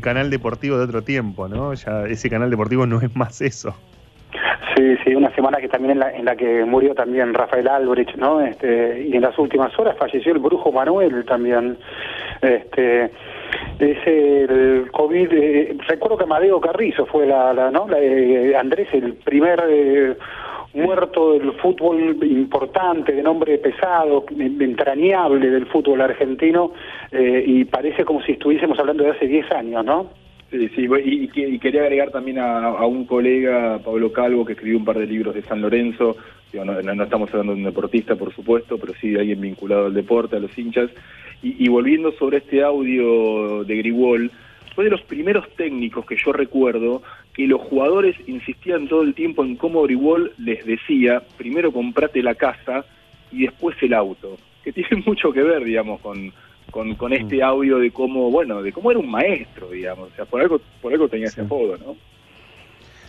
[0.00, 1.72] canal deportivo de otro tiempo, ¿no?
[1.74, 3.76] Ya ese canal deportivo no es más eso.
[4.74, 8.16] Sí, sí, una semana que también en la, en la que murió también Rafael Albrich,
[8.16, 8.40] ¿no?
[8.40, 11.76] Este, y en las últimas horas falleció el brujo Manuel también.
[12.40, 13.12] Este,
[13.82, 15.28] es el COVID.
[15.32, 17.86] eh, recuerdo que Amadeo Carrizo fue la, la ¿no?
[17.88, 20.14] La, eh, Andrés, el primer eh,
[20.74, 26.72] muerto del fútbol importante, de nombre pesado, entrañable del fútbol argentino,
[27.10, 30.08] eh, y parece como si estuviésemos hablando de hace 10 años, ¿no?
[30.50, 34.44] Sí, sí, y, y que- y quería agregar también a, a un colega, Pablo Calvo,
[34.44, 36.16] que escribió un par de libros de San Lorenzo.
[36.52, 39.86] Digo, no- no estamos hablando de un deportista, por supuesto, pero sí de alguien vinculado
[39.86, 40.90] al deporte, a los hinchas.
[41.42, 44.30] Y, y volviendo sobre este audio de Grigol,
[44.74, 47.02] fue de los primeros técnicos que yo recuerdo
[47.34, 52.34] que los jugadores insistían todo el tiempo en cómo Grigol les decía, primero comprate la
[52.34, 52.84] casa
[53.30, 56.32] y después el auto, que tiene mucho que ver, digamos, con,
[56.70, 60.24] con, con este audio de cómo, bueno, de cómo era un maestro, digamos, o sea,
[60.26, 61.96] por algo, por algo tenía ese apodo, ¿no?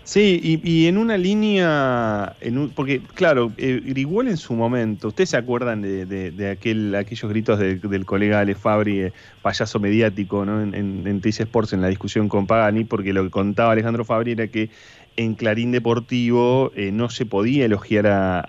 [0.05, 5.07] Sí, y, y en una línea, en un- porque claro, eh, Grigol en su momento,
[5.07, 9.13] ¿ustedes se acuerdan de, de- de aquel, aquellos gritos de- del colega Ale Fabri, eh,
[9.41, 10.61] payaso mediático, ¿no?
[10.61, 14.33] en, en, en Sports, en la discusión con Pagani, porque lo que contaba Alejandro Fabri
[14.33, 14.71] era que
[15.15, 18.39] en Clarín Deportivo eh, no se podía elogiar a,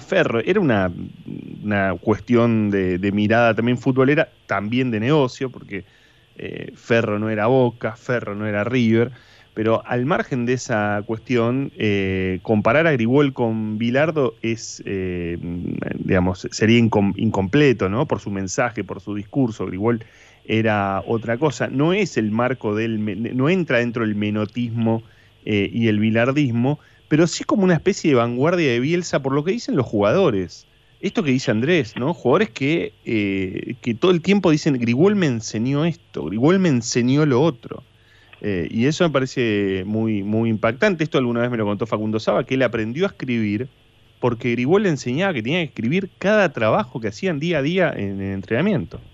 [0.00, 0.90] Ferro, era una,
[1.26, 5.84] una cuestión de, de mirada también futbolera, también de negocio, porque
[6.34, 9.12] eh, Ferro no era Boca, Ferro no era River.
[9.54, 15.36] Pero al margen de esa cuestión, eh, comparar a Grigol con Bilardo es, eh,
[15.98, 18.06] digamos, sería incom- incompleto, ¿no?
[18.06, 19.66] Por su mensaje, por su discurso.
[19.66, 20.02] Grigol
[20.44, 21.68] era otra cosa.
[21.68, 25.02] No es el marco del, no entra dentro del menotismo
[25.44, 29.44] eh, y el bilardismo, pero sí como una especie de vanguardia de Bielsa por lo
[29.44, 30.66] que dicen los jugadores.
[31.00, 32.14] Esto que dice Andrés, ¿no?
[32.14, 37.26] Jugadores que, eh, que todo el tiempo dicen, Grigol me enseñó esto, Grigol me enseñó
[37.26, 37.84] lo otro.
[38.42, 41.04] Eh, y eso me parece muy, muy impactante.
[41.04, 43.68] Esto alguna vez me lo contó Facundo Saba, que él aprendió a escribir
[44.20, 47.92] porque Grigol le enseñaba que tenía que escribir cada trabajo que hacían día a día
[47.94, 49.00] en el entrenamiento.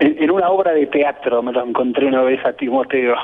[0.00, 3.14] En, en una obra de teatro me lo encontré una vez a Timoteo.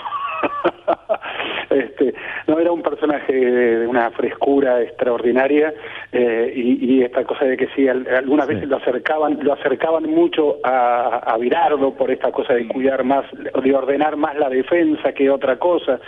[1.71, 2.15] este,
[2.47, 5.73] no era un personaje de una frescura extraordinaria
[6.13, 10.05] eh, y, y esta cosa de que sí, al- algunas veces lo acercaban, lo acercaban
[10.05, 13.25] mucho a, a Virardo por esta cosa de cuidar más,
[13.63, 16.01] de ordenar más la defensa que otra cosa.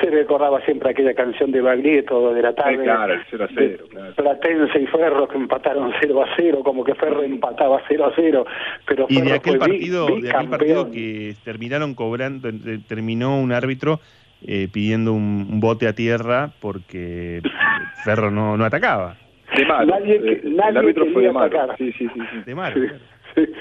[0.00, 2.76] Se recordaba siempre aquella canción de Baglietto de la tarde.
[2.76, 4.14] Sí, claro, el 0 a 0, claro.
[4.14, 8.46] Platense y Ferro que empataron 0 a 0, como que Ferro empataba 0 a 0,
[8.86, 13.52] pero Y de aquel fue partido, de aquel partido que terminaron cobrando, eh, terminó un
[13.52, 14.00] árbitro
[14.46, 17.42] eh, pidiendo un, un bote a tierra porque
[18.04, 19.16] Ferro no, no atacaba.
[19.56, 19.98] De malo.
[19.98, 21.76] Nadie Eh, nadie el árbitro fue de atacar.
[21.76, 22.20] Sí, sí, sí.
[22.30, 22.42] sí.
[22.46, 22.80] De malo.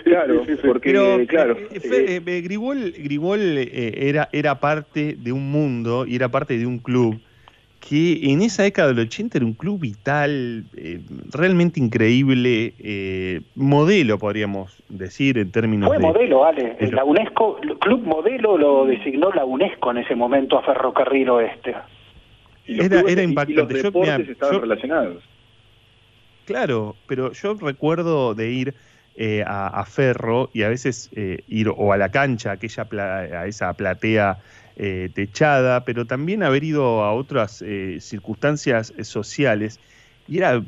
[0.03, 1.57] Claro, porque, Pero, claro.
[1.57, 6.57] eh, eh, eh, Grigol, Grigol, eh, era, era parte de un mundo y era parte
[6.57, 7.19] de un club
[7.79, 10.99] que en esa década del 80 era un club vital, eh,
[11.31, 16.03] realmente increíble, eh, modelo, podríamos decir, en términos Fue de...
[16.03, 16.75] modelo, Ale.
[16.77, 21.73] Pero- La UNESCO, Club Modelo lo designó la UNESCO en ese momento a Ferrocarril Oeste.
[22.67, 23.61] Y Era, clubes era y- y impactante.
[23.73, 25.23] los Yo, deportes mira, estaban yo- relacionados.
[26.45, 28.73] Claro, pero yo recuerdo de ir
[29.19, 32.87] eh, a, Ferro y a veces eh, ir o a la cancha, aquella
[33.41, 34.39] a esa platea
[34.77, 37.63] eh, techada, pero también haber ido a otras
[37.99, 39.81] circunstancias sociales
[40.25, 40.63] y era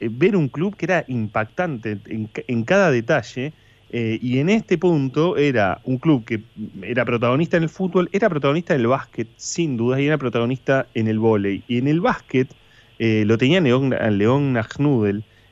[0.00, 3.54] ver un club que era impactante en, ca- en cada detalle.
[3.88, 6.44] y en este punto era un club que
[6.82, 10.90] era protagonista en el fútbol, era protagonista en el básquet, sin dudas, y era protagonista
[10.94, 11.64] en el vóley.
[11.68, 12.54] Y en el básquet
[12.98, 14.56] lo tenía León, León.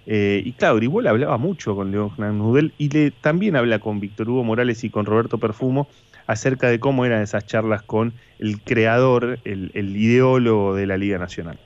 [0.07, 4.29] Eh, y claro, Gribol hablaba mucho con León Nagnudel y le, también habla con Víctor
[4.29, 5.87] Hugo Morales y con Roberto Perfumo
[6.27, 11.19] acerca de cómo eran esas charlas con el creador, el, el ideólogo de la Liga
[11.19, 11.59] Nacional.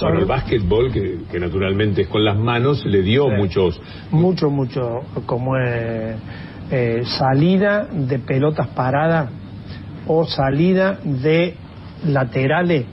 [0.00, 3.80] Bueno, el básquetbol, que, que naturalmente es con las manos, le dio muchos...
[4.10, 6.16] mucho, mucho, como eh,
[6.70, 9.30] eh, salida de pelotas paradas
[10.06, 11.54] o salida de
[12.06, 12.86] laterales,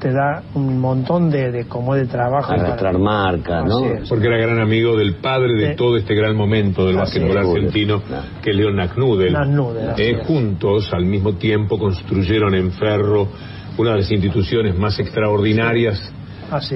[0.00, 2.52] te da un montón de, de como de trabajo.
[2.52, 3.80] Arrastrar marca, ¿no?
[4.08, 8.02] Porque era gran amigo del padre de todo este gran momento del básquetbol argentino,
[8.42, 8.76] que es León.
[8.76, 13.28] Nagnudel, así Eh, juntos, al mismo tiempo, construyeron en Ferro
[13.76, 16.12] una de las instituciones más extraordinarias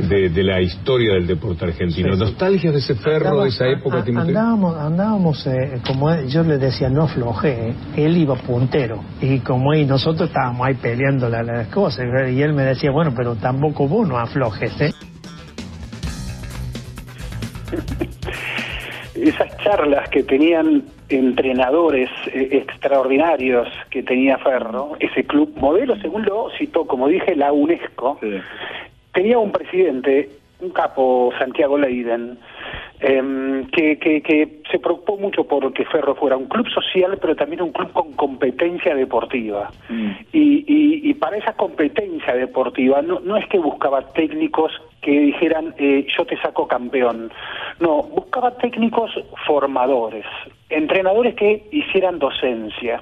[0.09, 2.09] De, de la historia del deporte argentino.
[2.13, 2.21] Sí, sí.
[2.21, 4.21] ¿Nostalgia de ese Ferro, de esa época, a-?
[4.21, 7.75] Andábamos, andábamos eh, como yo le decía, no afloje, eh.
[7.97, 9.03] él iba puntero.
[9.21, 12.29] Y como ahí nosotros estábamos ahí peleando la- las cosas, ¿verdad?
[12.29, 14.91] y él me decía, bueno, pero tampoco vos no aflojes, ¿eh?
[19.15, 26.49] esas charlas que tenían entrenadores eh, extraordinarios que tenía Ferro, ese club modelo, según lo
[26.59, 28.19] citó, como dije, la UNESCO,
[29.15, 30.29] tenía un presidente,
[30.61, 32.39] un capo, Santiago Leiden,
[33.01, 37.37] em, que, que, que se preocupó mucho por que Ferro fuera un club social, pero
[37.37, 39.71] también un club con competencia deportiva.
[40.33, 45.75] Y, y, y para esa competencia deportiva no, no es que buscaba técnicos que dijeran
[45.79, 47.31] eh, yo te saco campeón,
[47.79, 49.11] no, buscaba técnicos
[49.47, 50.25] formadores,
[50.77, 53.01] entrenadores que hicieran docencia,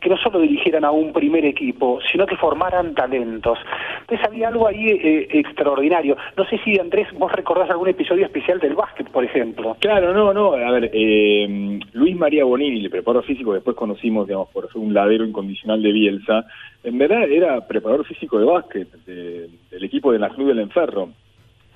[0.00, 3.58] que no solo dirigieran a un primer equipo, sino que formaran talentos.
[4.00, 6.16] Entonces había algo ahí eh, extraordinario.
[6.36, 9.76] No sé si Andrés, vos recordás algún episodio especial del básquet, por ejemplo.
[9.80, 10.52] Claro, no, no.
[10.54, 14.80] A ver, eh, Luis María Bonini, el preparador físico que después conocimos, digamos, por ser
[14.80, 16.44] un ladero incondicional de Bielsa,
[16.82, 21.10] en verdad era preparador físico de básquet de- del equipo de la Club del Enferro.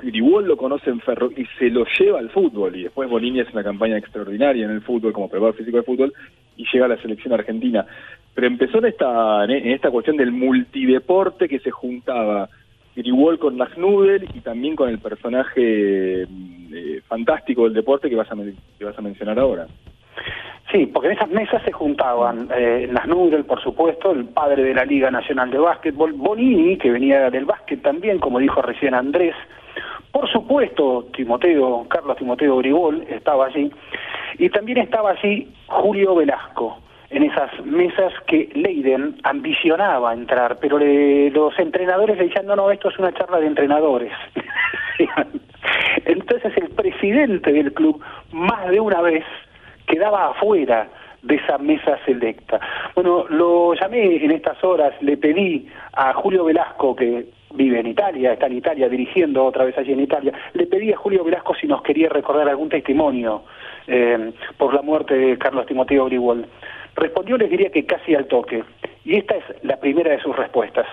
[0.04, 2.76] Gribol lo conoce en Ferro y se lo lleva al fútbol.
[2.76, 6.12] Y después Bonini hace una campaña extraordinaria en el fútbol como preparador físico de fútbol
[6.56, 7.86] y llega a la selección argentina.
[8.34, 12.48] Pero empezó en esta, en esta cuestión del multideporte que se juntaba
[12.96, 18.30] Gribol con Nagnudel y también con el personaje mm, eh, fantástico del deporte que vas
[18.30, 18.36] a,
[18.78, 19.66] que vas a mencionar ahora.
[20.72, 24.84] Sí, porque en esas mesas se juntaban eh, Nasnudel, por supuesto, el padre de la
[24.84, 29.34] Liga Nacional de Básquetbol, Bonini, que venía del básquet también, como dijo recién Andrés,
[30.14, 33.68] por supuesto, Timoteo, Carlos Timoteo Gribol estaba allí,
[34.38, 36.78] y también estaba allí Julio Velasco,
[37.10, 42.90] en esas mesas que Leiden ambicionaba entrar, pero los entrenadores le decían, no, no, esto
[42.90, 44.12] es una charla de entrenadores.
[46.04, 48.00] Entonces el presidente del club,
[48.30, 49.24] más de una vez,
[49.88, 50.86] quedaba afuera
[51.22, 52.60] de esa mesa selecta.
[52.94, 58.32] Bueno, lo llamé en estas horas, le pedí a Julio Velasco que vive en Italia,
[58.32, 60.32] está en Italia, dirigiendo otra vez allí en Italia.
[60.52, 63.42] Le pedí a Julio Velasco si nos quería recordar algún testimonio
[63.86, 66.46] eh, por la muerte de Carlos Timoteo Grigol.
[66.96, 68.62] Respondió, les diría que casi al toque.
[69.04, 70.86] Y esta es la primera de sus respuestas.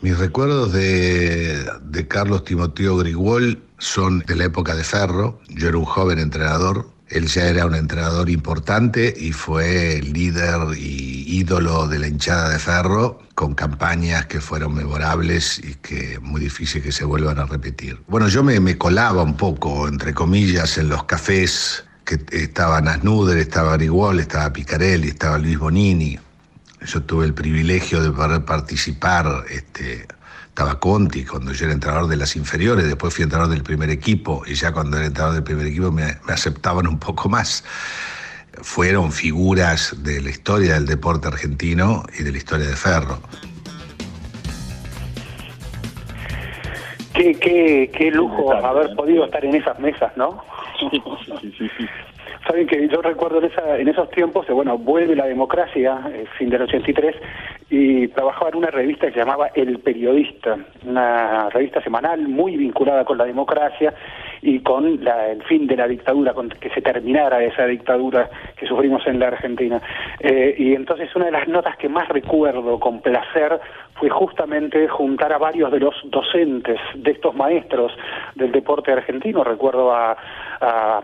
[0.00, 5.38] Mis recuerdos de, Carlos Timoteo Grigol son de la época de Ferro.
[5.48, 6.86] Yo era un joven entrenador.
[7.12, 12.58] Él ya era un entrenador importante y fue líder y ídolo de la hinchada de
[12.58, 18.00] Ferro, con campañas que fueron memorables y que muy difícil que se vuelvan a repetir.
[18.08, 23.76] Bueno, yo me, colaba un poco, entre comillas, en los cafés que estaba Nasnuder, estaba
[23.76, 26.18] Grigol, estaba Picarelli, estaba Luis Bonini.
[26.86, 30.06] Yo tuve el privilegio de poder participar, este,
[30.52, 34.42] estaba Conti cuando yo era entrenador de las inferiores, después fui entrenador del primer equipo
[34.46, 37.64] y ya cuando era entrenador del primer equipo me, me aceptaban un poco más.
[38.60, 43.18] Fueron figuras de la historia del deporte argentino y de la historia de Ferro.
[47.14, 50.44] Qué, qué, qué lujo haber podido estar en esas mesas, ¿no?
[52.46, 56.24] Saben que yo recuerdo en, esa, en esos tiempos, eh, bueno, vuelve la democracia, eh,
[56.36, 57.16] fin del 83,
[57.74, 63.02] y trabajaba en una revista que se llamaba El Periodista, una revista semanal muy vinculada
[63.06, 63.94] con la democracia
[64.42, 68.66] y con la- el fin de la dictadura, con que se terminara esa dictadura que
[68.66, 69.80] sufrimos en la Argentina.
[70.20, 73.58] Eh, y entonces una de las notas que más recuerdo con placer
[74.02, 77.92] fue justamente juntar a varios de los docentes de estos maestros
[78.34, 79.44] del deporte argentino.
[79.44, 80.16] Recuerdo a,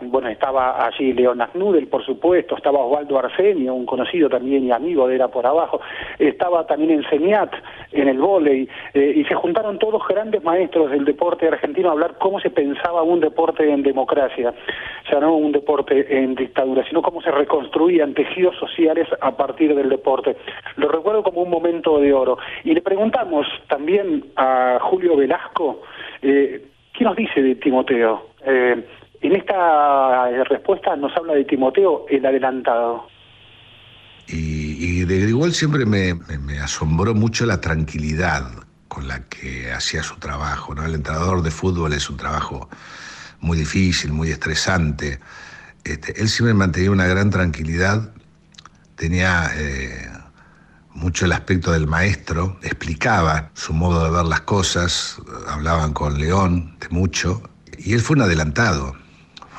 [0.01, 5.07] bueno, estaba allí León Agnudel, por supuesto, estaba Osvaldo Arsenio, un conocido también y amigo
[5.07, 5.81] de Era por Abajo,
[6.19, 7.53] estaba también en Señat,
[7.93, 12.16] en el vóley, eh, y se juntaron todos grandes maestros del deporte argentino a hablar
[12.19, 14.53] cómo se pensaba un deporte en democracia,
[15.09, 19.89] ya no un deporte en dictadura, sino cómo se reconstruían tejidos sociales a partir del
[19.89, 20.37] deporte.
[20.75, 22.39] Lo recuerdo como un momento de oro.
[22.65, 25.82] Y le preguntamos también a Julio Velasco,
[26.23, 26.66] eh,
[26.97, 28.31] ¿qué nos dice de Timoteo?
[28.47, 28.82] Eh,
[29.20, 33.06] en esta eh, respuesta nos habla de Timoteo, el adelantado.
[34.27, 36.15] Y, de Grigol siempre me,
[36.62, 38.44] asombró mucho la tranquilidad
[38.89, 40.74] con la que hacía su trabajo.
[40.74, 40.85] ¿no?
[40.86, 42.70] El entrenador de fútbol es un trabajo
[43.40, 45.19] muy difícil, muy estresante.
[45.85, 48.12] Este, él siempre mantenía una gran tranquilidad,
[48.97, 49.51] tenía
[50.99, 55.16] mucho el aspecto del maestro, explicaba su modo de ver las cosas,
[55.47, 57.43] hablaban con León de mucho,
[57.79, 58.95] y él fue un adelantado.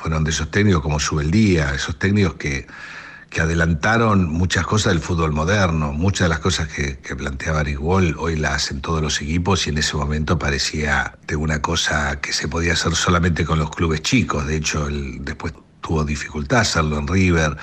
[0.02, 2.66] Fueron de esos técnicos como Subeldía, esos técnicos que,
[3.30, 8.36] que adelantaron muchas cosas del fútbol moderno, muchas de las cosas que, planteaba Grigol hoy
[8.36, 12.48] las hacen todos los equipos y en ese momento parecía de una cosa que se
[12.48, 14.46] podía hacer solamente con los clubes chicos.
[14.46, 17.56] De hecho, él después tuvo dificultad hacerlo en River.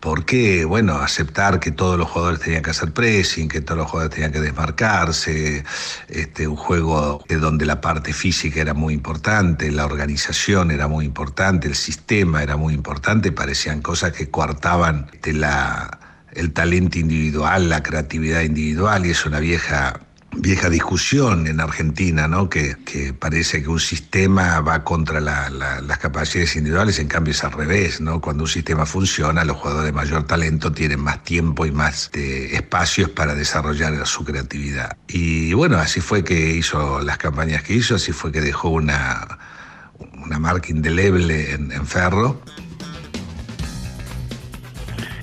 [0.00, 0.64] ¿Por qué?
[0.64, 4.32] Bueno, aceptar que todos los jugadores tenían que hacer pressing, que todos los jugadores tenían
[4.32, 5.64] que desmarcarse,
[6.08, 11.04] este, un juego de donde la parte física era muy importante, la organización era muy
[11.04, 15.98] importante, el sistema era muy importante, parecían cosas que coartaban la,
[16.32, 20.00] el talento individual, la creatividad individual, y es una vieja
[20.36, 22.48] vieja discusión en Argentina, ¿no?
[22.48, 27.32] Que, que parece que un sistema va contra la- la- las capacidades individuales, en cambio
[27.32, 28.20] es al revés, ¿no?
[28.20, 32.50] Cuando un sistema funciona, los jugadores de mayor talento tienen más tiempo y más eh,
[32.52, 34.96] espacios para desarrollar su creatividad.
[35.08, 39.38] Y bueno, así fue que hizo las campañas que hizo, así fue que dejó una,
[40.24, 42.42] una marca indeleble en, en Ferro.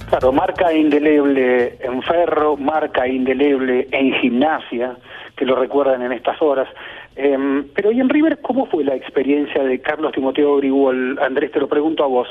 [0.09, 4.97] Claro, marca indeleble en ferro, marca indeleble en gimnasia,
[5.35, 6.69] que lo recuerdan en estas horas.
[7.15, 11.17] Em, pero ¿y en River cómo fue la experiencia de Carlos Timoteo Grigol?
[11.19, 12.27] Andrés, te lo pregunto a vos.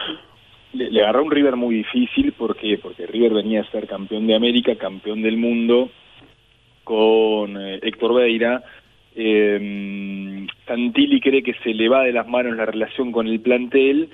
[0.72, 4.76] le, agarró un River muy difícil porque porque River venía a ser campeón de América,
[4.76, 5.90] campeón del mundo
[6.84, 8.62] con eh, Héctor Beira.
[9.16, 14.10] Eh, Santilli cree que se le va de las manos la relación con el plantel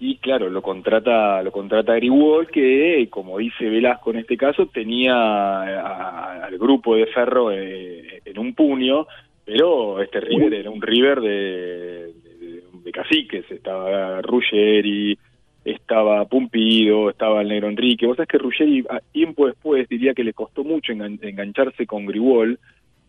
[0.00, 5.14] y claro, lo contrata lo contrata Grigol que como dice Velasco en este caso tenía
[5.14, 9.06] a- al grupo de Ferro eh, en un puño,
[9.44, 15.18] pero este River era un River de, de, de caciques, estaba Ruggeri,
[15.64, 18.06] estaba Pumpido, estaba el negro Enrique.
[18.06, 22.06] Vos sabés que Ruggeri, a tiempo después, diría que le costó mucho engan- engancharse con
[22.06, 22.58] Grigol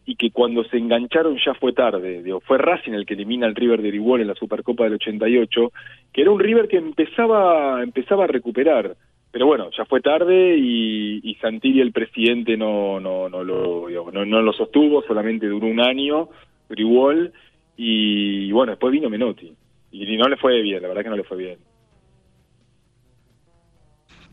[0.10, 2.24] y que cuando se engancharon ya fue tarde.
[2.24, 5.72] Digo, fue Racing el que elimina al River de Grigol en la Supercopa del 88,
[6.12, 8.96] que era un River que empezaba, empezaba a recuperar.
[9.32, 14.12] Pero bueno, ya fue tarde y, y Santilli, el presidente, no, no, no, lo, digo,
[14.12, 16.30] no, no lo sostuvo, solamente duró un año,
[16.68, 17.32] Grigol,
[17.78, 19.54] y bueno, después vino Menotti.
[19.92, 21.60] Y no le fue bien, la verdad que no le fue bien.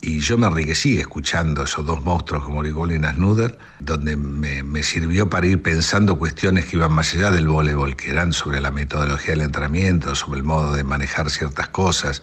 [0.01, 5.29] Y yo me enriquecí escuchando esos dos monstruos como Grigol y Nasnuder, donde me, sirvió
[5.29, 9.31] para ir pensando cuestiones que iban más allá del voleibol, que eran sobre la metodología
[9.31, 12.23] del entrenamiento, sobre el modo de manejar ciertas cosas.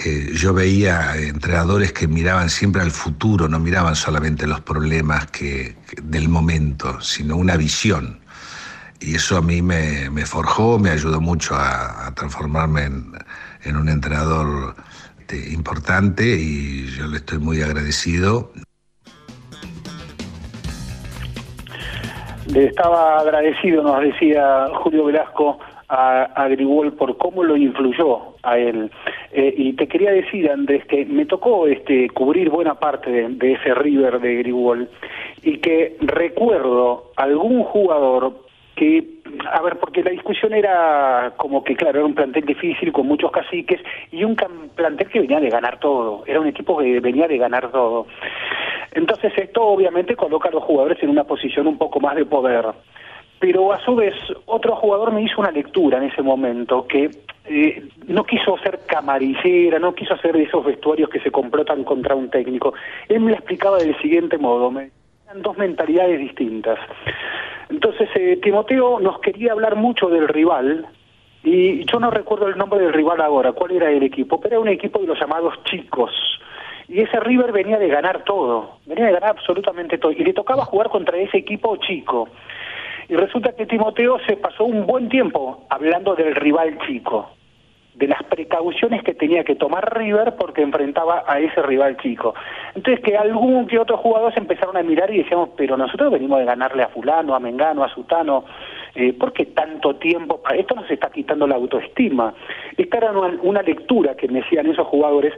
[0.00, 5.76] Eh, yo veía entrenadores que miraban siempre al futuro, no miraban solamente los problemas que,
[6.02, 8.20] del momento, sino una visión.
[9.00, 13.12] Y eso a mí me, forjó, me ayudó mucho a, a transformarme en,
[13.62, 14.74] en, un entrenador
[15.28, 18.50] este, importante y yo le estoy muy agradecido.
[22.46, 25.58] Le estaba agradecido, nos decía Julio Velasco,
[25.90, 28.90] a, a Grigol por cómo lo influyó a él.
[29.32, 33.74] Eh, y te quería decir, Andrés, que me tocó este, cubrir buena parte de, ese
[33.74, 34.88] River de Grigol
[35.42, 38.47] y que recuerdo algún jugador
[38.78, 39.04] que,
[39.50, 43.32] a ver, porque la discusión era como que, claro, era un plantel difícil con muchos
[43.32, 43.80] caciques
[44.12, 47.72] y un plantel que venía de ganar todo, era un equipo que venía de ganar
[47.72, 48.06] todo.
[48.92, 52.66] Entonces esto obviamente coloca a los jugadores en una posición un poco más de poder.
[53.40, 54.14] Pero a su vez,
[54.46, 57.10] otro jugador me hizo una lectura en ese momento que
[57.46, 62.14] eh, no quiso ser camarillera, no quiso hacer de esos vestuarios que se complotan contra
[62.14, 62.74] un técnico.
[63.08, 64.90] Él me lo explicaba del siguiente modo, me
[65.28, 66.78] eran dos mentalidades distintas.
[67.68, 70.86] Entonces, eh, Timoteo nos quería hablar mucho del rival,
[71.44, 74.60] y yo no recuerdo el nombre del rival ahora, cuál era el equipo, pero era
[74.60, 76.10] un equipo de los llamados chicos.
[76.88, 80.64] Y ese River venía de ganar todo, venía de ganar absolutamente todo, y le tocaba
[80.64, 82.28] jugar contra ese equipo chico.
[83.10, 87.28] Y resulta que Timoteo se pasó un buen tiempo hablando del rival chico,
[87.98, 92.34] de las precauciones que tenía que tomar River porque enfrentaba a ese rival chico.
[92.74, 96.44] Entonces que algún que otros jugadores empezaron a mirar y decíamos, pero nosotros venimos de
[96.44, 98.44] ganarle a fulano, a Mengano, a Sutano,
[98.94, 100.40] eh, ¿por qué tanto tiempo?
[100.54, 102.34] Esto nos está quitando la autoestima.
[102.76, 105.34] Esta era una, una lectura que me decían esos jugadores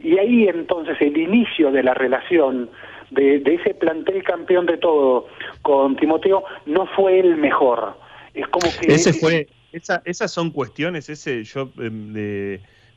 [0.00, 2.70] y ahí entonces el inicio de la relación
[3.10, 5.26] de, de ese plantel campeón de todo
[5.62, 7.94] con Timoteo no fue el mejor.
[8.34, 8.92] Es como que...
[8.92, 11.90] Ese fue esa, esas son cuestiones, ese yo eh,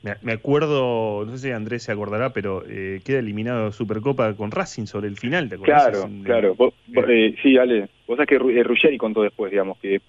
[0.04, 4.52] me, me, acuerdo, no sé si Andrés se acordará, pero eh, queda eliminado Supercopa con
[4.52, 5.90] Racing sobre el final, ¿te acordás?
[5.90, 6.56] Claro, claro.
[6.56, 10.02] Vos, vos, eh, sí, Ale, vos sabés que eh, Ruggeri contó después, digamos, que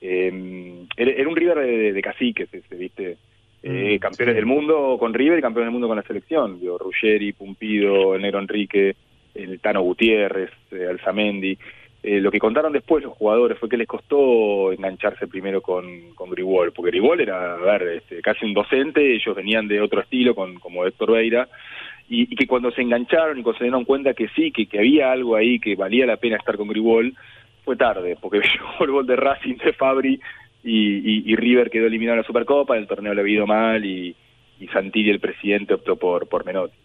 [0.00, 3.16] eh, era un River de, de caciques, ese, ¿viste?
[3.62, 4.36] Eh, mm, campeones sí.
[4.36, 6.60] del mundo con River y campeones del mundo con la selección.
[6.60, 8.94] Digo, Ruggeri, Pumpido, el Negro Enrique,
[9.34, 11.58] el Tano Gutiérrez, eh, Alzamendi.
[12.02, 16.30] Eh, lo que contaron después los jugadores fue que les costó engancharse primero con, con
[16.30, 20.34] Grigol, porque Grigol era, a ver, este, casi un docente, ellos venían de otro estilo,
[20.34, 21.48] con, como Héctor Veira,
[22.08, 25.10] y, que cuando se engancharon y cuando se dieron cuenta que sí, que, que había
[25.10, 27.14] algo ahí que valía la pena estar con Grigol,
[27.64, 30.20] fue tarde, porque llegó el gol de Racing de Fabri
[30.62, 34.14] y, River quedó eliminado en la Supercopa, el torneo le había ido mal y,
[34.60, 36.76] y Santilli, el presidente, optó por, por Menotti.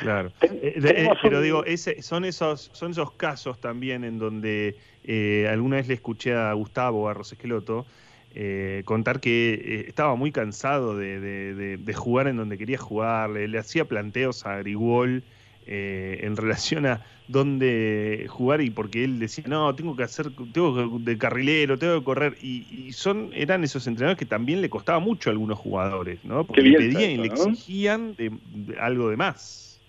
[0.00, 0.32] Claro.
[0.40, 5.76] Eh, eh, pero digo, ese, son, esos, son esos casos también en donde eh, alguna
[5.76, 7.86] vez le escuché a Gustavo, a Rosesqueloto,
[8.34, 12.78] eh, contar que eh, estaba muy cansado de, de, de, de, jugar en donde quería
[12.78, 15.24] jugar, le, le hacía planteos a Grigol
[15.70, 20.74] eh, en relación a dónde jugar y porque él decía, no, tengo que hacer, tengo
[20.74, 24.70] que, de carrilero, tengo que correr, y, y, son, eran esos entrenadores que también le
[24.70, 26.44] costaba mucho a algunos jugadores, ¿no?
[26.44, 29.80] Porque le pedían y le exigían de, de, algo de más.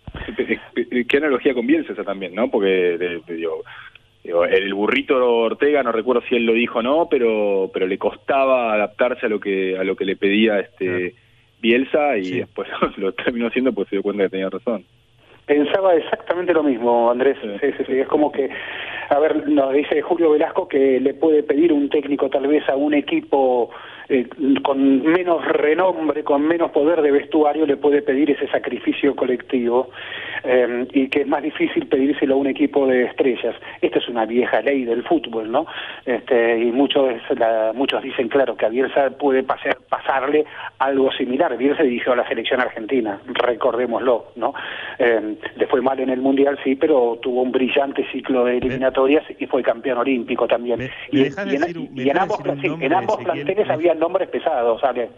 [1.07, 2.51] Qué analogía con Bielsa esa también, ¿no?
[2.51, 3.63] Porque de, digo,
[4.23, 8.73] el burrito Ortega, no recuerdo si él lo dijo o no, pero, pero le costaba
[8.73, 11.15] adaptarse a lo que, a lo que le pedía este.
[11.61, 12.37] Bielsa y sí.
[12.39, 14.85] después lo terminó haciendo pues se dio cuenta que tenía razón.
[15.49, 17.35] Pensaba exactamente lo mismo, Andrés.
[17.41, 17.99] Sí, sí, sí.
[17.99, 18.51] Es como que,
[19.09, 22.75] a ver, nos dice Julio Velasco que le puede pedir un técnico tal vez a
[22.75, 23.71] un equipo
[24.09, 24.27] eh,
[24.63, 29.91] con menos renombre, con menos poder de vestuario, le puede pedir ese sacrificio colectivo
[30.43, 33.55] eh, y que es más difícil pedírselo a un equipo de estrellas.
[33.81, 35.67] Esta es una vieja ley del fútbol, ¿no?
[36.05, 40.45] Este, y muchos, la, muchos dicen, claro, que a Bielsa puede pasar, pasarle
[40.79, 41.55] algo similar.
[41.55, 44.53] Bielsa dirigió a la selección argentina, recordémoslo, ¿no?
[44.97, 49.23] Eh, le fue mal en el Mundial, sí, pero tuvo un brillante ciclo de eliminatorias
[49.37, 50.79] y fue campeón olímpico también.
[50.79, 54.29] Me, y, me y, en, un, y en, ambos, sí, en ambos planteles había nombres
[54.29, 55.09] pesados, ¿sale?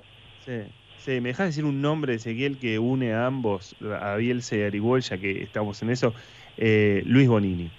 [0.46, 0.62] Sí.
[1.04, 5.00] Sí, me dejas decir un nombre, Ezequiel, que une a ambos, a Bielsa y a
[5.00, 6.14] ya que estamos en eso,
[6.58, 7.72] eh, Luis Bonini.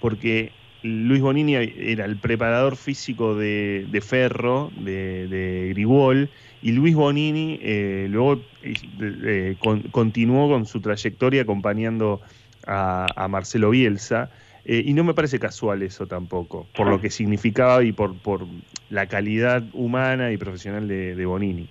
[0.00, 0.52] Porque
[0.84, 6.30] Luis Bonini era el preparador físico de, Ferro, de, de, Grigol,
[6.62, 12.20] y Luis Bonini eh, luego eh, con, continuó con su trayectoria acompañando
[12.68, 14.30] a Marcelo Bielsa.
[14.64, 18.46] Eh, y no me parece casual eso tampoco, por lo que significaba y por, por
[18.90, 21.68] la calidad humana y profesional de, de Bonini.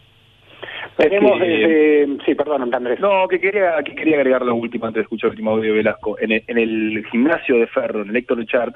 [0.98, 2.26] Tenemos Eh, desde...
[2.26, 3.00] Sí, perdón, Andrés.
[3.00, 5.78] No, que quería, que quería agregar lo último antes de escuchar el último audio de
[5.78, 6.20] Velasco.
[6.20, 8.76] En el, en el gimnasio de Ferro, en el Héctor Chart,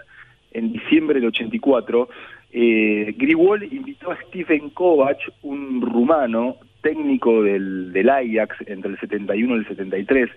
[0.53, 2.09] en diciembre del 84,
[2.53, 9.55] eh, Grigol invitó a Stephen Kovac, un rumano, técnico del, del Ajax entre el 71
[9.55, 10.29] y el 73,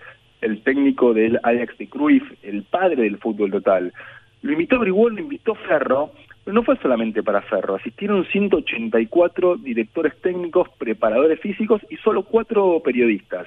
[0.47, 3.93] el técnico del Ajax de Cruyff, el padre del fútbol total.
[4.43, 6.13] Lo invitó Grigol, lo invitó Ferro,
[6.45, 12.81] pero no fue solamente para Ferro, asistieron 184 directores técnicos, preparadores físicos y solo cuatro
[12.85, 13.47] periodistas.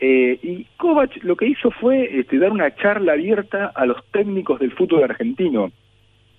[0.00, 4.60] Eh, y Kovac lo que hizo fue este, dar una charla abierta a los técnicos
[4.60, 5.72] del fútbol argentino.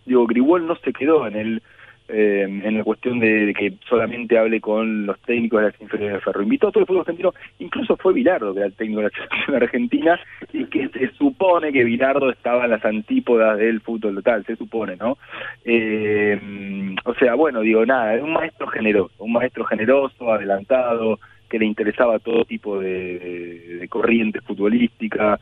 [0.06, 1.62] Digo, Grigol no se quedó en el
[2.10, 6.22] eh, en la cuestión de, que solamente hable con los técnicos de las inferiores de
[6.22, 6.42] Ferro.
[6.44, 9.12] Invitó a todo el fútbol argentino, incluso fue Bilardo, que era el técnico de la
[9.16, 10.20] selección argentina,
[10.54, 14.96] y que se supone que Bilardo estaba en las antípodas del fútbol total, se supone,
[14.96, 15.18] ¿no?
[15.66, 21.20] Eh, o sea, bueno, digo, nada, es un maestro generoso, un maestro generoso, adelantado,
[21.50, 25.40] que le interesaba todo tipo de, de- de corriente futbolística.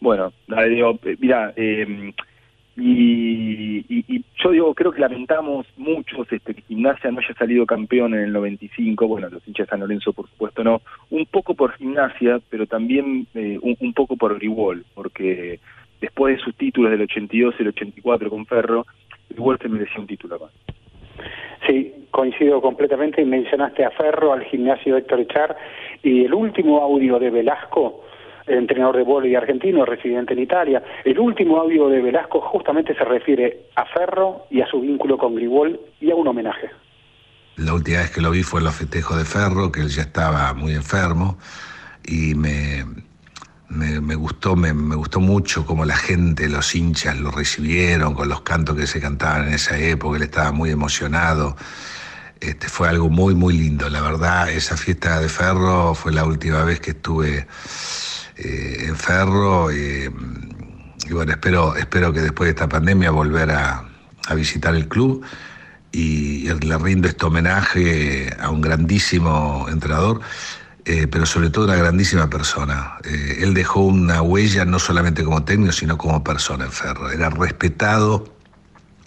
[0.00, 0.32] Bueno,
[0.68, 2.12] digo, eh, mira, eh,
[2.76, 7.64] y, y- y yo digo, creo que lamentamos muchos este, que Gimnasia no haya salido
[7.66, 11.54] campeón en el 95, bueno, los hinchas de San Lorenzo por supuesto no, un poco
[11.54, 15.58] por Gimnasia, pero también eh, un, un poco por Gribol, porque
[16.00, 18.86] después de sus títulos del 82 y el 84 con Ferro,
[19.30, 20.52] Gribol se merecía un título más.
[21.66, 23.24] Sí, coincido completamente.
[23.24, 25.56] Mencionaste a Ferro, al gimnasio Héctor Echar
[26.02, 28.15] y el último audio de Velasco, el
[28.46, 30.82] entrenador de vóley argentino, residente en Italia.
[31.04, 35.34] El último audio de Velasco justamente se refiere a Ferro y a su vínculo con
[35.34, 36.70] Gribol y a un homenaje.
[37.56, 40.02] La última vez que lo vi fue en los festejos de Ferro, que él ya
[40.02, 41.38] estaba muy enfermo,
[42.04, 42.84] y me,
[43.68, 48.42] me, gustó, me, me gustó mucho cómo la gente, los hinchas lo recibieron con los
[48.42, 51.56] cantos que se cantaban en esa época, él estaba muy emocionado.
[52.40, 53.88] Este, fue algo muy, muy lindo.
[53.88, 57.46] La verdad, esa fiesta de Ferro fue la última vez que estuve
[58.36, 59.72] eh, Ferro.
[59.72, 60.08] y
[61.10, 63.84] bueno, espero, espero que después de esta pandemia volver a,
[64.26, 65.24] a visitar el club
[65.92, 70.20] y le rindo este homenaje a un grandísimo entrenador,
[70.84, 72.98] eh, pero sobre todo una grandísima persona.
[73.04, 77.10] Eh, él dejó una huella no solamente como técnico, sino como persona en Ferro.
[77.10, 78.36] Era respetado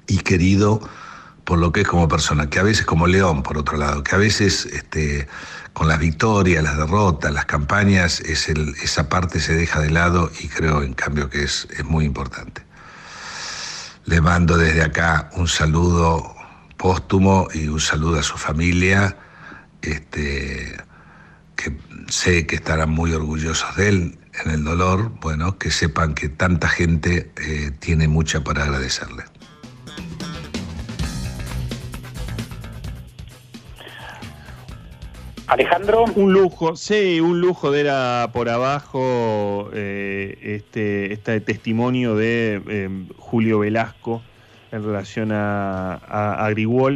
[0.07, 0.81] y querido
[1.43, 4.15] por lo que es como persona, que a veces como León, por otro lado, que
[4.15, 5.27] a veces este,
[5.79, 10.83] con las victorias, las derrotas, las campañas, esa parte se deja de lado y creo
[10.83, 12.63] en cambio que es, es muy importante.
[14.03, 16.35] Le mando desde acá un saludo
[16.75, 19.15] póstumo y un saludo a su familia,
[19.81, 20.75] este,
[21.55, 21.77] que
[22.09, 26.67] sé que estarán muy orgullosos de él en el dolor, bueno, que sepan que tanta
[26.67, 29.23] gente eh, tiene mucha para agradecerle.
[35.49, 36.05] Alejandro.
[36.15, 42.89] Un lujo, sí, un lujo de era por abajo eh, este, este testimonio de eh,
[43.17, 44.21] Julio Velasco
[44.71, 46.51] en relación a, a,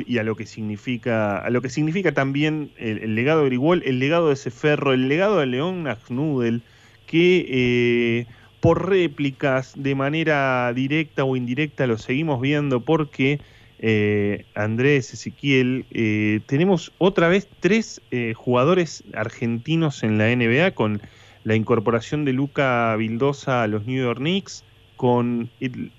[0.05, 3.97] y a lo que significa, a lo que significa también el, legado de Grigol, el
[3.97, 6.61] legado de ese ferro, el legado de León Nagnudel,
[7.07, 8.27] que eh,
[8.59, 13.39] por réplicas, de manera directa o indirecta, lo seguimos viendo porque
[13.85, 21.01] eh, Andrés, Ezequiel, eh, tenemos otra vez tres eh, jugadores argentinos en la NBA con
[21.43, 24.63] la incorporación de Luca Vildosa a los New York Knicks,
[24.95, 25.49] con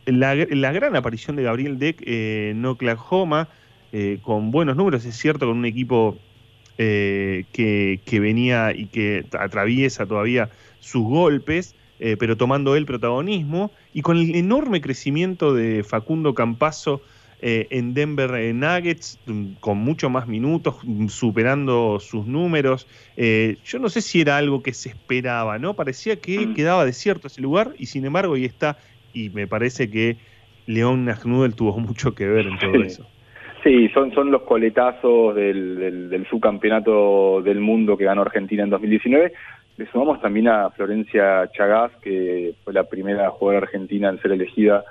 [0.07, 3.49] la, gran aparición de Gabriel Deck en Oklahoma,
[4.23, 6.17] con buenos números, es cierto, con un equipo
[6.79, 10.49] que, venía y que atraviesa todavía
[10.81, 17.03] sus golpes, pero tomando el protagonismo, y con el enorme crecimiento de Facundo Campazo
[17.47, 22.89] eh, en Denver eh, Nuggets, mm, con mucho más minutos, mm, superando sus números.
[23.19, 25.75] Eh, yo no sé si era algo que se esperaba, ¿no?
[25.75, 28.79] Parecía que quedaba desierto ese lugar, y sin embargo ahí está,
[29.13, 30.17] y me parece que
[30.65, 33.07] León Nagnudel tuvo mucho que ver en todo eso.
[33.63, 38.71] Sí, son, son los coletazos del, del, del subcampeonato del mundo que ganó Argentina en
[38.71, 39.35] 2019.
[39.77, 44.83] Le sumamos también a Florencia Chagás, que fue la primera jugadora argentina en ser elegida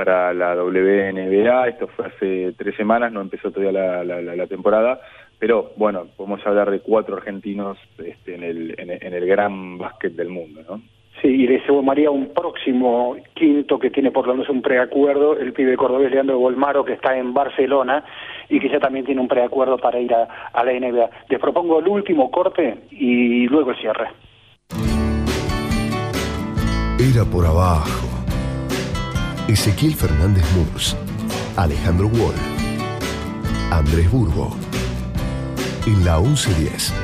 [0.00, 1.68] para la WNBA.
[1.68, 4.98] Esto fue hace tres semanas, no empezó todavía la, la- la- la temporada.
[5.38, 9.76] Pero bueno, podemos hablar de cuatro argentinos este, en, el, en, el- en el gran
[9.76, 10.80] básquet del mundo, ¿no?
[11.20, 15.52] Sí, y le sumaría un próximo quinto que tiene por lo menos un preacuerdo, el
[15.52, 18.02] pibe cordobés Leandro Bolmaro, que está en Barcelona
[18.48, 21.10] y que ya también tiene un preacuerdo para ir a, a la NBA.
[21.28, 24.08] Les propongo el último corte y luego el cierre.
[26.98, 28.19] Era por abajo.
[29.50, 30.96] Ezequiel Fernández Murs,
[31.56, 32.36] Alejandro Wall,
[33.72, 34.56] Andrés Burgo,
[35.88, 36.94] en la 1110.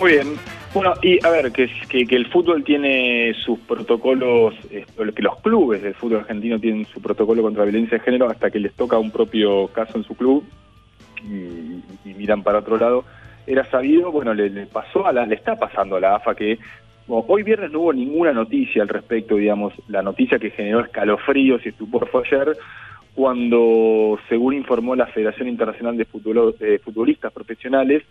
[0.00, 0.26] Muy bien.
[0.74, 6.18] Bueno, y a ver, que, el fútbol tiene sus protocolos, que los clubes del fútbol
[6.18, 9.98] argentino tienen su protocolo contra violencia de género hasta que les toca un propio caso
[9.98, 10.44] en su club
[11.22, 11.82] y,
[12.14, 13.04] miran para otro lado.
[13.46, 16.58] Era sabido, bueno, le, pasó a la, le está pasando a la AFA que
[17.08, 21.68] hoy viernes no hubo ninguna noticia al respecto, digamos, la noticia que generó escalofríos y
[21.68, 22.56] estupor fue ayer
[23.14, 28.02] cuando, según informó la Federación Internacional de, Futbolo- de Futbolistas Profesionales,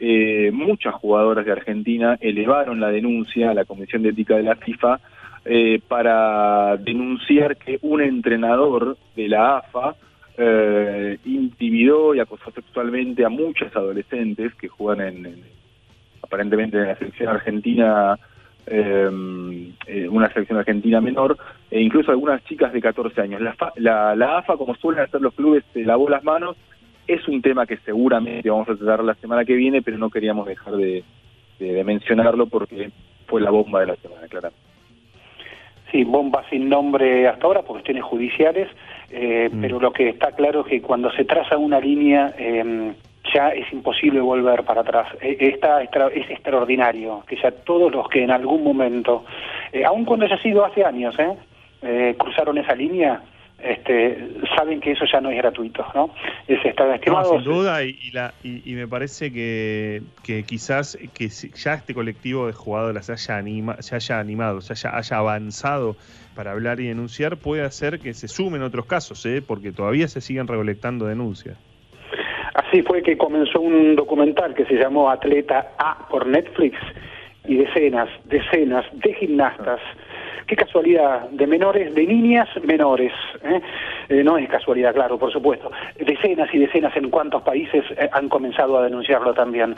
[0.00, 4.56] eh, muchas jugadoras de Argentina elevaron la denuncia a la Comisión de Ética de la
[4.56, 5.00] FIFA
[5.44, 9.94] eh, para denunciar que un entrenador de la AFA
[10.38, 15.42] eh, intimidó y acosó sexualmente a muchas adolescentes que juegan en, en-
[16.22, 18.18] aparentemente en la selección argentina
[18.66, 19.08] eh,
[19.86, 21.38] eh, una selección argentina menor,
[21.70, 23.40] e incluso algunas chicas de 14 años.
[23.40, 26.56] La, la, la AFA, como suelen hacer los clubes, se lavó las manos.
[27.06, 30.46] Es un tema que seguramente vamos a tratar la semana que viene, pero no queríamos
[30.46, 31.02] dejar de,
[31.58, 32.90] de- mencionarlo porque
[33.26, 34.50] fue la bomba de la semana, claro.
[35.90, 38.68] Sí, bomba sin nombre hasta ahora por cuestiones judiciales,
[39.10, 42.92] eh, pero lo que está claro es que cuando se traza una línea eh,
[43.34, 45.08] ya es imposible volver para atrás.
[45.20, 49.24] Esta extra- es extraordinario que ya todos los que en algún momento,
[49.72, 51.32] eh, aun cuando haya sido hace años, eh,
[51.82, 53.20] eh, cruzaron esa línea,
[53.62, 56.10] este, saben que eso ya no es gratuito, ¿no?
[56.46, 57.32] Es estar No, estimado.
[57.34, 61.94] sin duda, y, y la, y, y me parece que, que quizás que ya este
[61.94, 65.96] colectivo de jugadoras se haya, anima, se haya animado, se haya, haya avanzado
[66.36, 69.42] para hablar y denunciar, puede hacer que se sumen otros casos, ¿eh?
[69.44, 71.58] porque todavía se siguen recolectando denuncias.
[72.54, 76.76] Así fue que comenzó un documental que se llamó Atleta A por Netflix
[77.46, 79.80] y decenas, decenas de gimnastas.
[80.48, 83.12] Qué casualidad, de menores, de niñas menores.
[83.42, 83.60] ¿eh?
[84.08, 85.70] Eh, no es casualidad, claro, por supuesto.
[85.98, 89.76] Decenas y decenas en cuántos países eh, han comenzado a denunciarlo también.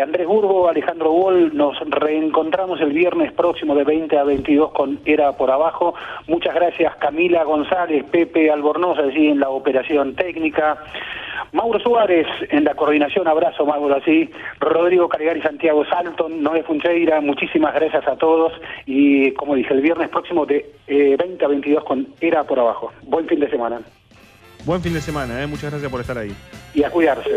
[0.00, 5.32] Andrés Burgo, Alejandro Wall, nos reencontramos el viernes próximo de 20 a 22 con Era
[5.32, 5.94] por Abajo.
[6.28, 10.78] Muchas gracias Camila González, Pepe Albornoz allí en la operación técnica.
[11.52, 14.30] Mauro Suárez en la coordinación, abrazo Mauro así,
[14.60, 18.52] Rodrigo Caligari, Santiago Salton, Noé Funcheira, muchísimas gracias a todos
[18.86, 22.92] y como dije, el viernes próximo de eh, 20 a 22 con Era por Abajo.
[23.02, 23.80] Buen fin de semana
[24.64, 25.46] Buen fin de semana, ¿eh?
[25.46, 26.34] muchas gracias por estar ahí.
[26.74, 27.30] y a cuidarse.